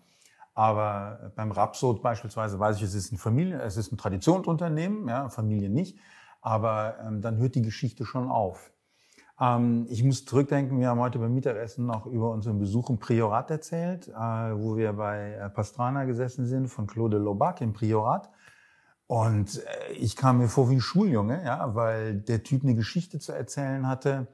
Aber 0.55 1.33
beim 1.35 1.51
Rapsod 1.51 2.03
beispielsweise 2.03 2.59
weiß 2.59 2.77
ich, 2.77 2.83
es 2.83 2.95
ist 2.95 3.11
ein 3.11 3.17
Familie, 3.17 3.63
es 3.63 3.79
ist 3.79 3.91
ein 3.91 3.97
Traditionsunternehmen, 3.97 5.09
ja, 5.09 5.31
Familie 5.31 5.71
nicht. 5.71 5.99
Aber 6.43 6.97
ähm, 7.03 7.23
dann 7.23 7.39
hört 7.39 7.55
die 7.55 7.63
Geschichte 7.63 8.05
schon 8.05 8.29
auf. 8.29 8.73
Ähm, 9.41 9.87
ich 9.89 10.05
muss 10.05 10.25
zurückdenken, 10.25 10.79
wir 10.79 10.89
haben 10.89 11.01
heute 11.01 11.19
beim 11.19 11.33
Mittagessen 11.33 11.87
noch 11.87 12.07
über 12.07 12.31
unseren 12.31 12.59
Besuch 12.59 12.91
im 12.91 12.99
Priorat 12.99 13.51
erzählt, 13.51 14.09
äh, 14.09 14.13
wo 14.13 14.77
wir 14.77 14.93
bei 14.93 15.33
äh, 15.33 15.49
Pastrana 15.49 16.05
gesessen 16.05 16.47
sind 16.47 16.69
von 16.69 16.87
Claude 16.87 17.19
Lobac 17.19 17.61
im 17.61 17.73
Priorat. 17.73 18.29
Und 19.07 19.59
äh, 19.59 19.93
ich 19.95 20.17
kam 20.17 20.39
mir 20.39 20.49
vor 20.49 20.69
wie 20.69 20.75
ein 20.75 20.81
Schuljunge, 20.81 21.45
ja, 21.45 21.75
weil 21.75 22.21
der 22.21 22.43
Typ 22.43 22.63
eine 22.63 22.75
Geschichte 22.75 23.19
zu 23.19 23.33
erzählen 23.33 23.87
hatte, 23.87 24.29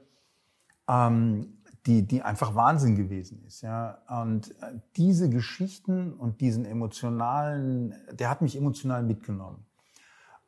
ähm, 0.87 1.59
die, 1.85 2.05
die 2.05 2.21
einfach 2.21 2.55
Wahnsinn 2.55 2.95
gewesen 2.95 3.43
ist. 3.47 3.61
Ja. 3.61 3.99
Und 4.21 4.51
äh, 4.61 4.79
diese 4.95 5.29
Geschichten 5.29 6.13
und 6.13 6.41
diesen 6.41 6.65
emotionalen, 6.65 7.95
der 8.11 8.29
hat 8.29 8.41
mich 8.41 8.55
emotional 8.55 9.03
mitgenommen. 9.03 9.65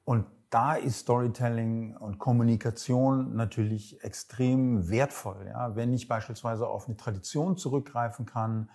Und 0.03 0.26
da 0.52 0.76
ist 0.76 0.99
Storytelling 0.99 1.95
und 1.95 2.20
Kommunikation 2.20 3.36
natürlich 3.36 4.04
extrem 4.04 4.89
wertvoll. 4.89 5.47
Ja? 5.47 5.76
Wenn 5.76 5.93
ich 5.93 6.08
beispielsweise 6.08 6.68
auf 6.68 6.88
eine 6.88 6.97
Tradition 6.97 7.58
zurückgreifen 7.58 8.26
kann, 8.26 8.70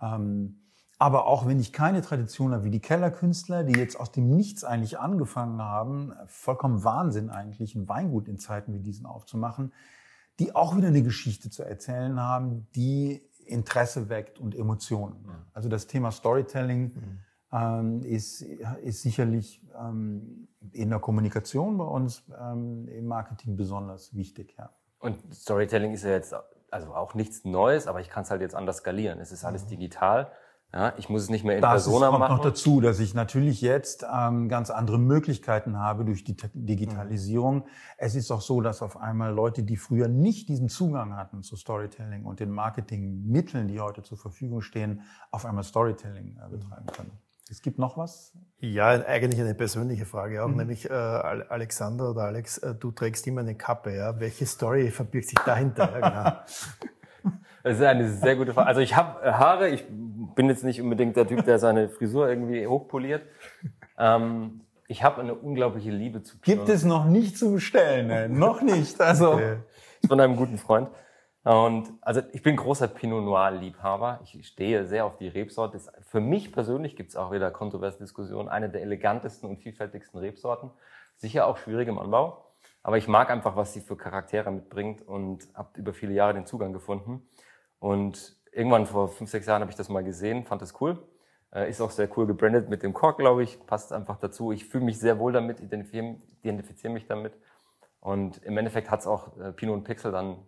ähm, 0.00 0.60
aber 0.98 1.26
auch 1.26 1.46
wenn 1.46 1.58
ich 1.58 1.72
keine 1.72 2.02
Tradition 2.02 2.52
habe, 2.52 2.64
wie 2.64 2.70
die 2.70 2.80
Kellerkünstler, 2.80 3.64
die 3.64 3.78
jetzt 3.78 3.98
aus 3.98 4.12
dem 4.12 4.28
Nichts 4.36 4.64
eigentlich 4.64 4.98
angefangen 4.98 5.60
haben, 5.60 6.12
vollkommen 6.26 6.84
Wahnsinn 6.84 7.30
eigentlich, 7.30 7.74
ein 7.74 7.88
Weingut 7.88 8.28
in 8.28 8.38
Zeiten 8.38 8.72
wie 8.74 8.80
diesen 8.80 9.06
aufzumachen, 9.06 9.72
die 10.38 10.54
auch 10.54 10.76
wieder 10.76 10.88
eine 10.88 11.02
Geschichte 11.02 11.50
zu 11.50 11.62
erzählen 11.62 12.20
haben, 12.20 12.68
die 12.76 13.22
Interesse 13.46 14.08
weckt 14.08 14.38
und 14.38 14.54
Emotionen. 14.54 15.26
Also 15.52 15.68
das 15.68 15.86
Thema 15.86 16.10
Storytelling 16.10 16.94
mhm. 16.94 17.18
ähm, 17.52 18.02
ist, 18.02 18.42
ist 18.42 19.02
sicherlich 19.02 19.62
ähm, 19.78 20.48
in 20.74 20.90
der 20.90 20.98
Kommunikation 20.98 21.78
bei 21.78 21.84
uns 21.84 22.24
ähm, 22.38 22.88
im 22.88 23.06
Marketing 23.06 23.56
besonders 23.56 24.14
wichtig. 24.14 24.54
Ja. 24.58 24.70
Und 24.98 25.18
Storytelling 25.34 25.92
ist 25.92 26.04
ja 26.04 26.10
jetzt 26.10 26.34
also 26.70 26.94
auch 26.94 27.14
nichts 27.14 27.44
Neues, 27.44 27.86
aber 27.86 28.00
ich 28.00 28.10
kann 28.10 28.24
es 28.24 28.30
halt 28.30 28.40
jetzt 28.40 28.54
anders 28.54 28.78
skalieren. 28.78 29.20
Es 29.20 29.32
ist 29.32 29.44
alles 29.44 29.64
mhm. 29.64 29.68
digital. 29.68 30.32
Ja, 30.72 30.92
ich 30.96 31.08
muss 31.08 31.22
es 31.22 31.30
nicht 31.30 31.44
mehr 31.44 31.54
in 31.54 31.62
das 31.62 31.84
Persona 31.84 32.08
kommt 32.08 32.18
machen. 32.18 32.36
noch 32.36 32.42
dazu, 32.42 32.80
dass 32.80 32.98
ich 32.98 33.14
natürlich 33.14 33.60
jetzt 33.60 34.04
ähm, 34.12 34.48
ganz 34.48 34.70
andere 34.70 34.98
Möglichkeiten 34.98 35.78
habe 35.78 36.04
durch 36.04 36.24
die 36.24 36.36
Digitalisierung. 36.52 37.58
Mhm. 37.58 37.64
Es 37.96 38.16
ist 38.16 38.32
auch 38.32 38.40
so, 38.40 38.60
dass 38.60 38.82
auf 38.82 38.96
einmal 38.96 39.32
Leute, 39.32 39.62
die 39.62 39.76
früher 39.76 40.08
nicht 40.08 40.48
diesen 40.48 40.68
Zugang 40.68 41.14
hatten 41.14 41.44
zu 41.44 41.54
Storytelling 41.54 42.24
und 42.24 42.40
den 42.40 42.50
Marketingmitteln, 42.50 43.68
die 43.68 43.78
heute 43.78 44.02
zur 44.02 44.18
Verfügung 44.18 44.62
stehen, 44.62 45.02
auf 45.30 45.46
einmal 45.46 45.62
Storytelling 45.62 46.40
äh, 46.44 46.48
betreiben 46.48 46.86
können. 46.86 47.12
Es 47.50 47.60
gibt 47.60 47.78
noch 47.78 47.98
was? 47.98 48.32
Ja, 48.58 48.88
eigentlich 48.88 49.40
eine 49.40 49.54
persönliche 49.54 50.06
Frage 50.06 50.42
auch, 50.42 50.48
mhm. 50.48 50.56
nämlich 50.56 50.88
äh, 50.88 50.92
Alexander 50.92 52.10
oder 52.10 52.22
Alex, 52.22 52.58
äh, 52.58 52.74
du 52.74 52.90
trägst 52.90 53.26
immer 53.26 53.42
eine 53.42 53.54
Kappe, 53.54 53.94
ja? 53.94 54.18
Welche 54.18 54.46
Story 54.46 54.90
verbirgt 54.90 55.28
sich 55.28 55.38
dahinter? 55.44 55.98
ja, 55.98 56.08
genau. 56.08 56.32
Das 57.62 57.78
ist 57.78 57.82
eine 57.82 58.10
sehr 58.10 58.36
gute 58.36 58.52
Frage. 58.52 58.68
Also 58.68 58.82
ich 58.82 58.94
habe 58.94 59.24
äh, 59.24 59.32
Haare, 59.32 59.70
ich 59.70 59.86
bin 60.34 60.50
jetzt 60.50 60.64
nicht 60.64 60.82
unbedingt 60.82 61.16
der 61.16 61.26
Typ, 61.26 61.46
der 61.46 61.58
seine 61.58 61.88
Frisur 61.88 62.28
irgendwie 62.28 62.66
hochpoliert. 62.66 63.22
Ähm, 63.98 64.60
ich 64.86 65.02
habe 65.02 65.22
eine 65.22 65.34
unglaubliche 65.34 65.90
Liebe 65.90 66.22
zu 66.22 66.38
Pinot. 66.38 66.66
Gibt 66.66 66.68
es 66.68 66.84
noch 66.84 67.06
nicht 67.06 67.38
zu 67.38 67.54
bestellen, 67.54 68.08
ne? 68.08 68.28
noch 68.28 68.60
nicht. 68.60 69.00
Also 69.00 69.40
von 70.06 70.20
einem 70.20 70.36
guten 70.36 70.58
Freund. 70.58 70.90
Und 71.44 71.92
also 72.00 72.22
ich 72.32 72.42
bin 72.42 72.56
großer 72.56 72.88
Pinot 72.88 73.22
Noir 73.22 73.50
Liebhaber. 73.50 74.20
Ich 74.24 74.46
stehe 74.46 74.86
sehr 74.86 75.04
auf 75.04 75.16
die 75.16 75.28
Rebsorte. 75.28 75.78
Für 76.00 76.20
mich 76.20 76.52
persönlich 76.52 76.96
gibt 76.96 77.10
es 77.10 77.16
auch 77.16 77.32
wieder 77.32 77.50
kontroverse 77.50 77.98
Diskussionen. 77.98 78.48
Eine 78.48 78.70
der 78.70 78.80
elegantesten 78.80 79.48
und 79.48 79.58
vielfältigsten 79.58 80.18
Rebsorten. 80.18 80.70
Sicher 81.16 81.46
auch 81.46 81.58
schwierig 81.58 81.86
im 81.88 81.98
Anbau. 81.98 82.46
Aber 82.82 82.96
ich 82.96 83.08
mag 83.08 83.30
einfach, 83.30 83.56
was 83.56 83.74
sie 83.74 83.82
für 83.82 83.96
Charaktere 83.96 84.50
mitbringt 84.50 85.06
und 85.06 85.46
habe 85.54 85.78
über 85.78 85.92
viele 85.92 86.14
Jahre 86.14 86.32
den 86.32 86.46
Zugang 86.46 86.72
gefunden. 86.72 87.28
Und 87.78 88.36
irgendwann 88.52 88.86
vor 88.86 89.08
fünf, 89.08 89.30
sechs 89.30 89.46
Jahren 89.46 89.60
habe 89.60 89.70
ich 89.70 89.76
das 89.76 89.90
mal 89.90 90.02
gesehen, 90.02 90.46
fand 90.46 90.62
das 90.62 90.80
cool. 90.80 90.98
Äh, 91.52 91.68
ist 91.68 91.82
auch 91.82 91.90
sehr 91.90 92.08
cool 92.16 92.26
gebrandet 92.26 92.70
mit 92.70 92.82
dem 92.82 92.94
Kork, 92.94 93.18
glaube 93.18 93.42
ich. 93.42 93.64
Passt 93.66 93.92
einfach 93.92 94.16
dazu. 94.16 94.50
Ich 94.50 94.64
fühle 94.64 94.84
mich 94.84 94.98
sehr 94.98 95.18
wohl 95.18 95.32
damit, 95.32 95.60
identifiziere, 95.60 96.16
identifiziere 96.42 96.92
mich 96.92 97.06
damit. 97.06 97.34
Und 98.00 98.42
im 98.44 98.56
Endeffekt 98.56 98.90
hat 98.90 99.00
es 99.00 99.06
auch 99.06 99.38
äh, 99.38 99.52
Pinot 99.52 99.76
und 99.76 99.84
Pixel 99.84 100.10
dann 100.10 100.38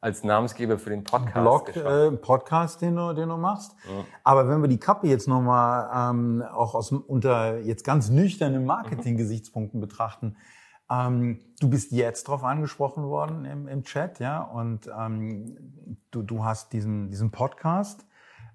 als 0.00 0.22
Namensgeber 0.22 0.78
für 0.78 0.90
den 0.90 1.04
Podcast 1.04 1.34
Blog, 1.34 1.76
äh, 1.76 2.10
Podcast, 2.12 2.82
den 2.82 2.96
du, 2.96 3.12
den 3.14 3.28
du 3.28 3.36
machst. 3.36 3.74
Ja. 3.88 4.04
Aber 4.22 4.48
wenn 4.48 4.60
wir 4.60 4.68
die 4.68 4.78
Kappe 4.78 5.08
jetzt 5.08 5.26
nochmal 5.26 6.10
ähm, 6.10 6.42
auch 6.42 6.74
aus 6.74 6.92
unter 6.92 7.58
jetzt 7.58 7.84
ganz 7.84 8.08
nüchternen 8.08 8.64
Marketing-Gesichtspunkten 8.64 9.80
betrachten, 9.80 10.36
ähm, 10.90 11.40
du 11.60 11.68
bist 11.68 11.92
jetzt 11.92 12.28
darauf 12.28 12.44
angesprochen 12.44 13.04
worden 13.04 13.44
im, 13.44 13.68
im 13.68 13.82
Chat, 13.82 14.20
ja, 14.20 14.40
und 14.40 14.88
ähm, 14.96 15.56
du, 16.10 16.22
du 16.22 16.44
hast 16.44 16.72
diesen, 16.72 17.10
diesen 17.10 17.30
Podcast 17.30 18.06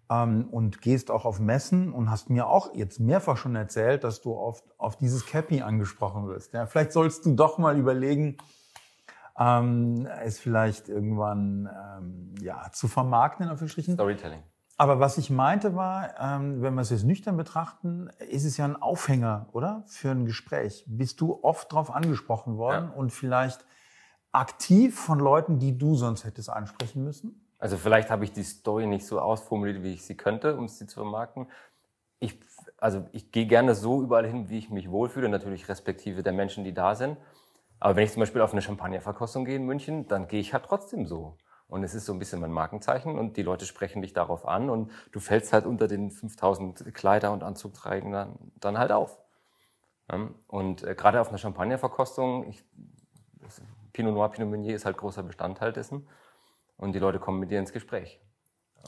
ähm, 0.09 0.47
und 0.49 0.81
gehst 0.81 1.11
auch 1.11 1.25
auf 1.25 1.39
Messen 1.39 1.91
und 1.91 2.09
hast 2.09 2.29
mir 2.29 2.47
auch 2.47 2.73
jetzt 2.73 2.99
mehrfach 2.99 3.37
schon 3.37 3.55
erzählt, 3.55 4.03
dass 4.03 4.21
du 4.21 4.33
auf, 4.33 4.63
auf 4.77 4.95
dieses 4.95 5.25
Cappy 5.25 5.61
angesprochen 5.61 6.27
wirst. 6.27 6.53
Ja, 6.53 6.65
vielleicht 6.65 6.93
sollst 6.93 7.25
du 7.25 7.35
doch 7.35 7.57
mal 7.57 7.77
überlegen, 7.77 8.37
ähm, 9.37 10.07
es 10.23 10.39
vielleicht 10.39 10.89
irgendwann 10.89 11.67
ähm, 11.67 12.35
ja 12.41 12.69
zu 12.71 12.87
vermarkten 12.87 13.45
in 13.45 13.51
Anführungsstrichen. 13.51 13.95
Storytelling. 13.95 14.43
Aber 14.77 14.99
was 14.99 15.17
ich 15.17 15.29
meinte 15.29 15.75
war, 15.75 16.19
ähm, 16.19 16.61
wenn 16.61 16.73
wir 16.73 16.81
es 16.81 16.89
jetzt 16.89 17.03
nüchtern 17.03 17.37
betrachten, 17.37 18.09
ist 18.29 18.43
es 18.43 18.57
ja 18.57 18.65
ein 18.65 18.75
Aufhänger, 18.75 19.47
oder? 19.51 19.83
Für 19.87 20.11
ein 20.11 20.25
Gespräch. 20.25 20.83
Bist 20.87 21.21
du 21.21 21.39
oft 21.43 21.71
darauf 21.71 21.93
angesprochen 21.93 22.57
worden 22.57 22.89
ja. 22.89 22.97
und 22.97 23.11
vielleicht 23.11 23.65
aktiv 24.31 24.99
von 24.99 25.19
Leuten, 25.19 25.59
die 25.59 25.77
du 25.77 25.95
sonst 25.95 26.25
hättest 26.25 26.49
ansprechen 26.49 27.03
müssen? 27.03 27.39
Also 27.59 27.77
vielleicht 27.77 28.09
habe 28.09 28.25
ich 28.25 28.33
die 28.33 28.43
Story 28.43 28.87
nicht 28.87 29.05
so 29.05 29.21
ausformuliert, 29.21 29.83
wie 29.83 29.93
ich 29.93 30.05
sie 30.05 30.17
könnte, 30.17 30.57
um 30.57 30.67
sie 30.67 30.87
zu 30.87 30.95
vermarkten. 30.95 31.47
Ich, 32.19 32.39
also 32.77 33.05
ich 33.11 33.31
gehe 33.31 33.45
gerne 33.45 33.75
so 33.75 34.01
überall 34.01 34.25
hin, 34.25 34.49
wie 34.49 34.57
ich 34.57 34.69
mich 34.69 34.89
wohlfühle, 34.89 35.29
natürlich 35.29 35.69
respektive 35.69 36.23
der 36.23 36.33
Menschen, 36.33 36.63
die 36.63 36.73
da 36.73 36.95
sind. 36.95 37.17
Aber 37.79 37.95
wenn 37.95 38.05
ich 38.05 38.11
zum 38.11 38.21
Beispiel 38.21 38.41
auf 38.41 38.51
eine 38.51 38.61
Champagnerverkostung 38.61 39.45
gehe 39.45 39.55
in 39.55 39.65
München, 39.65 40.07
dann 40.07 40.27
gehe 40.27 40.39
ich 40.39 40.53
halt 40.53 40.65
trotzdem 40.65 41.05
so. 41.05 41.37
Und 41.67 41.83
es 41.83 41.95
ist 41.95 42.05
so 42.05 42.13
ein 42.13 42.19
bisschen 42.19 42.39
mein 42.39 42.51
Markenzeichen 42.51 43.17
und 43.17 43.35
die 43.35 43.41
Leute 43.41 43.65
sprechen 43.65 44.01
dich 44.01 44.13
darauf 44.13 44.47
an 44.47 44.69
und 44.69 44.91
du 45.11 45.19
fällst 45.19 45.53
halt 45.53 45.65
unter 45.65 45.87
den 45.87 46.11
5000 46.11 46.93
Kleider- 46.93 47.31
und 47.31 47.43
Anzugträgern 47.43 48.37
dann 48.59 48.77
halt 48.77 48.91
auf. 48.91 49.17
Und 50.47 50.83
äh, 50.83 50.95
gerade 50.95 51.19
auf 51.19 51.29
einer 51.29 51.37
Champagnerverkostung, 51.37 52.47
ich, 52.47 52.63
Pinot 53.93 54.13
Noir, 54.13 54.29
Pinot 54.29 54.49
Meunier 54.49 54.75
ist 54.75 54.85
halt 54.85 54.97
großer 54.97 55.23
Bestandteil 55.23 55.73
dessen 55.73 56.07
und 56.77 56.93
die 56.93 56.99
Leute 56.99 57.19
kommen 57.19 57.39
mit 57.39 57.51
dir 57.51 57.59
ins 57.59 57.71
Gespräch. 57.71 58.21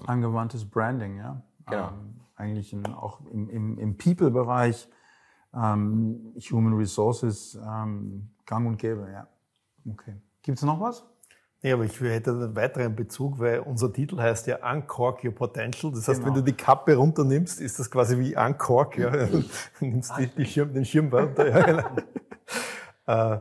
Angewandtes 0.06 0.70
Branding, 0.70 1.18
ja. 1.18 1.42
Genau. 1.68 1.88
Ähm, 1.88 2.22
eigentlich 2.36 2.74
in, 2.74 2.86
auch 2.94 3.22
im, 3.32 3.50
im, 3.50 3.78
im 3.80 3.98
People-Bereich, 3.98 4.90
ähm, 5.54 6.34
Human 6.52 6.74
Resources, 6.74 7.56
ähm, 7.56 8.35
gang 8.46 8.68
und 8.68 8.78
gäbe, 8.78 9.10
ja. 9.12 9.28
Okay. 9.92 10.16
Gibt 10.42 10.58
es 10.58 10.64
noch 10.64 10.80
was? 10.80 11.04
Ja, 11.62 11.74
aber 11.74 11.86
ich 11.86 12.00
hätte 12.00 12.32
einen 12.32 12.56
weiteren 12.56 12.96
Bezug, 12.96 13.40
weil 13.40 13.60
unser 13.60 13.92
Titel 13.92 14.20
heißt 14.20 14.46
ja 14.46 14.58
Uncork 14.72 15.24
Your 15.24 15.34
Potential. 15.34 15.92
Das 15.92 16.08
heißt, 16.08 16.20
genau. 16.20 16.36
wenn 16.36 16.46
du 16.46 16.52
die 16.52 16.56
Kappe 16.56 16.96
runternimmst, 16.96 17.60
ist 17.60 17.80
das 17.80 17.90
quasi 17.90 18.20
wie 18.20 18.38
Uncork, 18.38 18.98
ja. 18.98 19.10
Du 19.10 19.44
nimmst 19.80 20.14
die, 20.20 20.28
die 20.28 20.46
Schirm, 20.46 20.74
den 20.74 20.86
Schirm 20.86 21.12
runter. 21.12 21.50
Ja, 21.50 21.62
genau. 21.66 21.90
Äh. 23.08 23.38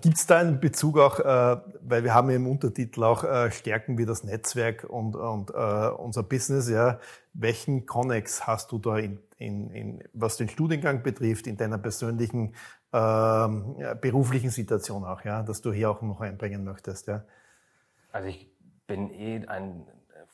Gibt 0.00 0.16
es 0.16 0.26
da 0.26 0.38
einen 0.38 0.60
Bezug 0.60 0.98
auch, 0.98 1.18
äh, 1.20 1.60
weil 1.82 2.04
wir 2.04 2.14
haben 2.14 2.30
ja 2.30 2.36
im 2.36 2.46
Untertitel 2.46 3.02
auch 3.04 3.24
äh, 3.24 3.50
Stärken 3.50 3.98
wie 3.98 4.06
das 4.06 4.24
Netzwerk 4.24 4.84
und, 4.84 5.16
und 5.16 5.50
äh, 5.50 5.88
unser 5.88 6.22
Business, 6.22 6.68
ja. 6.68 6.98
Welchen 7.32 7.86
Connex 7.86 8.46
hast 8.46 8.70
du 8.72 8.78
da 8.78 8.98
in, 8.98 9.18
in, 9.36 9.70
in, 9.70 10.04
was 10.12 10.36
den 10.36 10.48
Studiengang 10.48 11.02
betrifft, 11.02 11.46
in 11.46 11.56
deiner 11.56 11.78
persönlichen 11.78 12.54
ähm, 12.94 13.74
beruflichen 14.00 14.50
Situation 14.50 15.04
auch, 15.04 15.22
ja, 15.24 15.42
dass 15.42 15.60
du 15.60 15.72
hier 15.72 15.90
auch 15.90 16.00
noch 16.00 16.20
einbringen 16.20 16.62
möchtest, 16.62 17.08
ja? 17.08 17.24
Also 18.12 18.28
ich 18.28 18.48
bin 18.86 19.10
eh 19.10 19.44
ein 19.48 19.84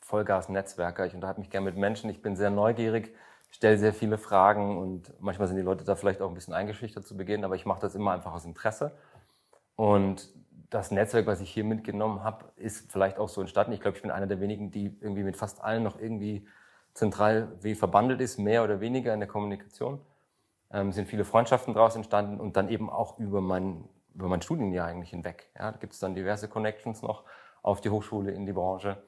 Vollgas-Netzwerker. 0.01 1.07
Ich 1.07 1.15
unterhalte 1.15 1.39
mich 1.39 1.49
gerne 1.49 1.65
mit 1.65 1.75
Menschen. 1.75 2.11
Ich 2.11 2.21
bin 2.21 2.35
sehr 2.35 2.51
neugierig, 2.51 3.15
stelle 3.49 3.79
sehr 3.79 3.93
viele 3.93 4.19
Fragen 4.19 4.77
und 4.77 5.11
manchmal 5.19 5.47
sind 5.47 5.57
die 5.57 5.63
Leute 5.63 5.83
da 5.83 5.95
vielleicht 5.95 6.21
auch 6.21 6.29
ein 6.29 6.35
bisschen 6.35 6.53
eingeschüchtert 6.53 7.07
zu 7.07 7.17
Beginn, 7.17 7.43
aber 7.43 7.55
ich 7.55 7.65
mache 7.65 7.81
das 7.81 7.95
immer 7.95 8.11
einfach 8.11 8.33
aus 8.33 8.45
Interesse. 8.45 8.91
Und 9.75 10.29
das 10.69 10.91
Netzwerk, 10.91 11.25
was 11.25 11.41
ich 11.41 11.49
hier 11.49 11.63
mitgenommen 11.63 12.23
habe, 12.23 12.45
ist 12.57 12.91
vielleicht 12.91 13.17
auch 13.17 13.29
so 13.29 13.41
entstanden. 13.41 13.73
Ich 13.73 13.81
glaube, 13.81 13.97
ich 13.97 14.03
bin 14.03 14.11
einer 14.11 14.27
der 14.27 14.39
wenigen, 14.39 14.69
die 14.69 14.95
irgendwie 15.01 15.23
mit 15.23 15.35
fast 15.35 15.63
allen 15.63 15.81
noch 15.81 15.99
irgendwie 15.99 16.47
zentral 16.93 17.51
wie 17.61 17.73
verbandelt 17.73 18.21
ist, 18.21 18.37
mehr 18.37 18.63
oder 18.63 18.79
weniger 18.81 19.13
in 19.15 19.19
der 19.19 19.27
Kommunikation. 19.27 19.99
Ähm, 20.73 20.91
sind 20.91 21.07
viele 21.07 21.25
Freundschaften 21.25 21.73
daraus 21.73 21.95
entstanden 21.95 22.39
und 22.39 22.55
dann 22.55 22.69
eben 22.69 22.89
auch 22.89 23.19
über 23.19 23.41
mein, 23.41 23.89
über 24.13 24.27
mein 24.27 24.41
Studienjahr 24.41 24.87
eigentlich 24.87 25.09
hinweg. 25.09 25.49
Ja, 25.57 25.71
da 25.71 25.77
gibt 25.77 25.93
es 25.93 25.99
dann 25.99 26.15
diverse 26.15 26.47
Connections 26.47 27.01
noch 27.01 27.23
auf 27.61 27.81
die 27.81 27.89
Hochschule, 27.89 28.31
in 28.31 28.45
die 28.45 28.53
Branche. 28.53 29.01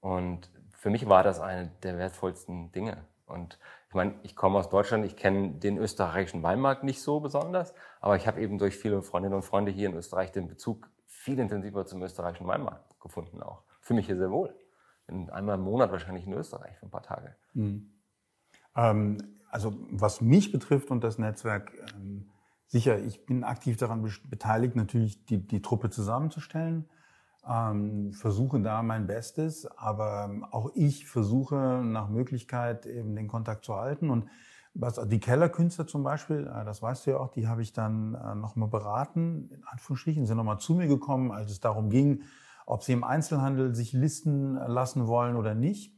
Und 0.00 0.50
für 0.70 0.90
mich 0.90 1.08
war 1.08 1.22
das 1.22 1.40
eine 1.40 1.70
der 1.82 1.98
wertvollsten 1.98 2.72
Dinge. 2.72 3.04
Und 3.26 3.58
ich 3.88 3.94
meine, 3.94 4.14
ich 4.22 4.36
komme 4.36 4.58
aus 4.58 4.68
Deutschland, 4.68 5.04
ich 5.04 5.16
kenne 5.16 5.52
den 5.52 5.78
österreichischen 5.78 6.42
Weinmarkt 6.42 6.82
nicht 6.82 7.02
so 7.02 7.20
besonders, 7.20 7.74
aber 8.00 8.16
ich 8.16 8.26
habe 8.26 8.40
eben 8.40 8.58
durch 8.58 8.76
viele 8.76 9.02
Freundinnen 9.02 9.34
und 9.34 9.42
Freunde 9.42 9.70
hier 9.70 9.88
in 9.88 9.94
Österreich 9.94 10.32
den 10.32 10.48
Bezug 10.48 10.90
viel 11.06 11.38
intensiver 11.38 11.86
zum 11.86 12.02
österreichischen 12.02 12.46
Weinmarkt 12.46 13.00
gefunden 13.00 13.42
auch. 13.42 13.62
Für 13.80 13.94
mich 13.94 14.06
hier 14.06 14.16
sehr 14.16 14.30
wohl. 14.30 14.54
Einmal 15.06 15.56
im 15.56 15.62
Monat 15.62 15.92
wahrscheinlich 15.92 16.26
in 16.26 16.32
Österreich 16.32 16.76
für 16.78 16.86
ein 16.86 16.90
paar 16.90 17.02
Tage. 17.02 17.36
Mhm. 17.54 17.92
Ähm, 18.76 19.18
also 19.52 19.74
was 19.90 20.20
mich 20.20 20.50
betrifft 20.50 20.90
und 20.90 21.04
das 21.04 21.18
Netzwerk, 21.18 21.72
ähm, 21.94 22.26
sicher, 22.66 22.98
ich 22.98 23.26
bin 23.26 23.44
aktiv 23.44 23.76
daran 23.76 24.02
beteiligt, 24.28 24.74
natürlich 24.74 25.24
die, 25.26 25.46
die 25.46 25.62
Truppe 25.62 25.90
zusammenzustellen. 25.90 26.88
Ähm, 27.46 28.12
versuche 28.12 28.60
da 28.60 28.82
mein 28.82 29.06
Bestes, 29.06 29.66
aber 29.76 30.30
auch 30.52 30.70
ich 30.74 31.06
versuche 31.06 31.82
nach 31.84 32.08
Möglichkeit 32.08 32.86
eben 32.86 33.14
den 33.14 33.28
Kontakt 33.28 33.64
zu 33.64 33.74
halten. 33.74 34.10
Und 34.10 34.26
was 34.74 34.98
die 35.08 35.20
Kellerkünstler 35.20 35.86
zum 35.86 36.02
Beispiel, 36.02 36.46
äh, 36.46 36.64
das 36.64 36.80
weißt 36.80 37.06
du 37.06 37.10
ja 37.10 37.16
auch, 37.18 37.28
die 37.28 37.46
habe 37.46 37.60
ich 37.60 37.74
dann 37.74 38.14
äh, 38.14 38.34
nochmal 38.34 38.68
beraten, 38.68 39.50
in 39.50 39.64
Anführungsstrichen, 39.64 40.24
sind 40.24 40.38
nochmal 40.38 40.60
zu 40.60 40.74
mir 40.74 40.86
gekommen, 40.86 41.30
als 41.30 41.50
es 41.50 41.60
darum 41.60 41.90
ging, 41.90 42.22
ob 42.64 42.84
sie 42.84 42.92
im 42.92 43.04
Einzelhandel 43.04 43.74
sich 43.74 43.92
listen 43.92 44.54
lassen 44.54 45.08
wollen 45.08 45.36
oder 45.36 45.54
nicht, 45.54 45.92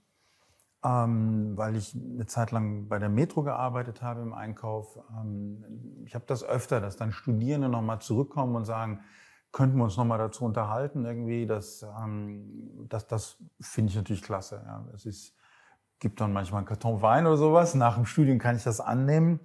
ähm, 0.84 1.56
weil 1.56 1.76
ich 1.76 1.94
eine 1.94 2.26
Zeit 2.26 2.50
lang 2.50 2.88
bei 2.88 2.98
der 2.98 3.08
Metro 3.08 3.42
gearbeitet 3.42 4.02
habe 4.02 4.20
im 4.20 4.34
Einkauf. 4.34 4.98
Ähm, 5.18 5.64
ich 6.04 6.14
habe 6.14 6.24
das 6.26 6.44
öfter, 6.44 6.80
dass 6.80 6.96
dann 6.96 7.12
Studierende 7.12 7.68
nochmal 7.68 8.00
zurückkommen 8.00 8.54
und 8.54 8.64
sagen, 8.66 9.00
könnten 9.50 9.78
wir 9.78 9.84
uns 9.84 9.96
nochmal 9.96 10.18
dazu 10.18 10.44
unterhalten 10.44 11.06
irgendwie. 11.06 11.46
Das, 11.46 11.86
ähm, 12.02 12.86
das, 12.88 13.06
das 13.06 13.38
finde 13.60 13.90
ich 13.90 13.96
natürlich 13.96 14.22
klasse. 14.22 14.62
Ja. 14.66 14.84
Es 14.94 15.06
ist, 15.06 15.34
gibt 16.00 16.20
dann 16.20 16.32
manchmal 16.32 16.58
einen 16.58 16.66
Karton 16.66 17.00
Wein 17.00 17.26
oder 17.26 17.38
sowas. 17.38 17.74
Nach 17.74 17.94
dem 17.94 18.04
Studium 18.04 18.38
kann 18.38 18.56
ich 18.56 18.64
das 18.64 18.80
annehmen. 18.80 19.40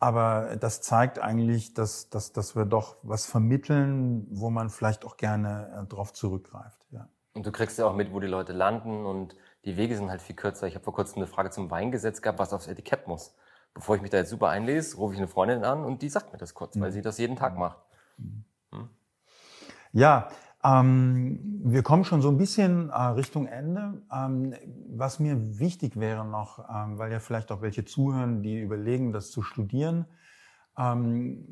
Aber 0.00 0.56
das 0.56 0.82
zeigt 0.82 1.20
eigentlich, 1.20 1.74
dass, 1.74 2.10
dass, 2.10 2.32
dass 2.32 2.56
wir 2.56 2.64
doch 2.64 2.96
was 3.02 3.24
vermitteln, 3.24 4.26
wo 4.30 4.50
man 4.50 4.68
vielleicht 4.68 5.04
auch 5.04 5.16
gerne 5.16 5.82
äh, 5.82 5.86
drauf 5.86 6.12
zurückgreift. 6.12 6.84
Ja. 6.90 7.08
Und 7.34 7.46
du 7.46 7.52
kriegst 7.52 7.78
ja 7.78 7.86
auch 7.86 7.94
mit, 7.94 8.12
wo 8.12 8.20
die 8.20 8.26
Leute 8.26 8.52
landen 8.52 9.06
und 9.06 9.36
die 9.64 9.76
Wege 9.76 9.96
sind 9.96 10.10
halt 10.10 10.22
viel 10.22 10.36
kürzer. 10.36 10.66
Ich 10.66 10.74
habe 10.74 10.84
vor 10.84 10.94
kurzem 10.94 11.16
eine 11.16 11.26
Frage 11.26 11.50
zum 11.50 11.70
Weingesetz 11.70 12.22
gehabt, 12.22 12.38
was 12.38 12.52
aufs 12.52 12.66
Etikett 12.66 13.08
muss. 13.08 13.34
Bevor 13.72 13.96
ich 13.96 14.02
mich 14.02 14.10
da 14.10 14.18
jetzt 14.18 14.30
super 14.30 14.48
einlese, 14.48 14.96
rufe 14.96 15.14
ich 15.14 15.18
eine 15.18 15.28
Freundin 15.28 15.64
an 15.64 15.84
und 15.84 16.02
die 16.02 16.08
sagt 16.08 16.32
mir 16.32 16.38
das 16.38 16.54
kurz, 16.54 16.78
weil 16.78 16.90
mhm. 16.90 16.94
sie 16.94 17.02
das 17.02 17.18
jeden 17.18 17.36
Tag 17.36 17.58
macht. 17.58 17.78
Mhm. 18.18 18.44
Hm? 18.70 18.88
Ja, 19.92 20.28
ähm, 20.62 21.60
wir 21.64 21.82
kommen 21.82 22.04
schon 22.04 22.22
so 22.22 22.28
ein 22.28 22.38
bisschen 22.38 22.88
äh, 22.90 22.94
Richtung 22.94 23.46
Ende. 23.46 24.02
Ähm, 24.12 24.54
was 24.88 25.18
mir 25.18 25.58
wichtig 25.58 25.98
wäre 25.98 26.24
noch, 26.24 26.58
ähm, 26.70 26.98
weil 26.98 27.12
ja 27.12 27.18
vielleicht 27.18 27.52
auch 27.52 27.60
welche 27.60 27.84
zuhören, 27.84 28.42
die 28.42 28.60
überlegen, 28.60 29.12
das 29.12 29.30
zu 29.30 29.42
studieren. 29.42 30.06
Ähm, 30.76 31.46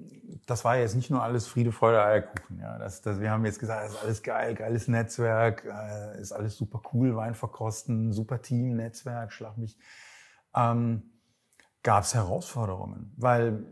das 0.47 0.65
war 0.65 0.77
jetzt 0.77 0.97
nicht 0.97 1.11
nur 1.11 1.23
alles 1.23 1.47
Friede, 1.47 1.73
Freude, 1.73 2.03
Eierkuchen. 2.03 2.59
Ja, 2.59 2.79
das, 2.79 3.03
das, 3.03 3.21
wir 3.21 3.31
haben 3.31 3.45
jetzt 3.45 3.61
gesagt, 3.61 3.85
das 3.85 3.93
ist 3.95 4.03
alles 4.03 4.23
geil, 4.23 4.55
geiles 4.55 4.89
Netzwerk, 4.89 5.65
äh, 5.65 6.21
ist 6.21 6.33
alles 6.33 6.57
super 6.57 6.83
cool, 6.93 7.15
Wein 7.17 7.35
verkosten, 7.35 8.13
super 8.13 8.43
Team, 8.43 8.77
Netzwerk, 8.77 9.33
schlag 9.33 9.57
mich. 9.59 9.79
Ähm, 10.55 11.03
Gab 11.85 12.05
es 12.05 12.15
Herausforderungen, 12.15 13.13
weil 13.17 13.67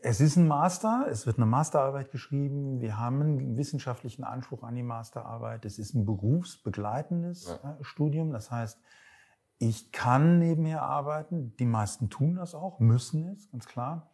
es 0.00 0.20
ist 0.20 0.36
ein 0.36 0.46
Master, 0.46 1.06
es 1.08 1.26
wird 1.26 1.38
eine 1.38 1.46
Masterarbeit 1.46 2.10
geschrieben, 2.10 2.80
wir 2.80 2.98
haben 2.98 3.20
einen 3.20 3.56
wissenschaftlichen 3.56 4.24
Anspruch 4.24 4.62
an 4.62 4.74
die 4.74 4.82
Masterarbeit, 4.82 5.64
es 5.64 5.78
ist 5.78 5.94
ein 5.94 6.04
berufsbegleitendes 6.04 7.58
ja. 7.62 7.70
Äh, 7.72 7.84
Studium, 7.84 8.32
das 8.32 8.50
heißt, 8.50 8.78
ich 9.58 9.92
kann 9.92 10.40
nebenher 10.40 10.82
arbeiten, 10.82 11.56
die 11.56 11.66
meisten 11.66 12.10
tun 12.10 12.34
das 12.36 12.54
auch, 12.54 12.80
müssen 12.80 13.28
es, 13.28 13.50
ganz 13.50 13.66
klar. 13.66 14.11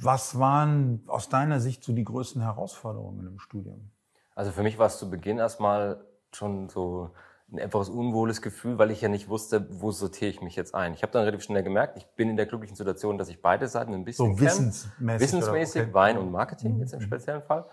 Was 0.00 0.38
waren 0.38 1.02
aus 1.06 1.28
deiner 1.28 1.60
Sicht 1.60 1.82
so 1.82 1.92
die 1.92 2.04
größten 2.04 2.42
Herausforderungen 2.42 3.26
im 3.26 3.38
Studium? 3.38 3.90
Also 4.34 4.52
für 4.52 4.62
mich 4.62 4.78
war 4.78 4.86
es 4.86 4.98
zu 4.98 5.10
Beginn 5.10 5.38
erstmal 5.38 6.04
schon 6.32 6.68
so 6.68 7.10
ein 7.50 7.58
etwas 7.58 7.88
unwohles 7.88 8.42
Gefühl, 8.42 8.78
weil 8.78 8.90
ich 8.90 9.00
ja 9.00 9.08
nicht 9.08 9.28
wusste, 9.28 9.66
wo 9.80 9.90
sortiere 9.90 10.30
ich 10.30 10.42
mich 10.42 10.54
jetzt 10.54 10.74
ein. 10.74 10.92
Ich 10.92 11.02
habe 11.02 11.12
dann 11.12 11.22
relativ 11.22 11.42
schnell 11.42 11.62
gemerkt, 11.62 11.96
ich 11.96 12.06
bin 12.08 12.28
in 12.28 12.36
der 12.36 12.46
glücklichen 12.46 12.76
Situation, 12.76 13.18
dass 13.18 13.28
ich 13.28 13.40
beide 13.40 13.66
Seiten 13.68 13.94
ein 13.94 14.04
bisschen 14.04 14.34
so 14.34 14.40
wissensmäßig, 14.40 15.20
wissensmäßig 15.20 15.82
okay. 15.82 15.94
Wein 15.94 16.18
und 16.18 16.30
Marketing 16.30 16.74
mhm. 16.74 16.80
jetzt 16.80 16.92
im 16.92 17.00
speziellen 17.00 17.42
Fall. 17.42 17.64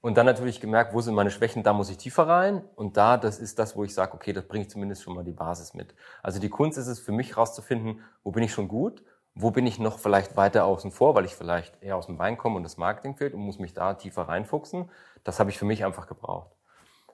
Und 0.00 0.16
dann 0.16 0.26
natürlich 0.26 0.60
gemerkt, 0.60 0.94
wo 0.94 1.00
sind 1.00 1.14
meine 1.14 1.32
Schwächen, 1.32 1.64
da 1.64 1.72
muss 1.72 1.90
ich 1.90 1.96
tiefer 1.96 2.28
rein. 2.28 2.62
Und 2.76 2.96
da, 2.96 3.16
das 3.16 3.40
ist 3.40 3.58
das, 3.58 3.76
wo 3.76 3.82
ich 3.82 3.92
sage, 3.92 4.14
okay, 4.14 4.32
das 4.32 4.46
bringe 4.46 4.62
ich 4.62 4.70
zumindest 4.70 5.02
schon 5.02 5.14
mal 5.14 5.24
die 5.24 5.32
Basis 5.32 5.74
mit. 5.74 5.94
Also 6.22 6.38
die 6.38 6.48
Kunst 6.48 6.78
ist 6.78 6.86
es 6.86 7.00
für 7.00 7.10
mich 7.10 7.36
rauszufinden, 7.36 8.00
wo 8.22 8.30
bin 8.30 8.44
ich 8.44 8.52
schon 8.52 8.68
gut, 8.68 9.02
wo 9.40 9.52
bin 9.52 9.66
ich 9.68 9.78
noch 9.78 10.00
vielleicht 10.00 10.36
weiter 10.36 10.64
außen 10.64 10.90
vor, 10.90 11.14
weil 11.14 11.24
ich 11.24 11.36
vielleicht 11.36 11.80
eher 11.80 11.96
aus 11.96 12.06
dem 12.06 12.18
Wein 12.18 12.36
komme 12.36 12.56
und 12.56 12.64
das 12.64 12.76
Marketing 12.76 13.14
fehlt 13.14 13.34
und 13.34 13.40
muss 13.40 13.60
mich 13.60 13.72
da 13.72 13.94
tiefer 13.94 14.22
reinfuchsen. 14.22 14.90
Das 15.22 15.38
habe 15.38 15.50
ich 15.50 15.58
für 15.58 15.64
mich 15.64 15.84
einfach 15.84 16.08
gebraucht. 16.08 16.50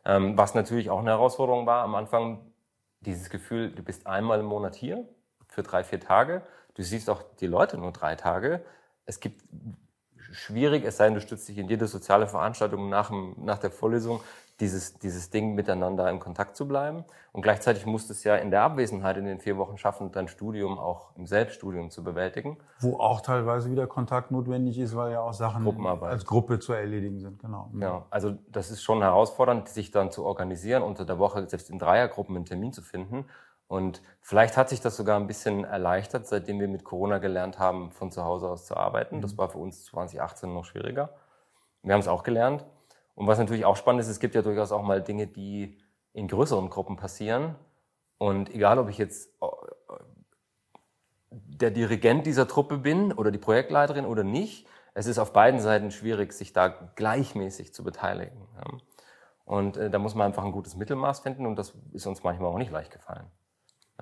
Ähm, 0.07 0.37
was 0.39 0.55
natürlich 0.55 0.89
auch 0.89 1.01
eine 1.01 1.11
Herausforderung 1.11 1.66
war 1.66 1.85
am 1.85 1.95
Anfang, 1.95 2.41
dieses 3.01 3.29
Gefühl, 3.29 3.70
du 3.72 3.83
bist 3.83 4.07
einmal 4.07 4.41
im 4.41 4.47
Monat 4.47 4.75
hier 4.75 5.07
für 5.49 5.62
drei, 5.62 5.85
vier 5.85 6.01
Tage. 6.01 6.41
Du 6.72 6.83
siehst 6.83 7.11
auch 7.11 7.22
die 7.41 7.47
Leute 7.47 7.77
nur 7.77 7.93
drei 7.93 8.16
Tage. 8.16 8.64
Es 9.05 9.20
gibt 9.20 9.43
schwierig, 10.33 10.85
es 10.85 10.97
sei 10.97 11.05
denn, 11.05 11.14
du 11.14 11.20
stützt 11.20 11.47
dich 11.47 11.59
in 11.59 11.68
jede 11.68 11.87
soziale 11.87 12.27
Veranstaltung 12.27 12.89
nach, 12.89 13.12
nach 13.37 13.59
der 13.59 13.70
Vorlesung, 13.70 14.22
dieses, 14.61 14.99
dieses 14.99 15.31
Ding 15.31 15.55
miteinander 15.55 16.09
in 16.11 16.21
Kontakt 16.21 16.57
zu 16.57 16.69
bleiben. 16.69 17.05
Und 17.33 17.43
gleichzeitig 17.43 17.87
musst 17.87 18.09
du 18.09 18.13
es 18.13 18.23
ja 18.23 18.37
in 18.37 18.51
der 18.53 18.63
Abwesenheit 18.63 19.17
in 19.17 19.25
den 19.25 19.41
vier 19.41 19.57
Wochen 19.57 19.77
schaffen, 19.79 20.13
dein 20.13 20.29
Studium 20.29 20.79
auch 20.79 21.17
im 21.17 21.27
Selbststudium 21.27 21.91
zu 21.91 22.05
bewältigen. 22.05 22.59
Wo 22.79 22.99
auch 22.99 23.21
teilweise 23.21 23.71
wieder 23.71 23.89
Kontakt 23.89 24.31
notwendig 24.31 24.79
ist, 24.79 24.95
weil 24.95 25.13
ja 25.13 25.21
auch 25.21 25.33
Sachen 25.33 25.65
als 26.03 26.25
Gruppe 26.25 26.61
zu 26.61 26.73
erledigen 26.73 27.19
sind. 27.19 27.41
Genau. 27.41 27.71
Ja, 27.81 28.07
also 28.11 28.37
das 28.49 28.71
ist 28.71 28.83
schon 28.83 29.03
herausfordernd, 29.03 29.69
sich 29.69 29.91
dann 29.91 30.13
zu 30.13 30.25
organisieren, 30.25 30.85
unter 30.85 31.05
der 31.05 31.19
Woche 31.19 31.49
selbst 31.49 31.71
in 31.71 31.81
Dreiergruppen 31.81 32.37
einen 32.37 32.45
Termin 32.45 32.73
zu 32.73 32.83
finden. 32.83 33.25
Und 33.67 34.03
vielleicht 34.21 34.57
hat 34.57 34.69
sich 34.69 34.81
das 34.81 34.97
sogar 34.97 35.19
ein 35.19 35.27
bisschen 35.27 35.65
erleichtert, 35.65 36.29
seitdem 36.29 36.61
wir 36.61 36.69
mit 36.69 36.85
Corona 36.85 37.19
gelernt 37.19 37.59
haben, 37.59 37.91
von 37.91 38.13
zu 38.13 38.25
Hause 38.25 38.49
aus 38.49 38.67
zu 38.67 38.77
arbeiten. 38.77 39.21
Das 39.21 39.33
mhm. 39.33 39.39
war 39.39 39.49
für 39.49 39.59
uns 39.59 39.85
2018 39.87 40.53
noch 40.53 40.65
schwieriger. 40.65 41.11
Wir 41.83 41.95
haben 41.95 42.01
es 42.01 42.09
auch 42.09 42.23
gelernt. 42.23 42.65
Und 43.15 43.27
was 43.27 43.39
natürlich 43.39 43.65
auch 43.65 43.77
spannend 43.77 44.01
ist, 44.01 44.09
es 44.09 44.21
gibt 44.21 44.35
ja 44.35 44.43
durchaus 44.43 44.73
auch 44.73 44.83
mal 44.83 45.03
Dinge, 45.03 45.27
die 45.27 45.79
in 46.12 46.29
größeren 46.29 46.71
Gruppen 46.71 46.97
passieren. 46.97 47.55
Und 48.19 48.55
egal, 48.55 48.79
ob 48.79 48.89
ich 48.89 48.99
jetzt 48.99 49.31
äh, 49.41 49.47
der 51.31 51.71
Dirigent 51.71 52.27
dieser 52.27 52.49
Truppe 52.49 52.79
bin 52.79 53.12
oder 53.12 53.31
die 53.31 53.39
Projektleiterin 53.39 54.07
oder 54.07 54.25
nicht, 54.25 54.67
es 54.95 55.07
ist 55.07 55.19
auf 55.19 55.33
beiden 55.33 55.61
Seiten 55.61 55.91
schwierig, 55.91 56.33
sich 56.33 56.53
da 56.53 56.69
gleichmäßig 56.69 57.75
zu 57.75 57.83
beteiligen. 57.83 58.47
Und 59.45 59.77
äh, 59.77 59.91
da 59.91 59.99
muss 59.99 60.15
man 60.15 60.29
einfach 60.29 60.45
ein 60.45 60.53
gutes 60.53 60.77
Mittelmaß 60.77 61.21
finden 61.21 61.47
und 61.47 61.57
das 61.57 61.75
ist 61.93 62.07
uns 62.07 62.23
manchmal 62.23 62.51
auch 62.51 62.59
nicht 62.59 62.71
leicht 62.71 62.93
gefallen. 62.93 63.27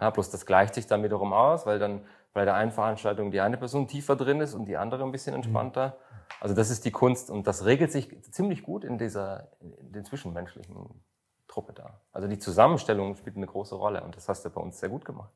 Ja, 0.01 0.11
bloß 0.11 0.31
das 0.31 0.47
gleicht 0.47 0.75
sich 0.75 0.87
dann 0.87 1.03
wiederum 1.03 1.33
aus, 1.33 1.67
weil 1.67 1.79
dann 1.79 2.07
bei 2.33 2.45
der 2.45 2.55
einen 2.55 2.71
Veranstaltung 2.71 3.31
die 3.31 3.41
eine 3.41 3.57
Person 3.57 3.87
tiefer 3.89 4.17
drin 4.17 4.41
ist 4.41 4.55
und 4.55 4.67
die 4.67 4.77
andere 4.77 5.05
ein 5.05 5.13
bisschen 5.13 5.35
entspannter. 5.35 5.89
Mhm. 5.89 6.23
Also 6.41 6.55
das 6.55 6.71
ist 6.71 6.85
die 6.85 6.91
Kunst 6.91 7.31
und 7.31 7.47
das 7.47 7.65
regelt 7.65 7.93
sich 7.93 8.23
ziemlich 8.31 8.63
gut 8.63 8.85
in 8.85 8.99
dieser, 8.99 9.49
in 9.61 9.93
den 9.93 10.05
zwischenmenschlichen 10.05 11.03
Truppe 11.47 11.73
da. 11.75 12.01
Also 12.13 12.29
die 12.29 12.39
Zusammenstellung 12.39 13.15
spielt 13.17 13.37
eine 13.37 13.47
große 13.47 13.75
Rolle 13.75 14.03
und 14.03 14.17
das 14.17 14.29
hast 14.29 14.45
du 14.45 14.51
bei 14.51 14.61
uns 14.61 14.81
sehr 14.81 14.89
gut 14.89 15.05
gemacht. 15.05 15.33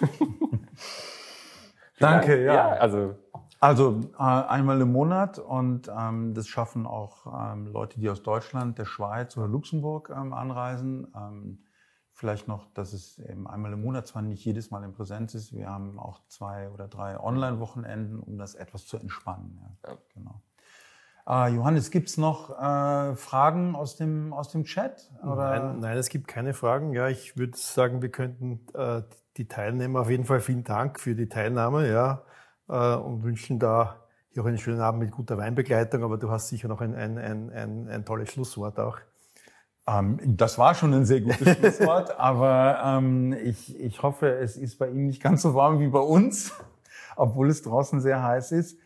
Danke, 2.00 2.44
ja. 2.44 2.54
ja. 2.54 2.68
Also, 2.70 3.14
also 3.60 4.00
äh, 4.18 4.22
einmal 4.22 4.80
im 4.80 4.92
Monat 4.92 5.38
und 5.38 5.88
ähm, 5.96 6.34
das 6.34 6.48
schaffen 6.48 6.86
auch 6.86 7.52
ähm, 7.52 7.68
Leute, 7.68 8.00
die 8.00 8.10
aus 8.10 8.22
Deutschland, 8.22 8.78
der 8.78 8.84
Schweiz 8.84 9.36
oder 9.36 9.46
Luxemburg 9.46 10.10
ähm, 10.14 10.32
anreisen. 10.32 11.06
Vielleicht 12.16 12.46
noch, 12.46 12.72
dass 12.74 12.92
es 12.92 13.18
eben 13.18 13.48
einmal 13.48 13.72
im 13.72 13.82
Monat 13.82 14.06
zwar 14.06 14.22
nicht 14.22 14.44
jedes 14.44 14.70
Mal 14.70 14.84
in 14.84 14.92
Präsenz 14.92 15.34
ist. 15.34 15.52
Wir 15.52 15.68
haben 15.68 15.98
auch 15.98 16.20
zwei 16.28 16.70
oder 16.70 16.86
drei 16.86 17.18
Online-Wochenenden, 17.18 18.20
um 18.20 18.38
das 18.38 18.54
etwas 18.54 18.86
zu 18.86 18.96
entspannen. 18.96 19.58
Ja, 19.60 19.90
ja. 19.90 19.98
Genau. 20.14 20.40
Äh, 21.26 21.56
Johannes, 21.56 21.90
gibt 21.90 22.08
es 22.08 22.16
noch 22.16 22.50
äh, 22.50 23.16
Fragen 23.16 23.74
aus 23.74 23.96
dem, 23.96 24.32
aus 24.32 24.48
dem 24.50 24.62
Chat? 24.62 25.10
Oder? 25.24 25.58
Nein, 25.58 25.80
nein, 25.80 25.98
es 25.98 26.08
gibt 26.08 26.28
keine 26.28 26.54
Fragen. 26.54 26.92
Ja, 26.92 27.08
ich 27.08 27.36
würde 27.36 27.58
sagen, 27.58 28.00
wir 28.00 28.10
könnten 28.10 28.60
äh, 28.74 29.02
die 29.36 29.48
Teilnehmer 29.48 30.02
auf 30.02 30.10
jeden 30.10 30.24
Fall 30.24 30.40
vielen 30.40 30.62
Dank 30.62 31.00
für 31.00 31.16
die 31.16 31.28
Teilnahme 31.28 31.90
ja, 31.90 32.22
äh, 32.68 32.94
und 32.94 33.24
wünschen 33.24 33.58
da 33.58 34.06
hier 34.30 34.44
auch 34.44 34.46
einen 34.46 34.58
schönen 34.58 34.80
Abend 34.80 35.00
mit 35.00 35.10
guter 35.10 35.36
Weinbegleitung. 35.36 36.04
Aber 36.04 36.16
du 36.16 36.30
hast 36.30 36.48
sicher 36.48 36.68
noch 36.68 36.80
ein, 36.80 36.94
ein, 36.94 37.18
ein, 37.18 37.50
ein, 37.50 37.88
ein 37.88 38.04
tolles 38.04 38.30
Schlusswort 38.30 38.78
auch. 38.78 38.98
Ähm, 39.86 40.18
das 40.36 40.58
war 40.58 40.74
schon 40.74 40.94
ein 40.94 41.04
sehr 41.04 41.20
gutes 41.20 41.56
Schlusswort, 41.56 42.18
aber 42.18 42.80
ähm, 42.84 43.32
ich, 43.32 43.78
ich 43.78 44.02
hoffe, 44.02 44.28
es 44.28 44.56
ist 44.56 44.78
bei 44.78 44.88
Ihnen 44.88 45.06
nicht 45.06 45.22
ganz 45.22 45.42
so 45.42 45.54
warm 45.54 45.78
wie 45.80 45.88
bei 45.88 46.00
uns, 46.00 46.52
obwohl 47.16 47.50
es 47.50 47.62
draußen 47.62 48.00
sehr 48.00 48.22
heiß 48.22 48.52
ist. 48.52 48.78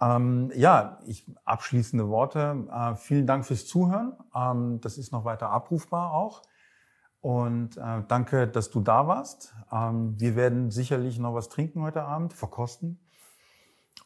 Ähm, 0.00 0.50
ja, 0.54 0.98
ich, 1.06 1.26
abschließende 1.44 2.08
Worte. 2.08 2.66
Äh, 2.70 2.96
vielen 2.96 3.26
Dank 3.26 3.46
fürs 3.46 3.66
Zuhören. 3.66 4.14
Ähm, 4.34 4.80
das 4.80 4.98
ist 4.98 5.12
noch 5.12 5.24
weiter 5.24 5.50
abrufbar 5.50 6.12
auch. 6.12 6.42
Und 7.20 7.76
äh, 7.76 8.02
danke, 8.06 8.46
dass 8.46 8.70
du 8.70 8.80
da 8.80 9.08
warst. 9.08 9.54
Ähm, 9.72 10.14
wir 10.18 10.36
werden 10.36 10.70
sicherlich 10.70 11.18
noch 11.18 11.34
was 11.34 11.48
trinken 11.48 11.82
heute 11.82 12.02
Abend, 12.02 12.32
verkosten. 12.32 13.00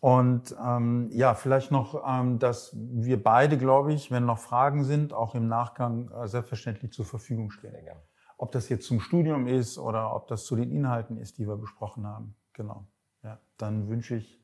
Und 0.01 0.57
ähm, 0.67 1.11
ja, 1.13 1.35
vielleicht 1.35 1.71
noch, 1.71 2.03
ähm, 2.07 2.39
dass 2.39 2.75
wir 2.75 3.23
beide, 3.23 3.59
glaube 3.59 3.93
ich, 3.93 4.11
wenn 4.11 4.25
noch 4.25 4.39
Fragen 4.39 4.85
sind, 4.85 5.13
auch 5.13 5.35
im 5.35 5.47
Nachgang 5.47 6.11
äh, 6.11 6.27
selbstverständlich 6.27 6.93
zur 6.93 7.05
Verfügung 7.05 7.51
stehen. 7.51 7.75
Ob 8.39 8.51
das 8.51 8.71
jetzt 8.71 8.87
zum 8.87 9.01
Studium 9.01 9.47
ist 9.47 9.79
oder 9.79 10.15
ob 10.17 10.27
das 10.27 10.47
zu 10.47 10.57
den 10.57 10.71
Inhalten 10.71 11.19
ist, 11.19 11.37
die 11.37 11.47
wir 11.47 11.57
besprochen 11.57 12.07
haben. 12.07 12.35
Genau. 12.55 12.87
Ja, 13.23 13.39
dann 13.59 13.89
wünsche 13.89 14.17
ich 14.17 14.43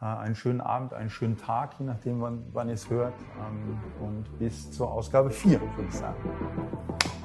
äh, 0.00 0.04
einen 0.04 0.34
schönen 0.34 0.60
Abend, 0.60 0.92
einen 0.92 1.08
schönen 1.08 1.38
Tag, 1.38 1.80
je 1.80 1.86
nachdem, 1.86 2.20
wann, 2.20 2.44
wann 2.52 2.68
ihr 2.68 2.74
es 2.74 2.90
hört. 2.90 3.14
Ähm, 3.40 3.80
und 4.02 4.38
bis 4.38 4.70
zur 4.70 4.92
Ausgabe 4.92 5.30
4, 5.30 5.58
würde 5.58 5.88
ich 5.88 5.94
sagen. 5.94 7.15